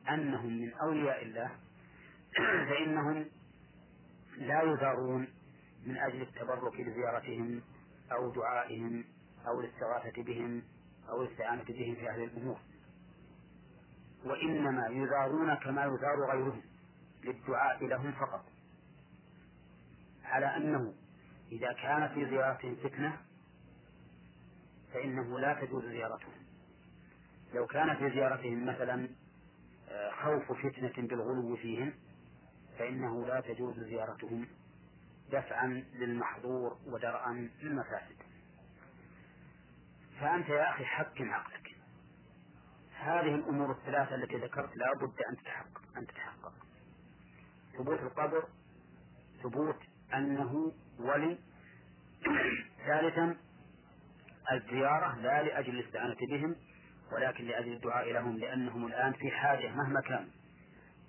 أنهم 0.09 0.61
من 0.61 0.73
أولياء 0.73 1.23
الله 1.23 1.51
فإنهم 2.69 3.25
لا 4.37 4.61
يزارون 4.61 5.27
من 5.85 5.97
أجل 5.97 6.21
التبرك 6.21 6.81
بزيارتهم 6.81 7.61
أو 8.11 8.33
دعائهم 8.33 9.03
أو 9.47 9.59
الاستغاثة 9.59 10.23
بهم 10.23 10.63
أو 11.09 11.23
الاستعانة 11.23 11.63
بهم 11.63 11.95
في 11.95 12.09
أهل 12.09 12.23
الأمور. 12.23 12.59
وإنما 14.25 14.87
يزارون 14.87 15.55
كما 15.55 15.85
يزار 15.85 16.31
غيرهم 16.31 16.61
للدعاء 17.23 17.85
لهم 17.85 18.11
فقط. 18.11 18.45
على 20.23 20.45
أنه 20.57 20.93
إذا 21.51 21.73
كان 21.73 22.07
في 22.07 22.29
زيارتهم 22.29 22.75
فتنة 22.75 23.17
فإنه 24.93 25.39
لا 25.39 25.53
تجوز 25.53 25.85
زيارتهم. 25.85 26.33
لو 27.53 27.67
كان 27.67 27.95
في 27.95 28.09
زيارتهم 28.09 28.65
مثلا 28.65 29.09
آه، 29.89 30.11
خوف 30.11 30.51
فتنة 30.51 31.07
بالغلو 31.07 31.55
فيهم 31.55 31.93
فإنه 32.79 33.25
لا 33.27 33.41
تجوز 33.41 33.79
زيارتهم 33.79 34.47
دفعا 35.31 35.83
للمحظور 35.93 36.77
ودرءا 36.85 37.49
للمفاسد. 37.61 38.15
فأنت 40.19 40.49
يا 40.49 40.69
أخي 40.69 40.85
حكم 40.85 41.31
عقلك. 41.31 41.64
هذه 42.99 43.35
الأمور 43.35 43.71
الثلاثة 43.71 44.15
التي 44.15 44.35
ذكرت 44.35 44.77
لا 44.77 44.93
بد 44.93 45.21
أن 45.29 45.37
تتحقق 45.37 45.81
أن 45.97 46.07
تتحقق. 46.07 46.53
ثبوت 47.77 47.99
القبر 47.99 48.43
ثبوت 49.43 49.79
أنه 50.13 50.71
ولي. 50.99 51.37
ثالثا 52.85 53.37
الزيارة 54.51 55.15
لا 55.15 55.43
لأجل 55.43 55.79
الاستعانة 55.79 56.17
بهم 56.29 56.55
ولكن 57.11 57.45
لأجل 57.45 57.73
الدعاء 57.73 58.11
لهم 58.13 58.37
لأنهم 58.37 58.85
الآن 58.87 59.13
في 59.13 59.31
حاجة 59.31 59.67
مهما 59.67 60.01
كان 60.01 60.27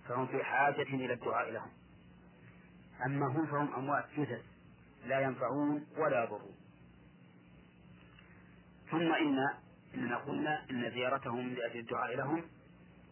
فهم 0.08 0.26
في 0.26 0.44
حاجة 0.44 0.82
إلى 0.82 1.12
الدعاء 1.12 1.50
لهم. 1.50 1.70
أما 3.06 3.26
هم 3.26 3.46
فهم 3.46 3.74
أموات 3.74 4.04
جثث 4.18 4.44
لا 5.06 5.20
ينفعون 5.20 5.86
ولا 5.98 6.24
يضرون. 6.24 6.56
ثم 8.90 9.12
إن 9.12 9.65
إننا 9.96 10.16
قلنا 10.16 10.70
إن 10.70 10.90
زيارتهم 10.90 11.54
لأجل 11.54 11.80
الدعاء 11.80 12.16
لهم 12.16 12.44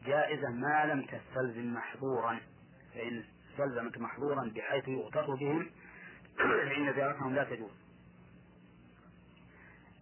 جائزة 0.07 0.51
ما 0.51 0.85
لم 0.85 1.07
تستلزم 1.07 1.75
محظورا 1.75 2.41
فإن 2.95 3.25
استلزمت 3.51 3.99
محظورا 3.99 4.53
بحيث 4.57 4.89
يغتر 4.89 5.35
بهم 5.35 5.71
فإن 6.69 6.93
زيارتهم 6.95 7.35
لا 7.35 7.45
تجوز. 7.45 7.71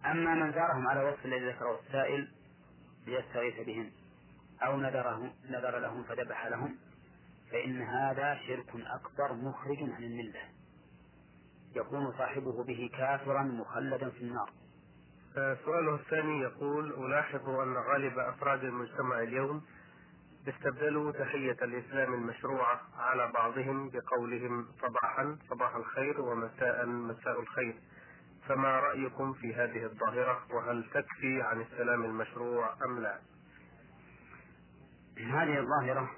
أما 0.05 0.33
من 0.33 0.51
زارهم 0.51 0.87
على 0.87 1.03
وصف 1.03 1.25
الذي 1.25 1.45
ذكره 1.45 1.79
السائل 1.79 2.27
ليستغيث 3.07 3.67
بهم 3.67 3.91
أو 4.65 4.77
نذره 4.77 5.33
نذر 5.49 5.79
لهم 5.79 6.03
فذبح 6.03 6.45
لهم 6.45 6.77
فإن 7.51 7.81
هذا 7.81 8.39
شرك 8.47 8.69
أكبر 8.75 9.33
مخرج 9.33 9.77
عن 9.79 10.03
الملة. 10.03 10.41
يكون 11.75 12.11
صاحبه 12.17 12.63
به 12.63 12.89
كافرا 12.97 13.43
مخلدا 13.43 14.09
في 14.09 14.21
النار. 14.21 14.49
سؤاله 15.33 15.95
الثاني 15.95 16.41
يقول 16.41 17.05
ألاحظ 17.05 17.49
أن 17.49 17.77
غالب 17.77 18.19
أفراد 18.19 18.63
المجتمع 18.63 19.19
اليوم 19.19 19.61
استبدلوا 20.47 21.11
تحية 21.11 21.57
الإسلام 21.61 22.13
المشروعة 22.13 22.81
على 22.97 23.31
بعضهم 23.33 23.89
بقولهم 23.89 24.67
صباحا 24.81 25.37
صباح 25.49 25.75
الخير 25.75 26.21
ومساء 26.21 26.85
مساء 26.85 27.39
الخير 27.39 27.75
فما 28.47 28.79
رأيكم 28.79 29.33
في 29.33 29.53
هذه 29.53 29.83
الظاهرة؟ 29.83 30.45
وهل 30.51 30.83
تكفي 30.93 31.41
عن 31.41 31.61
السلام 31.61 32.05
المشروع 32.05 32.73
أم 32.85 32.99
لا؟ 32.99 33.19
هذه 35.17 35.59
الظاهرة 35.59 36.11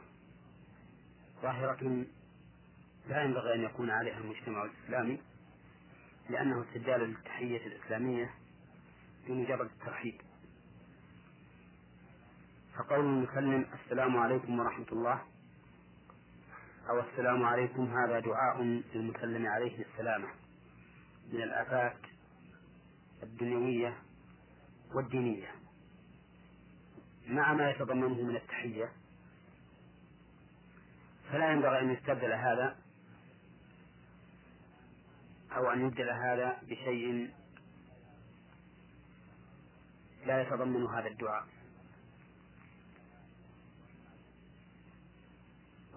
ظاهرة 1.42 2.06
لا 3.10 3.24
ينبغي 3.24 3.54
أن 3.56 3.62
يكون 3.62 3.90
عليها 3.90 4.18
المجتمع 4.18 4.64
الإسلامي 4.64 5.22
لأنه 6.30 6.62
استبدال 6.64 7.02
التحية 7.02 7.68
الإسلامية 7.68 8.45
بمجرد 9.28 9.70
الترحيب 9.72 10.22
فقول 12.78 13.00
المسلم 13.00 13.66
السلام 13.84 14.18
عليكم 14.18 14.60
ورحمة 14.60 14.86
الله 14.92 15.22
أو 16.90 17.00
السلام 17.00 17.44
عليكم 17.44 17.98
هذا 17.98 18.20
دعاء 18.20 18.62
للمسلم 18.96 19.48
عليه 19.48 19.86
السلامة 19.86 20.28
من 21.34 21.42
الآفات 21.42 21.98
الدنيوية 23.24 23.98
والدينية 24.96 25.52
مع 27.28 27.54
ما 27.54 27.70
يتضمنه 27.70 28.22
من 28.22 28.36
التحية. 28.36 28.92
فلا 31.32 31.52
ينبغي 31.52 31.80
أن 31.80 31.92
يستبدل 31.92 32.32
هذا 32.32 32.78
أو 35.56 35.72
أن 35.72 35.86
يبدل 35.88 36.10
هذا 36.10 36.58
بشيء 36.64 37.30
لا 40.26 40.42
يتضمن 40.42 40.86
هذا 40.86 41.08
الدعاء. 41.08 41.46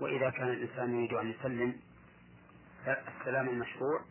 وإذا 0.01 0.31
كان 0.31 0.49
الإنسان 0.49 0.95
يريد 0.95 1.13
أن 1.13 1.31
يسلم 1.31 1.81
السلام 2.87 3.49
المشروع 3.49 4.05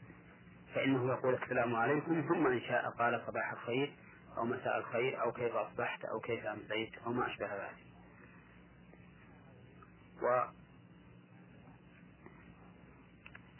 فإنه 0.75 1.07
يقول 1.09 1.33
السلام 1.33 1.75
عليكم 1.75 2.21
ثم 2.21 2.47
إن 2.47 2.61
شاء 2.61 2.89
قال 2.89 3.23
صباح 3.27 3.51
الخير 3.51 3.93
أو 4.37 4.45
مساء 4.45 4.77
الخير 4.77 5.21
أو 5.21 5.31
كيف 5.31 5.55
أصبحت 5.55 6.05
أو 6.05 6.19
كيف 6.19 6.45
أمسيت 6.45 6.97
أو 7.05 7.13
ما 7.13 7.27
أشبه 7.27 7.55
ذلك. 7.55 7.77
و 10.21 10.43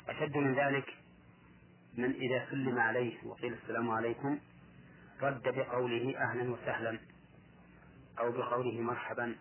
أشد 0.10 0.38
من 0.38 0.56
ذلك 0.56 0.94
من 1.98 2.12
إذا 2.12 2.50
سلم 2.50 2.80
عليه 2.80 3.26
وقيل 3.26 3.54
السلام 3.54 3.90
عليكم 3.90 4.40
رد 5.22 5.44
بقوله 5.44 6.18
أهلا 6.18 6.52
وسهلا 6.52 7.00
أو 8.20 8.32
بقوله 8.32 8.82
مرحبا 8.82 9.36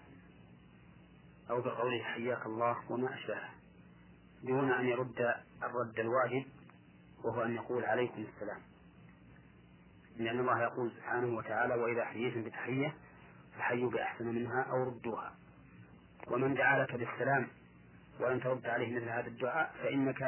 أو 1.51 1.61
بقوله 1.61 2.03
حياك 2.03 2.47
الله 2.47 2.93
وما 2.93 3.15
أشبهه 3.15 3.51
دون 4.43 4.73
أن 4.73 4.87
يرد 4.87 5.35
الرد 5.63 5.99
الواجب 5.99 6.45
وهو 7.25 7.43
أن 7.43 7.55
يقول 7.55 7.85
عليكم 7.85 8.27
السلام. 8.35 8.61
لأن 10.17 10.41
الله 10.41 10.63
يقول 10.63 10.91
سبحانه 10.97 11.37
وتعالى 11.37 11.75
وإذا 11.75 12.05
حييتم 12.05 12.43
بتحية 12.43 12.95
فحيوا 13.59 13.91
بأحسن 13.91 14.27
منها 14.27 14.63
أو 14.63 14.83
ردوها. 14.83 15.35
ومن 16.31 16.55
دعا 16.55 16.83
لك 16.83 16.95
بالسلام 16.95 17.49
ولم 18.21 18.41
ترد 18.41 18.67
عليه 18.67 18.97
مثل 18.97 19.09
هذا 19.09 19.27
الدعاء 19.27 19.75
فإنك 19.83 20.23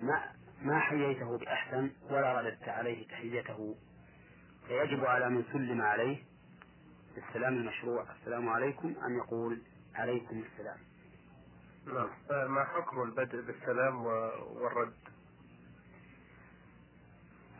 ما 0.00 0.32
ما 0.62 0.78
حييته 0.78 1.38
بأحسن 1.38 1.90
ولا 2.10 2.40
رددت 2.40 2.68
عليه 2.68 3.08
تحيته 3.08 3.76
فيجب 4.68 5.04
على 5.04 5.30
من 5.30 5.44
سلم 5.52 5.82
عليه 5.82 6.24
بالسلام 7.14 7.54
المشروع. 7.54 8.06
السلام 8.20 8.48
عليكم. 8.48 8.94
أن 9.06 9.16
يقول 9.16 9.62
عليكم 9.94 10.42
السلام. 10.42 10.78
نعم. 11.86 12.10
ما 12.54 12.64
حكم 12.64 13.02
البدء 13.02 13.40
بالسلام 13.40 14.04
والرد؟ 14.06 14.94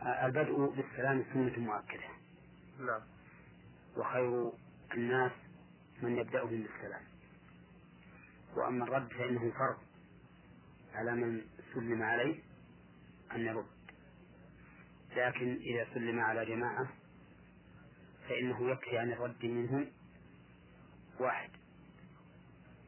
البدء 0.03 0.65
بالسلام 0.65 1.25
سنة 1.33 1.59
مؤكدة. 1.59 2.09
نعم. 2.79 3.01
وخير 3.97 4.51
الناس 4.93 5.31
من 6.01 6.17
يبدأهم 6.17 6.63
بالسلام. 6.63 7.01
وأما 8.55 8.83
الرد 8.83 9.07
فإنه 9.13 9.51
فرض 9.51 9.77
على 10.93 11.11
من 11.11 11.41
سلم 11.73 12.03
عليه 12.03 12.39
أن 13.31 13.39
يرد. 13.39 13.76
لكن 15.17 15.59
إذا 15.61 15.87
سلم 15.93 16.19
على 16.19 16.45
جماعة 16.45 16.87
فإنه 18.29 18.69
يكفي 18.71 18.97
عن 18.97 19.11
الرد 19.11 19.45
منهم 19.45 19.87
واحد 21.19 21.49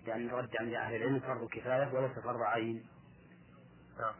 لأن 0.06 0.30
الرد 0.30 0.56
عند 0.60 0.74
أهل 0.74 0.96
العلم 0.96 1.20
فرض 1.20 1.50
كفاية 1.50 1.94
وليس 1.94 2.20
فرض 2.20 2.42
عين. 2.42 2.86
نعم. 4.00 4.14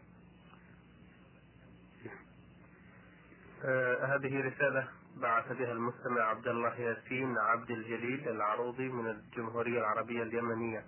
آه 3.66 4.16
هذه 4.16 4.40
رسالة 4.40 4.88
بعث 5.18 5.52
بها 5.52 5.72
المستمع 5.72 6.22
عبد 6.22 6.48
الله 6.48 6.76
ياسين 6.76 7.38
عبد 7.38 7.72
الجليل 7.72 8.30
العروضي 8.30 8.90
من 8.90 9.08
الجمهورية 9.10 9.80
العربية 9.80 10.24
اليمنية. 10.24 10.86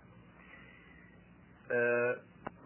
آه 1.72 2.18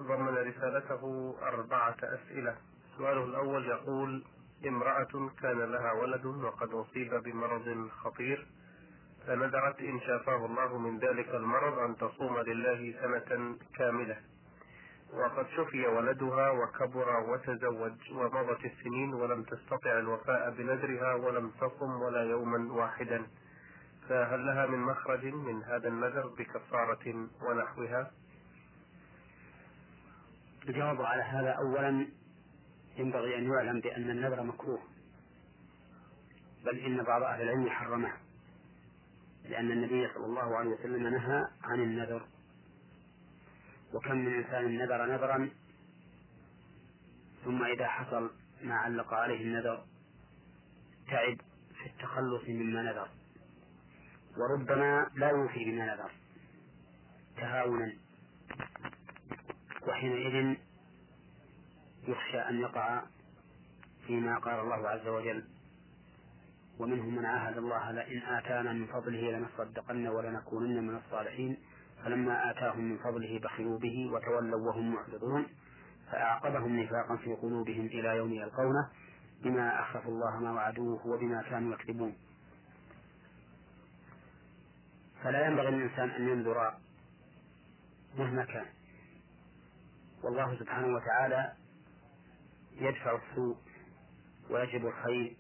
ضمن 0.02 0.28
رسالته 0.28 1.36
أربعة 1.42 1.98
أسئلة. 2.04 2.58
سؤاله 2.98 3.24
الأول 3.24 3.66
يقول 3.66 4.24
امرأة 4.68 5.30
كان 5.42 5.60
لها 5.60 5.92
ولد 5.92 6.26
وقد 6.26 6.70
أصيب 6.74 7.14
بمرض 7.14 7.90
خطير 7.90 8.48
فنذرت 9.28 9.80
إن 9.80 10.00
شافاه 10.00 10.46
الله 10.46 10.78
من 10.78 11.00
ذلك 11.00 11.36
المرض 11.36 11.80
أن 11.80 11.98
تصوم 11.98 12.38
لله 12.40 12.94
سنة 13.02 13.58
كاملة. 13.78 14.18
وقد 15.14 15.46
شفي 15.58 15.88
ولدها 15.88 16.50
وكبر 16.50 17.20
وتزوج 17.20 18.12
ومضت 18.12 18.66
السنين 18.66 19.14
ولم 19.14 19.44
تستطع 19.44 20.00
الوفاء 20.00 20.52
بنذرها 20.52 21.14
ولم 21.14 21.50
تصم 21.50 22.02
ولا 22.02 22.24
يوما 22.24 22.74
واحدا. 22.74 23.28
فهل 24.10 24.46
لها 24.46 24.66
من 24.66 24.80
مخرج 24.80 25.26
من 25.26 25.64
هذا 25.64 25.88
النذر 25.88 26.28
بكفارة 26.28 27.28
ونحوها؟ 27.42 28.12
الجواب 30.70 31.02
على 31.02 31.24
هذا 31.24 31.52
أولا 31.52 32.08
ينبغي 32.96 33.38
أن 33.38 33.52
يعلم 33.52 33.80
بأن 33.80 34.10
النذر 34.10 34.44
مكروه 34.44 34.82
بل 36.66 36.80
إن 36.80 37.04
بعض 37.04 37.24
أهل 37.24 37.42
العلم 37.42 37.70
حرمه 37.70 38.12
لأن 39.50 39.72
النبي 39.72 40.14
صلى 40.14 40.26
الله 40.26 40.58
عليه 40.58 40.70
وسلم 40.70 41.08
نهى 41.08 41.48
عن 41.64 41.82
النذر. 41.82 42.28
وكم 43.94 44.16
من 44.16 44.34
إنسان 44.34 44.78
نذر 44.78 45.06
نذرا 45.06 45.50
ثم 47.46 47.64
إذا 47.64 47.88
حصل 47.88 48.32
ما 48.62 48.76
علق 48.76 49.14
عليه 49.14 49.42
النذر 49.42 49.86
تعب 51.08 51.38
في 51.82 51.86
التخلص 51.86 52.44
مما 52.50 52.82
نذر. 52.82 53.10
وربما 54.38 55.10
لا 55.16 55.30
يوفي 55.30 55.66
بما 55.66 55.86
نذر. 55.86 56.12
تهاونا. 57.38 57.94
وحينئذ 59.88 60.58
يخشى 62.08 62.40
أن 62.50 62.60
يقع 62.60 63.02
فيما 64.08 64.38
قال 64.40 64.60
الله 64.60 64.90
عز 64.90 65.08
وجل 65.08 65.44
ومنهم 66.80 67.16
من 67.16 67.26
عاهد 67.26 67.58
الله 67.58 67.92
لئن 67.92 68.22
آتانا 68.22 68.74
من 68.74 68.86
فضله 68.88 69.32
لنصدقن 69.32 70.08
ولنكونن 70.08 70.88
من 70.88 70.96
الصالحين. 70.96 71.58
فلما 72.04 72.52
آتاهم 72.52 72.84
من 72.84 72.98
فضله 72.98 73.40
بخلوا 73.40 73.80
به 73.80 74.10
وتولوا 74.14 74.68
وهم 74.68 74.94
معرضون. 74.94 75.46
فأعقبهم 76.12 76.80
نفاقا 76.80 77.16
في 77.16 77.34
قلوبهم 77.34 77.86
إلى 77.86 78.18
يوم 78.18 78.34
يلقونه 78.34 78.90
بما 79.44 79.82
أخلفوا 79.82 80.12
الله 80.12 80.40
ما 80.40 80.52
وعدوه 80.52 81.08
وبما 81.08 81.42
كانوا 81.42 81.74
يكذبون. 81.74 82.16
فلا 85.24 85.46
ينبغي 85.48 85.72
للإنسان 85.72 86.10
أن 86.10 86.30
ينذر 86.30 86.74
مهما 88.18 88.46
كان 88.46 88.66
والله 90.24 90.60
سبحانه 90.60 90.96
وتعالى 90.96 91.54
يدفع 92.76 93.16
السوء 93.16 93.58
ويجب 94.50 94.86
الخير 94.88 95.38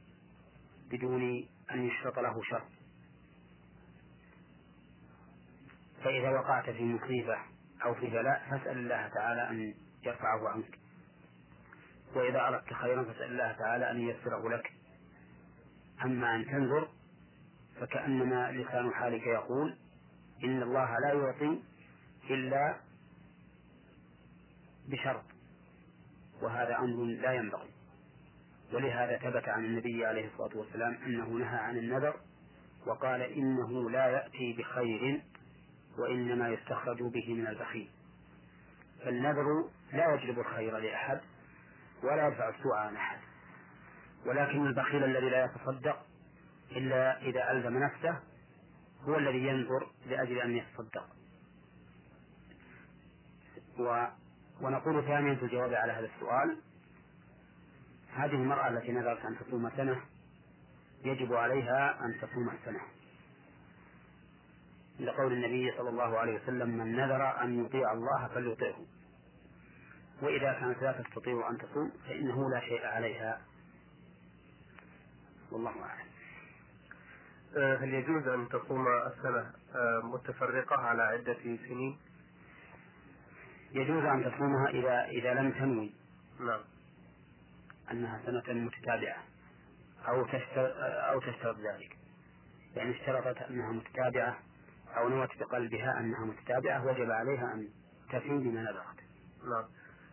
بدون 0.91 1.47
أن 1.71 1.87
يشرط 1.87 2.19
له 2.19 2.43
شرط. 2.43 2.67
فإذا 6.03 6.29
وقعت 6.29 6.69
في 6.69 6.83
مصيبة 6.83 7.37
أو 7.85 7.93
في 7.93 8.07
بلاء 8.07 8.47
فاسأل 8.49 8.77
الله 8.77 9.07
تعالى 9.07 9.49
أن 9.49 9.73
يرفعه 10.03 10.49
عنك. 10.49 10.79
وإذا 12.15 12.47
أردت 12.47 12.73
خيرا 12.73 13.03
فاسأل 13.03 13.31
الله 13.31 13.51
تعالى 13.51 13.91
أن 13.91 13.99
ييسره 13.99 14.49
لك. 14.49 14.73
أما 16.05 16.35
أن 16.35 16.45
تنظر 16.45 16.89
فكأنما 17.79 18.51
لسان 18.51 18.93
حالك 18.93 19.27
يقول 19.27 19.77
إن 20.43 20.61
الله 20.61 20.97
لا 20.99 21.13
يعطي 21.13 21.61
إلا 22.29 22.79
بشرط. 24.87 25.34
وهذا 26.41 26.77
أمر 26.77 27.03
لا 27.03 27.33
ينبغي. 27.33 27.69
ولهذا 28.73 29.17
ثبت 29.17 29.49
عن 29.49 29.65
النبي 29.65 30.05
عليه 30.05 30.27
الصلاة 30.27 30.57
والسلام 30.57 30.93
أنه 31.05 31.25
نهى 31.25 31.57
عن 31.57 31.77
النذر 31.77 32.15
وقال 32.85 33.21
إنه 33.21 33.89
لا 33.89 34.07
يأتي 34.07 34.53
بخير 34.53 35.21
وإنما 35.97 36.49
يستخرج 36.49 37.03
به 37.03 37.33
من 37.33 37.47
البخيل. 37.47 37.89
فالنذر 39.03 39.69
لا 39.93 40.13
يجلب 40.13 40.39
الخير 40.39 40.77
لأحد 40.77 41.21
ولا 42.03 42.27
يدفع 42.27 42.49
السوء 42.49 42.75
عن 42.75 42.95
أحد. 42.95 43.19
ولكن 44.25 44.67
البخيل 44.67 45.03
الذي 45.03 45.29
لا 45.29 45.45
يتصدق 45.45 46.05
إلا 46.71 47.21
إذا 47.21 47.51
ألزم 47.51 47.77
نفسه 47.83 48.19
هو 49.01 49.17
الذي 49.17 49.47
ينظر 49.47 49.87
لأجل 50.05 50.41
أن 50.41 50.57
يتصدق. 50.57 51.09
ونقول 54.61 55.03
ثانيا 55.05 55.35
في 55.35 55.45
الجواب 55.45 55.73
على 55.73 55.91
هذا 55.91 56.09
السؤال 56.15 56.57
هذه 58.13 58.35
المرأة 58.35 58.67
التي 58.67 58.91
نذرت 58.91 59.25
أن 59.25 59.37
تصوم 59.39 59.69
سنة 59.77 60.01
يجب 61.03 61.33
عليها 61.33 62.05
أن 62.05 62.17
تصوم 62.21 62.49
السنة 62.49 62.79
لقول 64.99 65.33
النبي 65.33 65.77
صلى 65.77 65.89
الله 65.89 66.17
عليه 66.17 66.41
وسلم 66.41 66.69
من 66.69 66.95
نذر 66.95 67.41
أن 67.41 67.65
يطيع 67.65 67.93
الله 67.93 68.27
فليطيعه. 68.27 68.85
وإذا 70.21 70.53
كانت 70.53 70.81
لا 70.81 70.91
تستطيع 70.91 71.49
أن 71.49 71.57
تصوم 71.57 71.91
فإنه 72.07 72.49
لا 72.49 72.59
شيء 72.59 72.85
عليها. 72.85 73.41
والله 75.51 75.71
أعلم. 75.83 76.05
آه، 77.57 77.75
هل 77.77 77.93
يجوز 77.93 78.27
أن 78.27 78.49
تصوم 78.49 78.87
السنة 78.87 79.51
آه، 79.75 80.01
متفرقة 80.03 80.75
على 80.75 81.01
عدة 81.01 81.37
سنين؟ 81.43 81.97
يجوز 83.75 84.03
أن 84.03 84.23
تصومها 84.23 84.69
إذا 84.69 85.05
إذا 85.05 85.33
لم 85.33 85.51
تنوي. 85.51 85.91
نعم. 86.39 86.61
أنها 87.91 88.21
سنة 88.25 88.53
متتابعة. 88.53 89.23
أو 90.07 90.25
أو 91.11 91.19
تشترط 91.19 91.55
ذلك. 91.57 91.97
يعني 92.75 92.91
اشترطت 92.91 93.41
أنها 93.41 93.71
متتابعة 93.71 94.39
أو 94.97 95.09
نوت 95.09 95.29
بقلبها 95.39 95.99
أنها 95.99 96.25
متتابعة 96.25 96.85
وجب 96.85 97.11
عليها 97.11 97.53
أن 97.53 97.69
تفي 98.09 98.29
بما 98.29 98.61
نذرت. 98.61 98.99
نعم. 99.43 99.65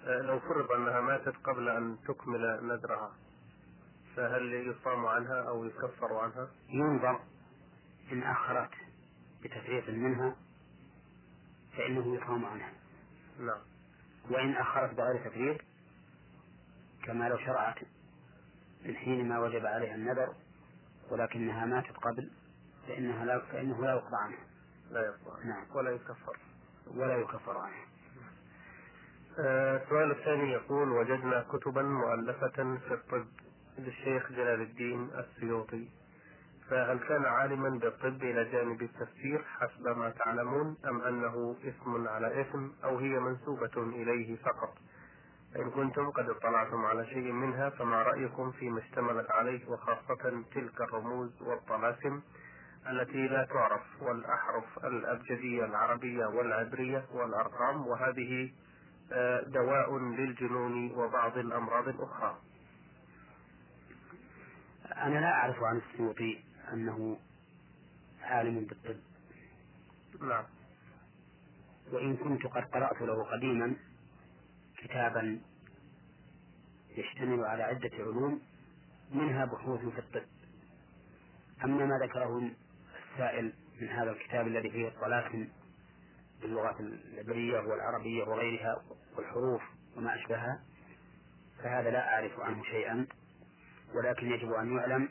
آه، 0.04 0.22
لو 0.22 0.40
فرض 0.40 0.72
أنها 0.72 1.00
ماتت 1.00 1.36
قبل 1.44 1.68
أن 1.68 1.96
تكمل 2.08 2.60
نذرها 2.62 3.12
فهل 4.16 4.52
يصام 4.52 5.06
عنها 5.06 5.48
أو 5.48 5.64
يكفر 5.64 6.14
عنها؟ 6.14 6.48
ينظر 6.68 7.20
إن 8.12 8.22
أخرت 8.22 8.70
بتفريط 9.44 9.88
منها 9.88 10.36
فإنه 11.76 12.16
يصام 12.16 12.44
عنها. 12.44 12.81
نعم 13.42 13.60
وإن 14.30 14.56
أخرت 14.56 14.94
بغير 14.94 15.28
تفريط 15.28 15.60
كما 17.04 17.28
لو 17.28 17.38
شرعت 17.38 17.78
من 18.84 18.96
حين 18.96 19.28
ما 19.28 19.38
وجب 19.38 19.66
عليها 19.66 19.94
النذر 19.94 20.34
ولكنها 21.10 21.66
ماتت 21.66 21.96
قبل 21.96 22.30
فإنها 22.88 23.24
لا 23.24 23.38
فإنه 23.38 23.80
لا 23.80 23.90
يقضى 23.90 24.16
عنها. 24.16 24.46
لا 24.90 25.00
يقضى 25.00 25.44
نعم. 25.44 25.66
ولا 25.74 25.90
يكفر. 25.90 26.36
ولا 26.86 27.16
يكفر 27.16 27.58
عنها. 27.58 27.86
آه، 29.38 29.82
السؤال 29.82 30.10
الثاني 30.10 30.52
يقول 30.52 30.88
وجدنا 30.92 31.46
كتبا 31.52 31.82
مؤلفة 31.82 32.78
في 32.88 32.94
الطب 32.94 33.26
للشيخ 33.78 34.32
جلال 34.32 34.60
الدين 34.60 35.10
السيوطي. 35.14 35.88
فهل 36.72 36.98
كان 36.98 37.24
عالما 37.24 37.68
بالطب 37.68 38.22
إلى 38.22 38.44
جانب 38.44 38.82
التفسير 38.82 39.44
حسب 39.58 39.98
ما 39.98 40.10
تعلمون 40.10 40.76
أم 40.88 41.02
أنه 41.02 41.56
اسم 41.64 42.08
على 42.08 42.40
اسم 42.40 42.72
أو 42.84 42.98
هي 42.98 43.18
منسوبة 43.18 43.70
إليه 43.76 44.36
فقط؟ 44.36 44.74
إن 45.56 45.70
كنتم 45.70 46.10
قد 46.10 46.28
اطلعتم 46.28 46.84
على 46.84 47.06
شيء 47.06 47.32
منها 47.32 47.70
فما 47.70 48.02
رأيكم 48.02 48.50
فيما 48.50 48.80
اشتملت 48.80 49.30
عليه 49.30 49.68
وخاصة 49.68 50.42
تلك 50.54 50.80
الرموز 50.80 51.42
والطلاسم 51.42 52.20
التي 52.90 53.28
لا 53.28 53.44
تعرف 53.44 54.02
والأحرف 54.02 54.84
الأبجدية 54.84 55.64
العربية 55.64 56.26
والعبرية 56.26 57.04
والأرقام؟ 57.14 57.86
وهذه 57.86 58.50
آه، 59.12 59.40
دواء 59.40 59.98
للجنون 59.98 60.92
وبعض 60.92 61.38
الأمراض 61.38 61.88
الأخرى. 61.88 62.36
أنا 64.96 65.18
لا 65.18 65.32
أعرف 65.32 65.62
عن 65.62 65.76
السيوطي 65.76 66.51
أنه 66.72 67.18
عالم 68.22 68.64
بالطب. 68.64 69.00
نعم. 70.20 70.44
وإن 71.92 72.16
كنت 72.16 72.46
قد 72.46 72.64
قرأت 72.64 73.02
له 73.02 73.24
قديما 73.24 73.76
كتابا 74.78 75.40
يشتمل 76.96 77.44
على 77.44 77.62
عدة 77.62 77.90
علوم 77.94 78.40
منها 79.10 79.44
بحوث 79.44 79.80
في 79.80 79.98
الطب. 79.98 80.26
أما 81.64 81.86
ما 81.86 81.98
ذكره 81.98 82.50
السائل 83.12 83.52
من 83.80 83.88
هذا 83.88 84.10
الكتاب 84.10 84.46
الذي 84.46 84.70
فيه 84.70 84.88
الطلاسم 84.88 85.48
باللغات 86.42 86.80
العبرية 86.80 87.58
والعربية 87.58 88.24
وغيرها 88.24 88.82
والحروف 89.16 89.62
وما 89.96 90.14
أشبهها 90.14 90.62
فهذا 91.58 91.90
لا 91.90 92.14
أعرف 92.14 92.40
عنه 92.40 92.64
شيئا 92.64 93.06
ولكن 93.94 94.26
يجب 94.26 94.52
أن 94.52 94.76
يعلم 94.76 95.08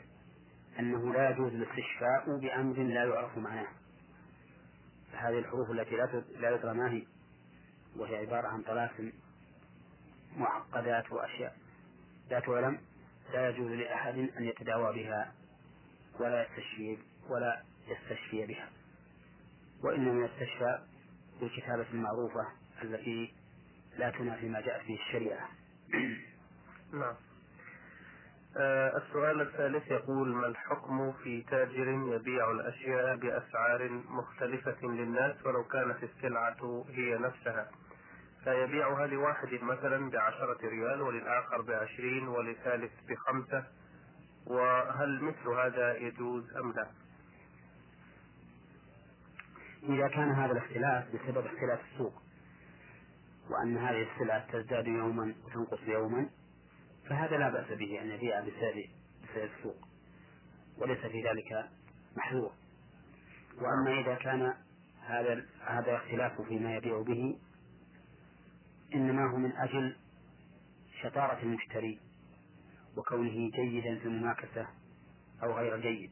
أنه 0.78 1.12
لا 1.14 1.30
يجوز 1.30 1.52
الاستشفاء 1.54 2.38
بأمر 2.38 2.76
لا 2.78 3.04
يعرف 3.04 3.38
معناه. 3.38 3.68
فهذه 5.12 5.38
الحروف 5.38 5.70
التي 5.70 5.96
لا 5.96 6.22
لا 6.40 6.50
يدرى 6.50 6.74
ما 6.74 6.92
هي 6.92 7.06
وهي 7.96 8.16
عبارة 8.16 8.48
عن 8.48 8.62
طلاسم 8.62 9.12
معقدات 10.36 11.12
وأشياء. 11.12 11.56
لا 12.30 12.40
تعلم 12.40 12.80
لا 13.32 13.48
يجوز 13.48 13.70
لأحد 13.70 14.18
أن 14.18 14.44
يتداوى 14.44 14.94
بها 14.94 15.32
ولا 16.20 16.42
يستشفي 16.42 16.98
ولا 17.28 17.62
يستشفي 17.88 18.46
بها. 18.46 18.68
وإنما 19.84 20.26
يستشفى 20.26 20.78
بالكتابة 21.40 21.86
المعروفة 21.92 22.46
التي 22.82 23.34
لا 23.98 24.10
تنافي 24.10 24.48
ما 24.48 24.60
جاءت 24.60 24.86
به 24.86 24.94
الشريعة. 24.94 25.48
نعم. 26.92 27.14
آه 28.56 28.96
السؤال 28.96 29.40
الثالث 29.40 29.90
يقول 29.90 30.28
ما 30.34 30.46
الحكم 30.46 31.12
في 31.12 31.42
تاجر 31.42 31.88
يبيع 31.88 32.50
الأشياء 32.50 33.16
بأسعار 33.16 33.88
مختلفة 34.08 34.86
للناس 34.86 35.46
ولو 35.46 35.64
كانت 35.64 35.96
السلعة 36.02 36.84
هي 36.88 37.18
نفسها 37.18 37.70
فيبيعها 38.44 39.06
لواحد 39.06 39.48
مثلا 39.62 40.10
بعشرة 40.10 40.58
ريال 40.68 41.02
وللآخر 41.02 41.62
بعشرين 41.62 42.28
وللثالث 42.28 42.92
بخمسة 43.08 43.64
وهل 44.46 45.22
مثل 45.22 45.48
هذا 45.48 45.96
يجوز 45.96 46.56
أم 46.56 46.72
لا؟ 46.72 46.86
إذا 49.82 50.08
كان 50.08 50.30
هذا 50.30 50.52
الاختلاف 50.52 51.04
بسبب 51.08 51.46
اختلاف 51.46 51.80
السوق 51.92 52.22
وأن 53.50 53.76
هذه 53.76 54.06
السلعة 54.12 54.52
تزداد 54.52 54.86
يوما 54.86 55.34
وتنقص 55.44 55.80
يوما 55.86 56.28
فهذا 57.08 57.36
لا 57.36 57.50
بأس 57.50 57.78
به 57.78 58.02
أن 58.02 58.10
يبيع 58.10 58.40
بسعر 58.40 58.88
بسعر 59.22 59.50
السوق 59.58 59.76
وليس 60.78 60.98
في 60.98 61.22
ذلك 61.22 61.68
محذور. 62.16 62.52
وأما 63.56 64.00
إذا 64.00 64.14
كان 64.14 64.54
هذا 65.06 65.44
هذا 65.66 65.96
اختلاف 65.96 66.40
فيما 66.40 66.76
يبيع 66.76 67.02
به 67.02 67.38
إنما 68.94 69.30
هو 69.30 69.36
من 69.36 69.52
أجل 69.56 69.96
شطارة 71.02 71.42
المشتري 71.42 71.98
وكونه 72.96 73.50
جيدا 73.50 73.98
في 73.98 74.04
المماكسة 74.04 74.66
أو 75.42 75.52
غير 75.52 75.80
جيد. 75.80 76.10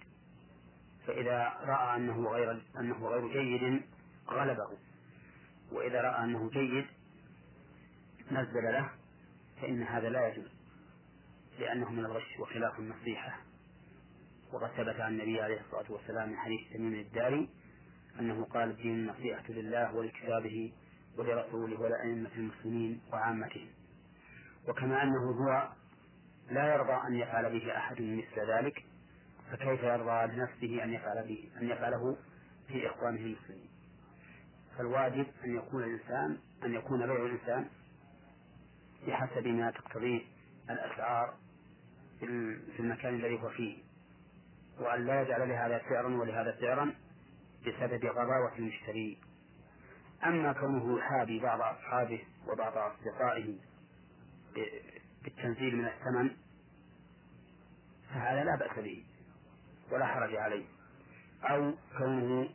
فإذا 1.07 1.53
رأى 1.61 1.97
أنه 1.97 2.29
غير 2.29 2.63
أنه 2.81 3.09
غير 3.09 3.29
جيد 3.33 3.83
غلبه. 4.29 4.79
وإذا 5.73 6.01
رأى 6.01 6.25
أنه 6.25 6.51
جيد 6.51 6.87
نزل 8.31 8.65
له 8.65 8.91
فإن 9.61 9.83
هذا 9.83 10.09
لا 10.09 10.29
يجوز. 10.29 10.60
لأنه 11.61 11.91
من 11.91 12.05
الغش 12.05 12.39
وخلاف 12.39 12.79
النصيحة. 12.79 13.41
وقد 14.53 14.69
ثبت 14.69 15.01
عن 15.01 15.13
النبي 15.13 15.41
عليه 15.41 15.61
الصلاة 15.61 15.93
والسلام 15.93 16.29
من 16.29 16.37
حديث 16.37 16.61
تميم 16.73 16.95
الداري 16.95 17.49
أنه 18.21 18.45
قال 18.45 18.71
الدين 18.71 18.95
النصيحة 18.95 19.45
لله 19.49 19.95
ولكتابه 19.95 20.73
ولرسوله 21.19 21.81
ولأئمة 21.81 22.31
المسلمين 22.37 23.01
وعامتهم. 23.13 23.69
وكما 24.69 25.03
أنه 25.03 25.31
هو 25.31 25.69
لا 26.51 26.75
يرضى 26.75 27.09
أن 27.09 27.15
يفعل 27.15 27.59
به 27.59 27.77
أحد 27.77 28.03
مثل 28.03 28.51
ذلك 28.51 28.85
فكيف 29.53 29.83
يرضى 29.83 30.33
لنفسه 30.33 30.85
أن 30.85 30.93
يفعل 30.93 31.27
به 31.29 31.51
أن 31.61 31.71
يفعله 31.71 32.17
في 32.69 32.87
إخوانه 32.87 33.21
المسلمين؟ 33.21 33.71
فالواجب 34.79 35.27
أن 35.45 35.57
يكون 35.57 35.85
الإنسان 35.85 36.39
أن 36.65 36.75
يكون 36.75 37.07
بيع 37.07 37.25
الإنسان 37.25 37.69
بحسب 39.07 39.47
ما 39.47 39.71
تقتضيه 39.71 40.21
الأسعار 40.71 41.35
في 42.21 42.81
المكان 42.81 43.15
الذي 43.15 43.43
هو 43.43 43.49
فيه. 43.49 43.79
وأن 44.79 45.07
لا 45.07 45.23
يجعل 45.23 45.49
لهذا 45.49 45.83
سعرا 45.89 46.09
ولهذا 46.17 46.57
سعرا 46.61 46.95
بسبب 47.67 48.07
غباوة 48.07 48.59
المشتري. 48.59 49.19
أما 50.27 50.53
كونه 50.53 50.99
يحابي 50.99 51.41
بعض 51.41 51.61
أصحابه 51.61 52.21
وبعض 52.49 52.77
أصدقائه 52.77 53.59
بالتنزيل 55.25 55.77
من 55.77 55.85
الثمن 55.85 56.31
فهذا 58.11 58.45
لا 58.45 58.57
بأس 58.57 58.85
به 58.85 59.05
ولا 59.93 60.07
حرج 60.07 60.37
عليه. 60.37 60.65
أو 61.45 61.75
كونه 61.99 62.49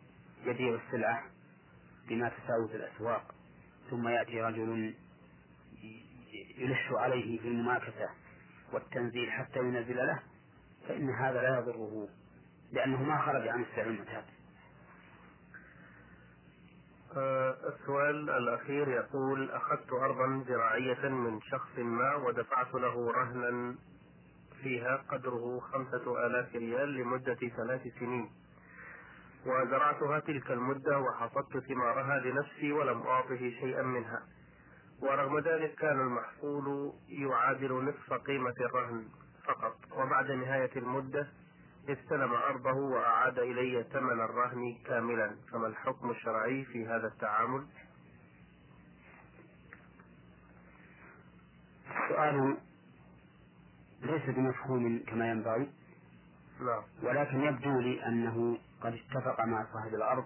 يبيع 0.45 0.80
السلعة 0.86 1.24
بما 2.09 2.30
تساوي 2.30 2.68
في 2.68 2.76
الأسواق 2.76 3.36
ثم 3.89 4.07
يأتي 4.07 4.41
رجل 4.41 4.93
يلح 6.57 6.91
عليه 6.91 7.39
في 7.39 7.47
المماكسة 7.47 8.09
والتنزيل 8.74 9.32
حتى 9.32 9.59
ينزل 9.59 9.97
له 9.97 10.20
فإن 10.88 11.09
هذا 11.09 11.41
لا 11.41 11.59
يضره 11.59 12.07
لأنه 12.72 13.03
ما 13.03 13.22
خرج 13.22 13.47
عن 13.47 13.61
السعر 13.61 13.88
المعتاد 13.88 14.24
آه، 17.18 17.55
السؤال 17.74 18.30
الأخير 18.30 18.88
يقول 18.88 19.51
أخذت 19.51 19.93
أرضا 19.93 20.43
زراعية 20.47 21.09
من 21.09 21.41
شخص 21.41 21.78
ما 21.78 22.16
ودفعت 22.16 22.74
له 22.74 23.11
رهنا 23.11 23.76
فيها 24.63 24.95
قدره 24.95 25.59
خمسة 25.59 26.26
آلاف 26.26 26.55
ريال 26.55 26.93
لمدة 26.93 27.36
ثلاث 27.57 27.82
سنين 27.99 28.30
وزرعتها 29.45 30.20
تلك 30.20 30.51
المدة 30.51 30.99
وحصدت 30.99 31.57
ثمارها 31.57 32.20
لنفسي 32.20 32.72
ولم 32.72 33.01
أعطه 33.01 33.38
شيئا 33.38 33.82
منها. 33.82 34.24
ورغم 35.05 35.39
ذلك 35.39 35.75
كان 35.75 35.99
المحصول 36.01 36.93
يعادل 37.09 37.73
نصف 37.73 38.13
قيمة 38.13 38.53
الرهن 38.59 39.07
فقط 39.45 39.77
وبعد 39.91 40.31
نهاية 40.31 40.71
المدة 40.75 41.27
استلم 41.89 42.33
أرضه 42.33 42.73
وأعاد 42.73 43.39
إلي 43.39 43.83
ثمن 43.93 44.21
الرهن 44.21 44.77
كاملا. 44.85 45.35
فما 45.51 45.67
الحكم 45.67 46.11
الشرعي 46.11 46.65
في 46.65 46.87
هذا 46.87 47.07
التعامل؟ 47.07 47.65
السؤال 51.89 52.57
ليس 54.01 54.25
بمفهوم 54.29 55.03
كما 55.07 55.29
ينبغي 55.29 55.69
نعم. 56.61 56.83
ولكن 57.03 57.41
يبدو 57.41 57.79
لي 57.79 58.07
أنه 58.07 58.57
قد 58.81 58.93
اتفق 58.93 59.45
مع 59.45 59.65
صاحب 59.73 59.95
الأرض 59.95 60.25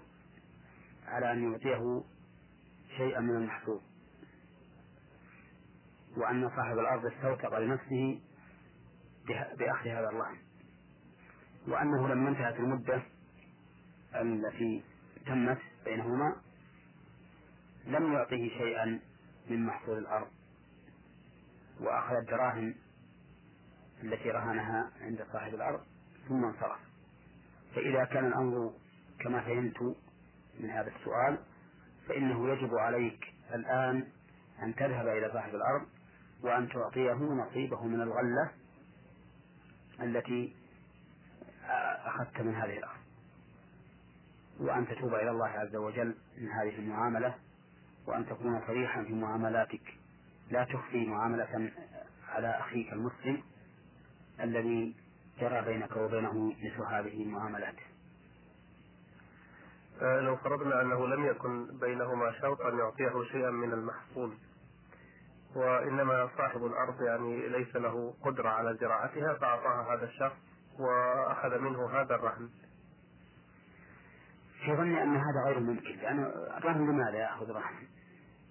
على 1.07 1.31
أن 1.31 1.51
يعطيه 1.51 2.03
شيئا 2.97 3.19
من 3.19 3.35
المحصول. 3.35 3.81
وأن 6.17 6.49
صاحب 6.49 6.79
الأرض 6.79 7.05
استوثق 7.05 7.59
لنفسه 7.59 8.19
بأخذ 9.57 9.87
هذا 9.87 10.09
الرهن 10.09 10.37
وأنه 11.67 12.07
لما 12.07 12.29
انتهت 12.29 12.55
المدة 12.55 13.01
التي 14.15 14.83
تمت 15.25 15.57
بينهما 15.85 16.35
لم 17.85 18.13
يعطه 18.13 18.49
شيئا 18.57 18.99
من 19.49 19.65
محصول 19.65 19.97
الأرض. 19.97 20.27
وأخذ 21.79 22.15
الدراهم 22.15 22.75
التي 24.03 24.31
رهنها 24.31 24.91
عند 25.01 25.25
صاحب 25.33 25.53
الأرض 25.55 25.79
ثم 26.27 26.45
انصرف. 26.45 26.79
فإذا 27.75 28.03
كان 28.05 28.25
الأمر 28.25 28.73
كما 29.19 29.41
فهمت 29.41 29.81
من 30.59 30.69
هذا 30.69 30.91
السؤال 30.99 31.37
فإنه 32.07 32.49
يجب 32.49 32.75
عليك 32.75 33.33
الآن 33.53 34.07
أن 34.63 34.75
تذهب 34.75 35.07
إلى 35.07 35.29
صاحب 35.33 35.55
الأرض 35.55 35.87
وأن 36.43 36.69
تعطيه 36.69 37.13
نصيبه 37.13 37.83
من 37.83 38.01
الغلة 38.01 38.51
التي 40.01 40.55
أخذت 42.05 42.41
من 42.41 42.55
هذه 42.55 42.77
الأرض. 42.77 42.99
وأن 44.59 44.87
تتوب 44.87 45.13
إلى 45.13 45.31
الله 45.31 45.47
عز 45.47 45.75
وجل 45.75 46.15
من 46.37 46.49
هذه 46.49 46.79
المعاملة 46.79 47.35
وأن 48.07 48.25
تكون 48.25 48.61
صريحا 48.67 49.03
في 49.03 49.13
معاملاتك. 49.13 49.93
لا 50.51 50.63
تخفي 50.63 51.05
معاملة 51.05 51.71
على 52.29 52.59
أخيك 52.59 52.93
المسلم 52.93 53.43
الذي 54.39 54.95
جرى 55.39 55.61
بينك 55.61 55.97
وبينه 55.97 56.53
مثل 56.63 56.83
هذه 56.89 57.23
المعاملات. 57.23 57.75
آه، 60.01 60.19
لو 60.19 60.35
فرضنا 60.35 60.81
أنه 60.81 61.07
لم 61.07 61.25
يكن 61.25 61.77
بينهما 61.79 62.31
شرط 62.41 62.61
أن 62.61 62.79
يعطيه 62.79 63.23
شيئا 63.31 63.49
من 63.49 63.73
المحصول. 63.73 64.37
وإنما 65.55 66.29
صاحب 66.37 66.65
الأرض 66.65 67.01
يعني 67.01 67.47
ليس 67.47 67.75
له 67.75 68.13
قدرة 68.25 68.49
على 68.49 68.77
زراعتها 68.81 69.33
فأعطاها 69.33 69.95
هذا 69.95 70.05
الشخص 70.05 70.37
وأخذ 70.79 71.59
منه 71.59 71.89
هذا 71.89 72.15
الرهن. 72.15 72.49
في 74.65 74.75
ظني 74.75 75.03
أن 75.03 75.15
هذا 75.15 75.43
غير 75.45 75.59
ممكن 75.59 75.97
لأن 76.01 76.23
الرهن 76.57 76.89
لماذا 76.89 77.17
يأخذ 77.17 77.51
رهن؟ 77.51 77.87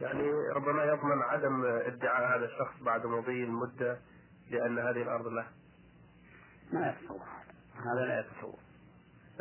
يعني 0.00 0.30
ربما 0.56 0.84
يضمن 0.84 1.22
عدم 1.22 1.64
ادعاء 1.64 2.38
هذا 2.38 2.44
الشخص 2.44 2.82
بعد 2.82 3.06
مضي 3.06 3.44
المدة 3.44 3.98
لأن 4.50 4.78
هذه 4.78 5.02
الأرض 5.02 5.26
له. 5.26 5.46
ما 6.72 6.88
يتصور 6.88 7.26
هذا 7.74 8.06
لا 8.06 8.20
يتصور. 8.20 8.58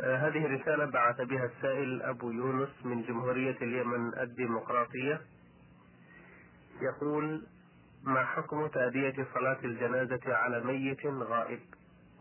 آه، 0.00 0.16
هذه 0.16 0.46
رسالة 0.46 0.84
بعث 0.84 1.20
بها 1.20 1.44
السائل 1.44 2.02
أبو 2.02 2.30
يونس 2.30 2.68
من 2.84 3.02
جمهورية 3.02 3.56
اليمن 3.62 4.18
الديمقراطية. 4.20 5.20
يقول 6.82 7.46
ما 8.04 8.24
حكم 8.24 8.66
تأدية 8.66 9.26
صلاة 9.34 9.58
الجنازة 9.64 10.34
على 10.34 10.64
ميت 10.64 11.06
غائب؟ 11.06 11.60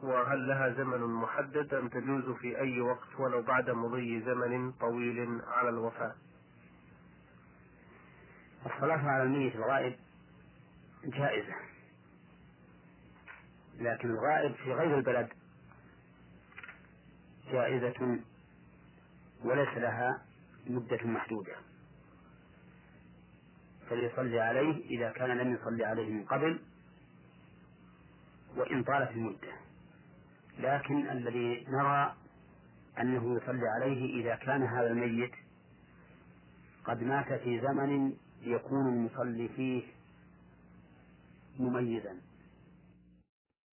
وهل 0.04 0.48
لها 0.48 0.70
زمن 0.70 1.00
محدد 1.02 1.74
أم 1.74 1.88
تجوز 1.88 2.30
في 2.38 2.58
أي 2.60 2.82
وقت 2.82 3.20
ولو 3.20 3.42
بعد 3.42 3.70
مضي 3.70 4.22
زمن 4.22 4.72
طويل 4.72 5.42
على 5.48 5.70
الوفاة؟ 5.70 6.16
الصلاة 8.66 9.10
على 9.10 9.24
الميت 9.24 9.56
الغائب 9.56 9.96
جائزة 11.06 11.56
لكن 13.80 14.10
الغائب 14.10 14.56
في 14.56 14.74
غير 14.74 14.98
البلد 14.98 15.30
جائزة 17.52 18.20
وليس 19.44 19.78
لها 19.78 20.22
مدة 20.68 21.00
محدودة. 21.04 21.56
فليصلي 23.90 24.40
عليه 24.40 24.86
إذا 24.86 25.12
كان 25.12 25.38
لم 25.38 25.54
يصلي 25.54 25.86
عليه 25.86 26.10
من 26.14 26.26
قبل 26.26 26.60
وإن 28.56 28.84
طالت 28.84 29.12
المدة. 29.12 29.54
لكن 30.60 31.10
الذي 31.10 31.66
نرى 31.70 32.16
أنه 33.00 33.38
يصلي 33.38 33.68
عليه 33.68 34.22
إذا 34.22 34.36
كان 34.36 34.64
هذا 34.64 34.88
الميت 34.88 35.32
قد 36.86 37.04
مات 37.04 37.34
في 37.34 37.62
زمن 37.62 38.14
يكون 38.42 38.88
المصلي 38.88 39.48
فيه 39.48 39.84
مميزا. 41.60 42.27